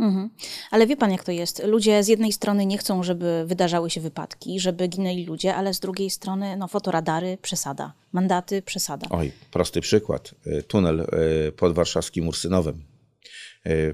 Mhm. 0.00 0.30
Ale 0.70 0.86
wie 0.86 0.96
pan, 0.96 1.10
jak 1.10 1.24
to 1.24 1.32
jest? 1.32 1.62
Ludzie 1.64 2.02
z 2.02 2.08
jednej 2.08 2.32
strony 2.32 2.66
nie 2.66 2.78
chcą, 2.78 3.02
żeby 3.02 3.44
wydarzały 3.46 3.90
się 3.90 4.00
wypadki, 4.00 4.60
żeby 4.60 4.88
ginęli 4.88 5.24
ludzie, 5.24 5.54
ale 5.54 5.74
z 5.74 5.80
drugiej 5.80 6.10
strony 6.10 6.56
no, 6.56 6.68
fotoradary 6.68 7.38
przesada, 7.42 7.92
mandaty 8.12 8.62
przesada. 8.62 9.06
Oj, 9.10 9.32
prosty 9.50 9.80
przykład. 9.80 10.34
Y, 10.46 10.62
tunel 10.62 11.00
y, 11.48 11.52
pod 11.52 11.74
warszawskim 11.74 12.28
Ursynowem 12.28 12.93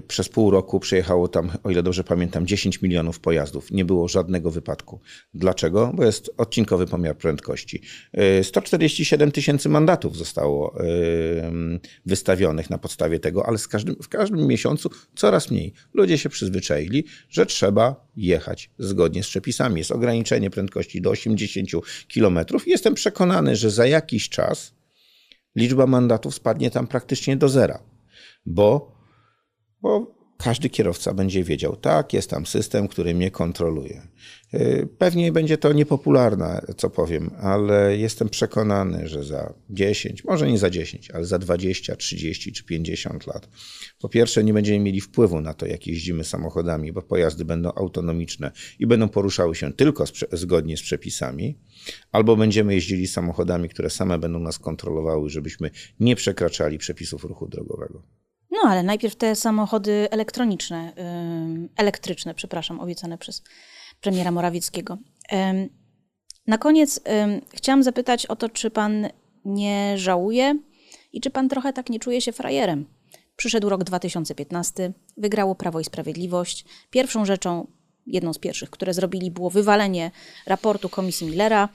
przez 0.07 0.29
pół 0.29 0.51
roku 0.51 0.79
przyjechało 0.79 1.27
tam, 1.27 1.51
o 1.63 1.71
ile 1.71 1.83
dobrze 1.83 2.03
pamiętam, 2.03 2.47
10 2.47 2.81
milionów 2.81 3.19
pojazdów. 3.19 3.71
Nie 3.71 3.85
było 3.85 4.07
żadnego 4.07 4.51
wypadku. 4.51 4.99
Dlaczego? 5.33 5.91
Bo 5.93 6.05
jest 6.05 6.31
odcinkowy 6.37 6.85
pomiar 6.85 7.17
prędkości. 7.17 7.81
147 8.43 9.29
e, 9.29 9.31
tysięcy 9.31 9.69
mandatów 9.69 10.17
zostało 10.17 10.79
e, 10.79 10.83
wystawionych 12.05 12.69
na 12.69 12.77
podstawie 12.77 13.19
tego, 13.19 13.45
ale 13.45 13.57
z 13.57 13.67
każdym, 13.67 13.95
w 14.03 14.09
każdym 14.09 14.47
miesiącu 14.47 14.89
coraz 15.15 15.51
mniej. 15.51 15.73
Ludzie 15.93 16.17
się 16.17 16.29
przyzwyczaili, 16.29 17.05
że 17.29 17.45
trzeba 17.45 18.07
jechać 18.15 18.69
zgodnie 18.79 19.23
z 19.23 19.27
przepisami. 19.27 19.77
Jest 19.77 19.91
ograniczenie 19.91 20.49
prędkości 20.49 21.01
do 21.01 21.09
80 21.09 21.69
km. 22.13 22.39
Jestem 22.65 22.93
przekonany, 22.93 23.55
że 23.55 23.71
za 23.71 23.85
jakiś 23.87 24.29
czas 24.29 24.73
liczba 25.55 25.87
mandatów 25.87 26.35
spadnie 26.35 26.71
tam 26.71 26.87
praktycznie 26.87 27.37
do 27.37 27.49
zera, 27.49 27.83
bo 28.45 29.00
bo 29.81 30.21
każdy 30.43 30.69
kierowca 30.69 31.13
będzie 31.13 31.43
wiedział, 31.43 31.75
tak, 31.75 32.13
jest 32.13 32.29
tam 32.29 32.45
system, 32.45 32.87
który 32.87 33.15
mnie 33.15 33.31
kontroluje. 33.31 34.07
Y, 34.53 34.87
pewnie 34.97 35.31
będzie 35.31 35.57
to 35.57 35.73
niepopularne, 35.73 36.61
co 36.77 36.89
powiem, 36.89 37.31
ale 37.41 37.97
jestem 37.97 38.29
przekonany, 38.29 39.07
że 39.07 39.23
za 39.23 39.53
10, 39.69 40.23
może 40.23 40.51
nie 40.51 40.57
za 40.57 40.69
10, 40.69 41.11
ale 41.11 41.25
za 41.25 41.39
20, 41.39 41.95
30 41.95 42.51
czy 42.51 42.63
50 42.63 43.27
lat, 43.27 43.49
po 43.99 44.09
pierwsze, 44.09 44.43
nie 44.43 44.53
będziemy 44.53 44.79
mieli 44.79 45.01
wpływu 45.01 45.41
na 45.41 45.53
to, 45.53 45.65
jak 45.65 45.87
jeździmy 45.87 46.23
samochodami, 46.23 46.91
bo 46.91 47.01
pojazdy 47.01 47.45
będą 47.45 47.71
autonomiczne 47.73 48.51
i 48.79 48.87
będą 48.87 49.09
poruszały 49.09 49.55
się 49.55 49.73
tylko 49.73 50.05
zgodnie 50.31 50.77
z 50.77 50.81
przepisami, 50.81 51.59
albo 52.11 52.35
będziemy 52.35 52.73
jeździli 52.73 53.07
samochodami, 53.07 53.69
które 53.69 53.89
same 53.89 54.17
będą 54.17 54.39
nas 54.39 54.59
kontrolowały, 54.59 55.29
żebyśmy 55.29 55.71
nie 55.99 56.15
przekraczali 56.15 56.77
przepisów 56.77 57.23
ruchu 57.23 57.47
drogowego. 57.47 58.20
No, 58.51 58.59
ale 58.69 58.83
najpierw 58.83 59.15
te 59.15 59.35
samochody 59.35 60.07
elektroniczne, 60.11 60.93
elektryczne, 61.77 62.33
przepraszam, 62.33 62.79
obiecane 62.79 63.17
przez 63.17 63.43
premiera 64.01 64.31
Morawieckiego. 64.31 64.97
Na 66.47 66.57
koniec 66.57 67.01
chciałam 67.53 67.83
zapytać 67.83 68.25
o 68.25 68.35
to, 68.35 68.49
czy 68.49 68.71
pan 68.71 69.07
nie 69.45 69.97
żałuje 69.97 70.59
i 71.13 71.21
czy 71.21 71.29
pan 71.29 71.49
trochę 71.49 71.73
tak 71.73 71.89
nie 71.89 71.99
czuje 71.99 72.21
się 72.21 72.31
frajerem. 72.31 72.85
Przyszedł 73.35 73.69
rok 73.69 73.83
2015, 73.83 74.93
wygrało 75.17 75.55
Prawo 75.55 75.79
i 75.79 75.83
Sprawiedliwość. 75.83 76.65
Pierwszą 76.89 77.25
rzeczą, 77.25 77.67
jedną 78.07 78.33
z 78.33 78.37
pierwszych, 78.37 78.69
które 78.69 78.93
zrobili, 78.93 79.31
było 79.31 79.49
wywalenie 79.49 80.11
raportu 80.45 80.89
Komisji 80.89 81.27
Millera. 81.27 81.69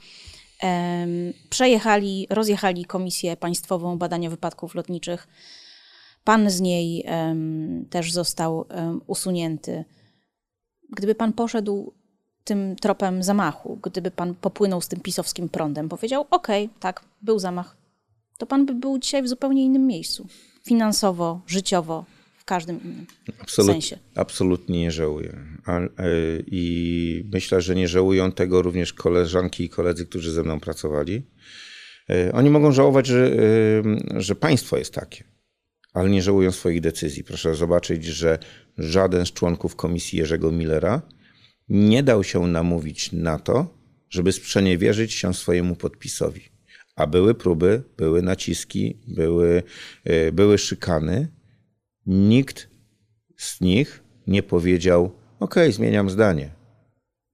Przejechali, 1.49 2.27
rozjechali 2.29 2.85
Komisję 2.85 3.37
Państwową 3.37 3.97
Badania 3.97 4.29
Wypadków 4.29 4.75
Lotniczych 4.75 5.27
Pan 6.27 6.49
z 6.49 6.61
niej 6.61 7.03
um, 7.07 7.85
też 7.89 8.13
został 8.13 8.57
um, 8.57 9.01
usunięty. 9.07 9.85
Gdyby 10.97 11.15
pan 11.15 11.33
poszedł 11.33 11.93
tym 12.43 12.75
tropem 12.75 13.23
zamachu, 13.23 13.79
gdyby 13.83 14.11
pan 14.11 14.35
popłynął 14.35 14.81
z 14.81 14.87
tym 14.87 14.99
pisowskim 14.99 15.49
prądem, 15.49 15.89
powiedział: 15.89 16.27
OK, 16.31 16.47
tak, 16.79 17.05
był 17.21 17.39
zamach, 17.39 17.77
to 18.37 18.45
pan 18.45 18.65
by 18.65 18.73
był 18.73 18.99
dzisiaj 18.99 19.23
w 19.23 19.27
zupełnie 19.27 19.63
innym 19.63 19.87
miejscu. 19.87 20.27
Finansowo, 20.65 21.41
życiowo, 21.47 22.05
w 22.37 22.45
każdym 22.45 22.83
innym 22.83 23.05
Absolut, 23.39 23.71
sensie. 23.71 23.97
Absolutnie 24.15 24.79
nie 24.79 24.91
żałuję. 24.91 25.37
E, 25.67 25.89
I 26.47 27.29
myślę, 27.33 27.61
że 27.61 27.75
nie 27.75 27.87
żałują 27.87 28.31
tego 28.31 28.61
również 28.61 28.93
koleżanki 28.93 29.63
i 29.63 29.69
koledzy, 29.69 30.05
którzy 30.05 30.31
ze 30.31 30.43
mną 30.43 30.59
pracowali. 30.59 31.21
E, 32.09 32.31
oni 32.33 32.49
mogą 32.49 32.71
żałować, 32.71 33.07
że, 33.07 33.31
e, 34.15 34.21
że 34.21 34.35
państwo 34.35 34.77
jest 34.77 34.93
takie 34.93 35.36
ale 35.97 36.09
nie 36.09 36.21
żałują 36.21 36.51
swoich 36.51 36.81
decyzji. 36.81 37.23
Proszę 37.23 37.55
zobaczyć, 37.55 38.05
że 38.05 38.39
żaden 38.77 39.25
z 39.25 39.33
członków 39.33 39.75
komisji 39.75 40.19
Jerzego 40.19 40.51
Millera 40.51 41.01
nie 41.69 42.03
dał 42.03 42.23
się 42.23 42.47
namówić 42.47 43.11
na 43.11 43.39
to, 43.39 43.77
żeby 44.09 44.31
sprzeniewierzyć 44.31 45.13
się 45.13 45.33
swojemu 45.33 45.75
podpisowi. 45.75 46.41
A 46.95 47.07
były 47.07 47.35
próby, 47.35 47.83
były 47.97 48.21
naciski, 48.21 48.97
były, 49.07 49.63
e, 50.03 50.31
były 50.31 50.57
szykany. 50.57 51.27
Nikt 52.05 52.69
z 53.37 53.61
nich 53.61 54.03
nie 54.27 54.43
powiedział: 54.43 55.11
OK, 55.39 55.55
zmieniam 55.69 56.09
zdanie. 56.09 56.49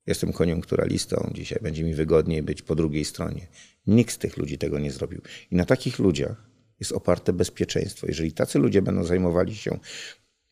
Jestem 0.08 0.34
koniunkturalistą, 0.34 1.32
dzisiaj 1.34 1.60
będzie 1.62 1.84
mi 1.84 1.94
wygodniej 1.94 2.44
być 2.44 2.62
po 2.62 2.76
drugiej 2.76 3.06
stronie. 3.06 3.48
Nikt 3.88 4.14
z 4.14 4.18
tych 4.18 4.38
ludzi 4.38 4.58
tego 4.58 4.80
nie 4.80 4.92
zrobił. 4.92 5.22
I 5.52 5.56
na 5.56 5.66
takich 5.66 6.00
ludziach 6.00 6.53
jest 6.84 6.92
oparte 6.92 7.34
bezpieczeństwo. 7.34 8.08
Jeżeli 8.08 8.32
tacy 8.32 8.60
ludzie 8.60 8.82
będą 8.82 9.04
zajmowali 9.04 9.56
się 9.56 9.80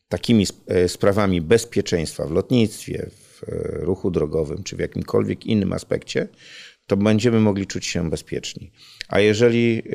takimi 0.08 0.46
e, 0.66 0.88
sprawami 0.88 1.40
bezpieczeństwa 1.40 2.26
w 2.26 2.30
lotnictwie, 2.30 3.10
w 3.10 3.42
e, 3.42 3.84
ruchu 3.84 4.10
drogowym 4.10 4.62
czy 4.62 4.76
w 4.76 4.78
jakimkolwiek 4.78 5.46
innym 5.46 5.72
aspekcie, 5.72 6.28
to 6.86 6.96
będziemy 6.96 7.40
mogli 7.40 7.66
czuć 7.66 7.86
się 7.86 8.10
bezpieczni. 8.10 8.72
A 9.08 9.20
jeżeli 9.20 9.78
e, 9.78 9.92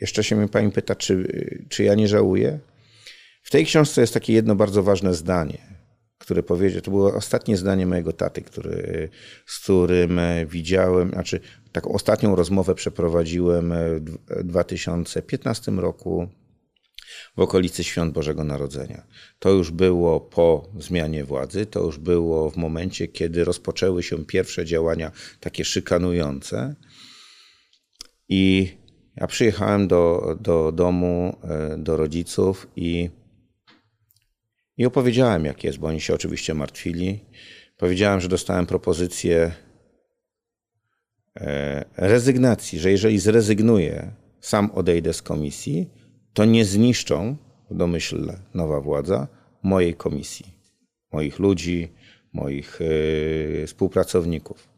jeszcze 0.00 0.24
się 0.24 0.36
mnie 0.36 0.48
pani 0.48 0.72
pyta, 0.72 0.94
czy, 0.94 1.26
czy 1.68 1.84
ja 1.84 1.94
nie 1.94 2.08
żałuję? 2.08 2.58
W 3.42 3.50
tej 3.50 3.64
książce 3.64 4.00
jest 4.00 4.14
takie 4.14 4.32
jedno 4.32 4.54
bardzo 4.54 4.82
ważne 4.82 5.14
zdanie, 5.14 5.58
które 6.22 6.42
powiedział, 6.42 6.80
to 6.80 6.90
było 6.90 7.14
ostatnie 7.14 7.56
zdanie 7.56 7.86
mojego 7.86 8.12
taty, 8.12 8.42
który, 8.42 9.08
z 9.46 9.58
którym 9.58 10.20
widziałem, 10.46 11.10
znaczy 11.10 11.40
Taką 11.72 11.92
ostatnią 11.92 12.36
rozmowę 12.36 12.74
przeprowadziłem 12.74 13.74
w 14.30 14.42
2015 14.44 15.72
roku 15.72 16.28
w 17.36 17.40
okolicy 17.40 17.84
Świąt 17.84 18.12
Bożego 18.12 18.44
Narodzenia. 18.44 19.06
To 19.38 19.50
już 19.50 19.70
było 19.70 20.20
po 20.20 20.68
zmianie 20.78 21.24
władzy, 21.24 21.66
to 21.66 21.80
już 21.80 21.98
było 21.98 22.50
w 22.50 22.56
momencie, 22.56 23.08
kiedy 23.08 23.44
rozpoczęły 23.44 24.02
się 24.02 24.24
pierwsze 24.24 24.64
działania 24.64 25.12
takie 25.40 25.64
szykanujące. 25.64 26.74
I 28.28 28.68
ja 29.16 29.26
przyjechałem 29.26 29.88
do, 29.88 30.36
do 30.40 30.72
domu, 30.72 31.36
e, 31.44 31.78
do 31.78 31.96
rodziców 31.96 32.66
i, 32.76 33.10
i 34.76 34.86
opowiedziałem, 34.86 35.44
jak 35.44 35.64
jest, 35.64 35.78
bo 35.78 35.86
oni 35.86 36.00
się 36.00 36.14
oczywiście 36.14 36.54
martwili. 36.54 37.24
Powiedziałem, 37.76 38.20
że 38.20 38.28
dostałem 38.28 38.66
propozycję 38.66 39.52
E, 41.40 41.84
rezygnacji, 41.96 42.78
że 42.78 42.90
jeżeli 42.90 43.18
zrezygnuję, 43.18 44.12
sam 44.40 44.70
odejdę 44.74 45.12
z 45.12 45.22
komisji, 45.22 45.90
to 46.32 46.44
nie 46.44 46.64
zniszczą, 46.64 47.36
w 47.70 47.76
domyśle 47.76 48.38
nowa 48.54 48.80
władza, 48.80 49.28
mojej 49.62 49.94
komisji, 49.94 50.46
moich 51.12 51.38
ludzi, 51.38 51.88
moich 52.32 52.78
e, 52.80 53.66
współpracowników. 53.66 54.68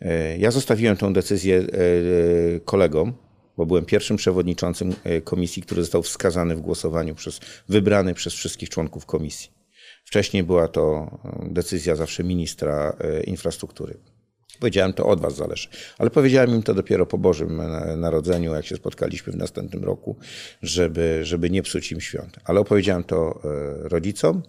E, 0.00 0.38
ja 0.38 0.50
zostawiłem 0.50 0.96
tę 0.96 1.12
decyzję 1.12 1.66
kolegom, 2.64 3.12
bo 3.56 3.66
byłem 3.66 3.84
pierwszym 3.84 4.16
przewodniczącym 4.16 4.94
komisji, 5.24 5.62
który 5.62 5.82
został 5.82 6.02
wskazany 6.02 6.56
w 6.56 6.60
głosowaniu 6.60 7.14
przez, 7.14 7.40
wybrany 7.68 8.14
przez 8.14 8.34
wszystkich 8.34 8.68
członków 8.68 9.06
komisji. 9.06 9.50
Wcześniej 10.04 10.42
była 10.42 10.68
to 10.68 11.10
decyzja 11.42 11.96
zawsze 11.96 12.24
ministra 12.24 12.96
infrastruktury. 13.24 13.98
Powiedziałem, 14.62 14.92
to 14.92 15.06
od 15.06 15.20
was 15.20 15.36
zależy. 15.36 15.68
Ale 15.98 16.10
powiedziałem 16.10 16.50
im 16.50 16.62
to 16.62 16.74
dopiero 16.74 17.06
po 17.06 17.18
Bożym 17.18 17.62
Narodzeniu, 17.96 18.54
jak 18.54 18.66
się 18.66 18.76
spotkaliśmy 18.76 19.32
w 19.32 19.36
następnym 19.36 19.84
roku, 19.84 20.16
żeby, 20.62 21.20
żeby 21.22 21.50
nie 21.50 21.62
psuć 21.62 21.92
im 21.92 22.00
świąt. 22.00 22.36
Ale 22.44 22.60
opowiedziałem 22.60 23.04
to 23.04 23.40
e, 23.44 23.88
rodzicom. 23.88 24.42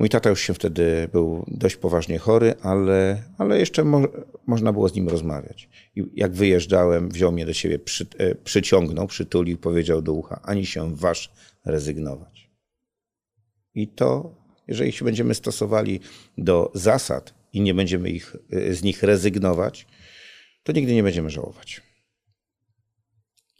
Mój 0.00 0.08
tata 0.08 0.30
już 0.30 0.40
się 0.40 0.54
wtedy 0.54 1.08
był 1.12 1.44
dość 1.48 1.76
poważnie 1.76 2.18
chory, 2.18 2.54
ale, 2.62 3.22
ale 3.38 3.58
jeszcze 3.58 3.84
mo 3.84 4.02
można 4.46 4.72
było 4.72 4.88
z 4.88 4.94
nim 4.94 5.08
rozmawiać. 5.08 5.68
I 5.96 6.04
jak 6.14 6.32
wyjeżdżałem, 6.32 7.08
wziął 7.08 7.32
mnie 7.32 7.46
do 7.46 7.52
siebie, 7.52 7.78
przy, 7.78 8.06
e, 8.18 8.34
przyciągnął, 8.34 9.06
przytulił, 9.06 9.58
powiedział 9.58 10.02
do 10.02 10.12
ucha, 10.12 10.40
ani 10.42 10.66
się 10.66 10.96
wasz 10.96 11.32
rezygnować. 11.64 12.50
I 13.74 13.88
to, 13.88 14.34
jeżeli 14.68 14.92
się 14.92 15.04
będziemy 15.04 15.34
stosowali 15.34 16.00
do 16.38 16.70
zasad 16.74 17.34
i 17.52 17.60
nie 17.60 17.74
będziemy 17.74 18.10
ich, 18.10 18.36
y, 18.52 18.74
z 18.74 18.82
nich 18.82 19.02
rezygnować, 19.02 19.86
to 20.62 20.72
nigdy 20.72 20.94
nie 20.94 21.02
będziemy 21.02 21.30
żałować. 21.30 21.82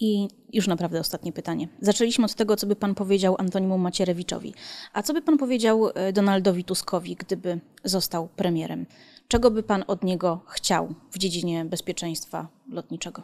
I 0.01 0.29
już 0.53 0.67
naprawdę 0.67 1.01
ostatnie 1.01 1.33
pytanie. 1.33 1.69
Zaczęliśmy 1.81 2.25
od 2.25 2.35
tego, 2.35 2.57
co 2.57 2.67
by 2.67 2.77
pan 2.77 2.95
powiedział 2.95 3.37
Antonimu 3.39 3.79
Macierewiczowi. 3.79 4.55
A 4.93 5.03
co 5.03 5.15
by 5.15 5.23
pan 5.23 5.39
powiedział 5.39 5.89
y, 5.89 6.13
Donaldowi 6.13 6.65
Tuskowi, 6.65 7.17
gdyby 7.17 7.61
został 7.85 8.29
premierem? 8.29 8.87
Czego 9.29 9.51
by 9.51 9.63
pan 9.63 9.85
od 9.87 10.05
niego 10.05 10.41
chciał 10.49 10.95
w 11.11 11.19
dziedzinie 11.19 11.65
bezpieczeństwa 11.65 12.49
lotniczego? 12.73 13.23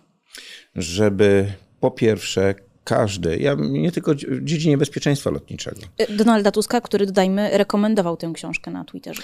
Żeby 0.75 1.53
po 1.81 1.91
pierwsze 1.91 2.55
każdy, 2.85 3.37
ja 3.37 3.57
nie 3.59 3.93
tylko 3.93 4.15
w 4.15 4.45
dziedzinie 4.45 4.79
bezpieczeństwa 4.79 5.31
lotniczego. 5.31 5.81
Donalda 6.09 6.51
Tuska, 6.51 6.81
który 6.81 7.07
dodajmy, 7.07 7.59
rekomendował 7.59 8.17
tę 8.17 8.33
książkę 8.35 8.71
na 8.71 8.85
Twitterze. 8.85 9.23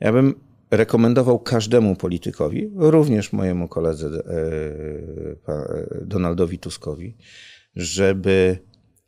Ja 0.00 0.12
bym 0.12 0.34
rekomendował 0.76 1.38
każdemu 1.38 1.96
politykowi, 1.96 2.70
również 2.74 3.32
mojemu 3.32 3.68
koledze 3.68 4.10
Donaldowi 6.02 6.58
Tuskowi, 6.58 7.16
żeby 7.76 8.58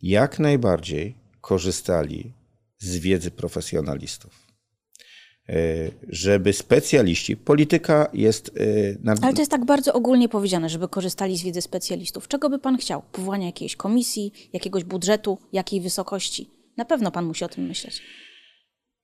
jak 0.03 0.39
najbardziej 0.39 1.17
korzystali 1.41 2.35
z 2.79 2.97
wiedzy 2.97 3.31
profesjonalistów. 3.31 4.47
Żeby 6.09 6.53
specjaliści, 6.53 7.37
polityka 7.37 8.09
jest. 8.13 8.53
Nad... 9.03 9.25
Ale 9.25 9.35
to 9.35 9.41
jest 9.41 9.51
tak 9.51 9.65
bardzo 9.65 9.93
ogólnie 9.93 10.29
powiedziane, 10.29 10.69
żeby 10.69 10.89
korzystali 10.89 11.37
z 11.37 11.43
wiedzy 11.43 11.63
specjalistów. 11.63 12.29
Czego 12.29 12.51
by 12.51 12.59
pan 12.59 12.77
chciał? 12.77 13.03
Powołania 13.13 13.47
jakiejś 13.47 13.77
komisji, 13.77 14.33
jakiegoś 14.53 14.85
budżetu, 14.85 15.39
jakiej 15.53 15.81
wysokości? 15.81 16.51
Na 16.77 16.85
pewno 16.85 17.11
pan 17.11 17.25
musi 17.25 17.45
o 17.45 17.49
tym 17.49 17.67
myśleć. 17.67 18.03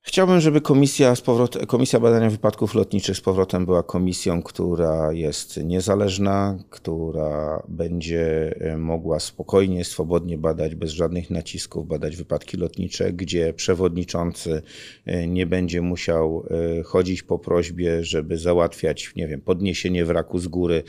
Chciałbym, 0.05 0.41
żeby 0.41 0.61
komisja, 0.61 1.15
z 1.15 1.21
powrotem, 1.21 1.67
komisja 1.67 2.01
Badania 2.01 2.31
Wypadków 2.31 2.75
Lotniczych 2.75 3.17
z 3.17 3.21
powrotem 3.21 3.65
była 3.65 3.83
komisją, 3.83 4.43
która 4.43 5.13
jest 5.13 5.65
niezależna, 5.65 6.59
która 6.71 7.63
będzie 7.69 8.55
e, 8.61 8.77
mogła 8.77 9.21
spokojnie, 9.21 9.85
swobodnie 9.85 10.39
badać, 10.39 10.75
bez 10.75 10.91
żadnych 10.91 11.31
nacisków, 11.31 11.89
badać 11.89 12.17
wypadki 12.17 12.57
lotnicze, 12.57 13.13
gdzie 13.13 13.55
przewodniczący 13.55 14.63
e, 15.07 15.27
nie 15.27 15.47
będzie 15.47 15.83
musiał 15.83 16.47
e, 16.79 16.83
chodzić 16.83 17.23
po 17.23 17.39
prośbie, 17.39 18.05
żeby 18.05 18.39
załatwiać, 18.39 19.13
nie 19.17 19.29
wiem, 19.29 19.41
podniesienie 19.41 20.05
wraku 20.05 20.39
z 20.39 20.49
góry, 20.49 20.83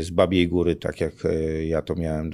z 0.00 0.10
babiej 0.10 0.48
góry, 0.48 0.76
tak 0.76 1.00
jak 1.00 1.12
ja 1.66 1.82
to 1.82 1.94
miałem, 1.94 2.30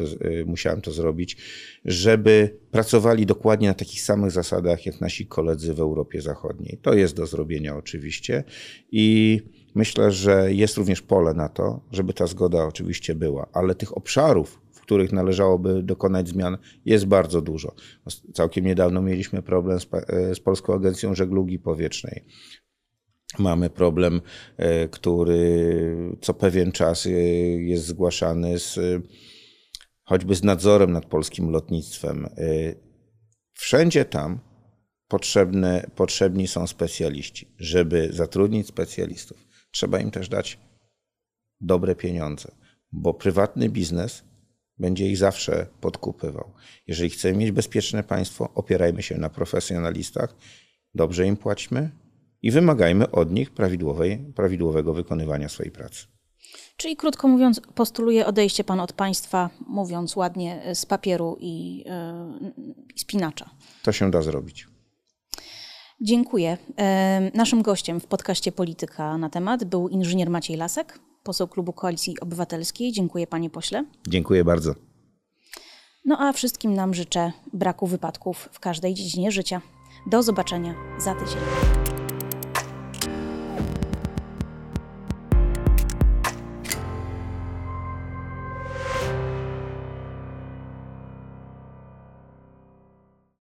musiałem 0.46 0.80
to 0.80 0.90
zrobić, 0.90 1.36
żeby 1.84 2.58
pracowali 2.70 3.26
dokładnie 3.26 3.68
na 3.68 3.74
takich 3.74 4.02
samych 4.02 4.30
zasadach 4.30 4.86
jak 4.86 5.00
nasi 5.00 5.26
koledzy 5.26 5.74
w 5.74 5.80
Europie 5.80 6.05
Zachodniej. 6.14 6.78
To 6.82 6.94
jest 6.94 7.16
do 7.16 7.26
zrobienia 7.26 7.76
oczywiście 7.76 8.44
i 8.92 9.40
myślę, 9.74 10.12
że 10.12 10.52
jest 10.52 10.76
również 10.76 11.02
pole 11.02 11.34
na 11.34 11.48
to, 11.48 11.80
żeby 11.92 12.12
ta 12.12 12.26
zgoda 12.26 12.64
oczywiście 12.64 13.14
była, 13.14 13.46
ale 13.52 13.74
tych 13.74 13.96
obszarów, 13.96 14.60
w 14.72 14.80
których 14.80 15.12
należałoby 15.12 15.82
dokonać 15.82 16.28
zmian, 16.28 16.58
jest 16.84 17.06
bardzo 17.06 17.42
dużo. 17.42 17.74
Całkiem 18.34 18.64
niedawno 18.64 19.02
mieliśmy 19.02 19.42
problem 19.42 19.80
z, 19.80 19.88
z 20.34 20.40
Polską 20.40 20.74
Agencją 20.74 21.14
Żeglugi 21.14 21.58
Powietrznej. 21.58 22.24
Mamy 23.38 23.70
problem, 23.70 24.20
e, 24.56 24.88
który 24.88 25.82
co 26.20 26.34
pewien 26.34 26.72
czas 26.72 27.06
e, 27.06 27.10
jest 27.10 27.84
zgłaszany 27.86 28.58
z 28.58 28.78
choćby 30.04 30.34
z 30.34 30.42
nadzorem 30.42 30.92
nad 30.92 31.06
polskim 31.06 31.50
lotnictwem. 31.50 32.28
Wszędzie 33.54 34.04
tam 34.04 34.40
potrzebne, 35.08 35.90
potrzebni 35.94 36.48
są 36.48 36.66
specjaliści. 36.66 37.54
Żeby 37.58 38.08
zatrudnić 38.12 38.66
specjalistów, 38.66 39.46
trzeba 39.70 39.98
im 39.98 40.10
też 40.10 40.28
dać 40.28 40.58
dobre 41.60 41.94
pieniądze, 41.94 42.52
bo 42.92 43.14
prywatny 43.14 43.68
biznes 43.68 44.24
będzie 44.78 45.08
ich 45.08 45.16
zawsze 45.16 45.66
podkupywał. 45.80 46.52
Jeżeli 46.86 47.10
chcemy 47.10 47.38
mieć 47.38 47.52
bezpieczne 47.52 48.02
państwo, 48.02 48.48
opierajmy 48.54 49.02
się 49.02 49.18
na 49.18 49.30
profesjonalistach, 49.30 50.34
dobrze 50.94 51.26
im 51.26 51.36
płaćmy 51.36 51.90
i 52.42 52.50
wymagajmy 52.50 53.10
od 53.10 53.32
nich 53.32 53.50
prawidłowej, 53.50 54.32
prawidłowego 54.34 54.94
wykonywania 54.94 55.48
swojej 55.48 55.72
pracy. 55.72 56.06
Czyli 56.76 56.96
krótko 56.96 57.28
mówiąc, 57.28 57.60
postuluje 57.74 58.26
odejście 58.26 58.64
pan 58.64 58.80
od 58.80 58.92
państwa, 58.92 59.50
mówiąc 59.68 60.16
ładnie, 60.16 60.62
z 60.74 60.86
papieru 60.86 61.36
i, 61.40 61.78
yy, 61.78 62.74
spinacza. 62.96 63.50
To 63.82 63.92
się 63.92 64.10
da 64.10 64.22
zrobić. 64.22 64.66
Dziękuję. 66.00 66.58
Naszym 67.34 67.62
gościem 67.62 68.00
w 68.00 68.06
podcaście 68.06 68.52
Polityka 68.52 69.18
na 69.18 69.30
temat 69.30 69.64
był 69.64 69.88
inżynier 69.88 70.30
Maciej 70.30 70.56
Lasek, 70.56 70.98
poseł 71.22 71.48
Klubu 71.48 71.72
Koalicji 71.72 72.20
Obywatelskiej. 72.20 72.92
Dziękuję 72.92 73.26
panie 73.26 73.50
pośle. 73.50 73.84
Dziękuję 74.08 74.44
bardzo. 74.44 74.74
No 76.04 76.16
a 76.20 76.32
wszystkim 76.32 76.74
nam 76.74 76.94
życzę 76.94 77.32
braku 77.52 77.86
wypadków 77.86 78.48
w 78.52 78.60
każdej 78.60 78.94
dziedzinie 78.94 79.30
życia. 79.30 79.60
Do 80.06 80.22
zobaczenia 80.22 80.74
za 80.98 81.14
tydzień. 81.14 81.95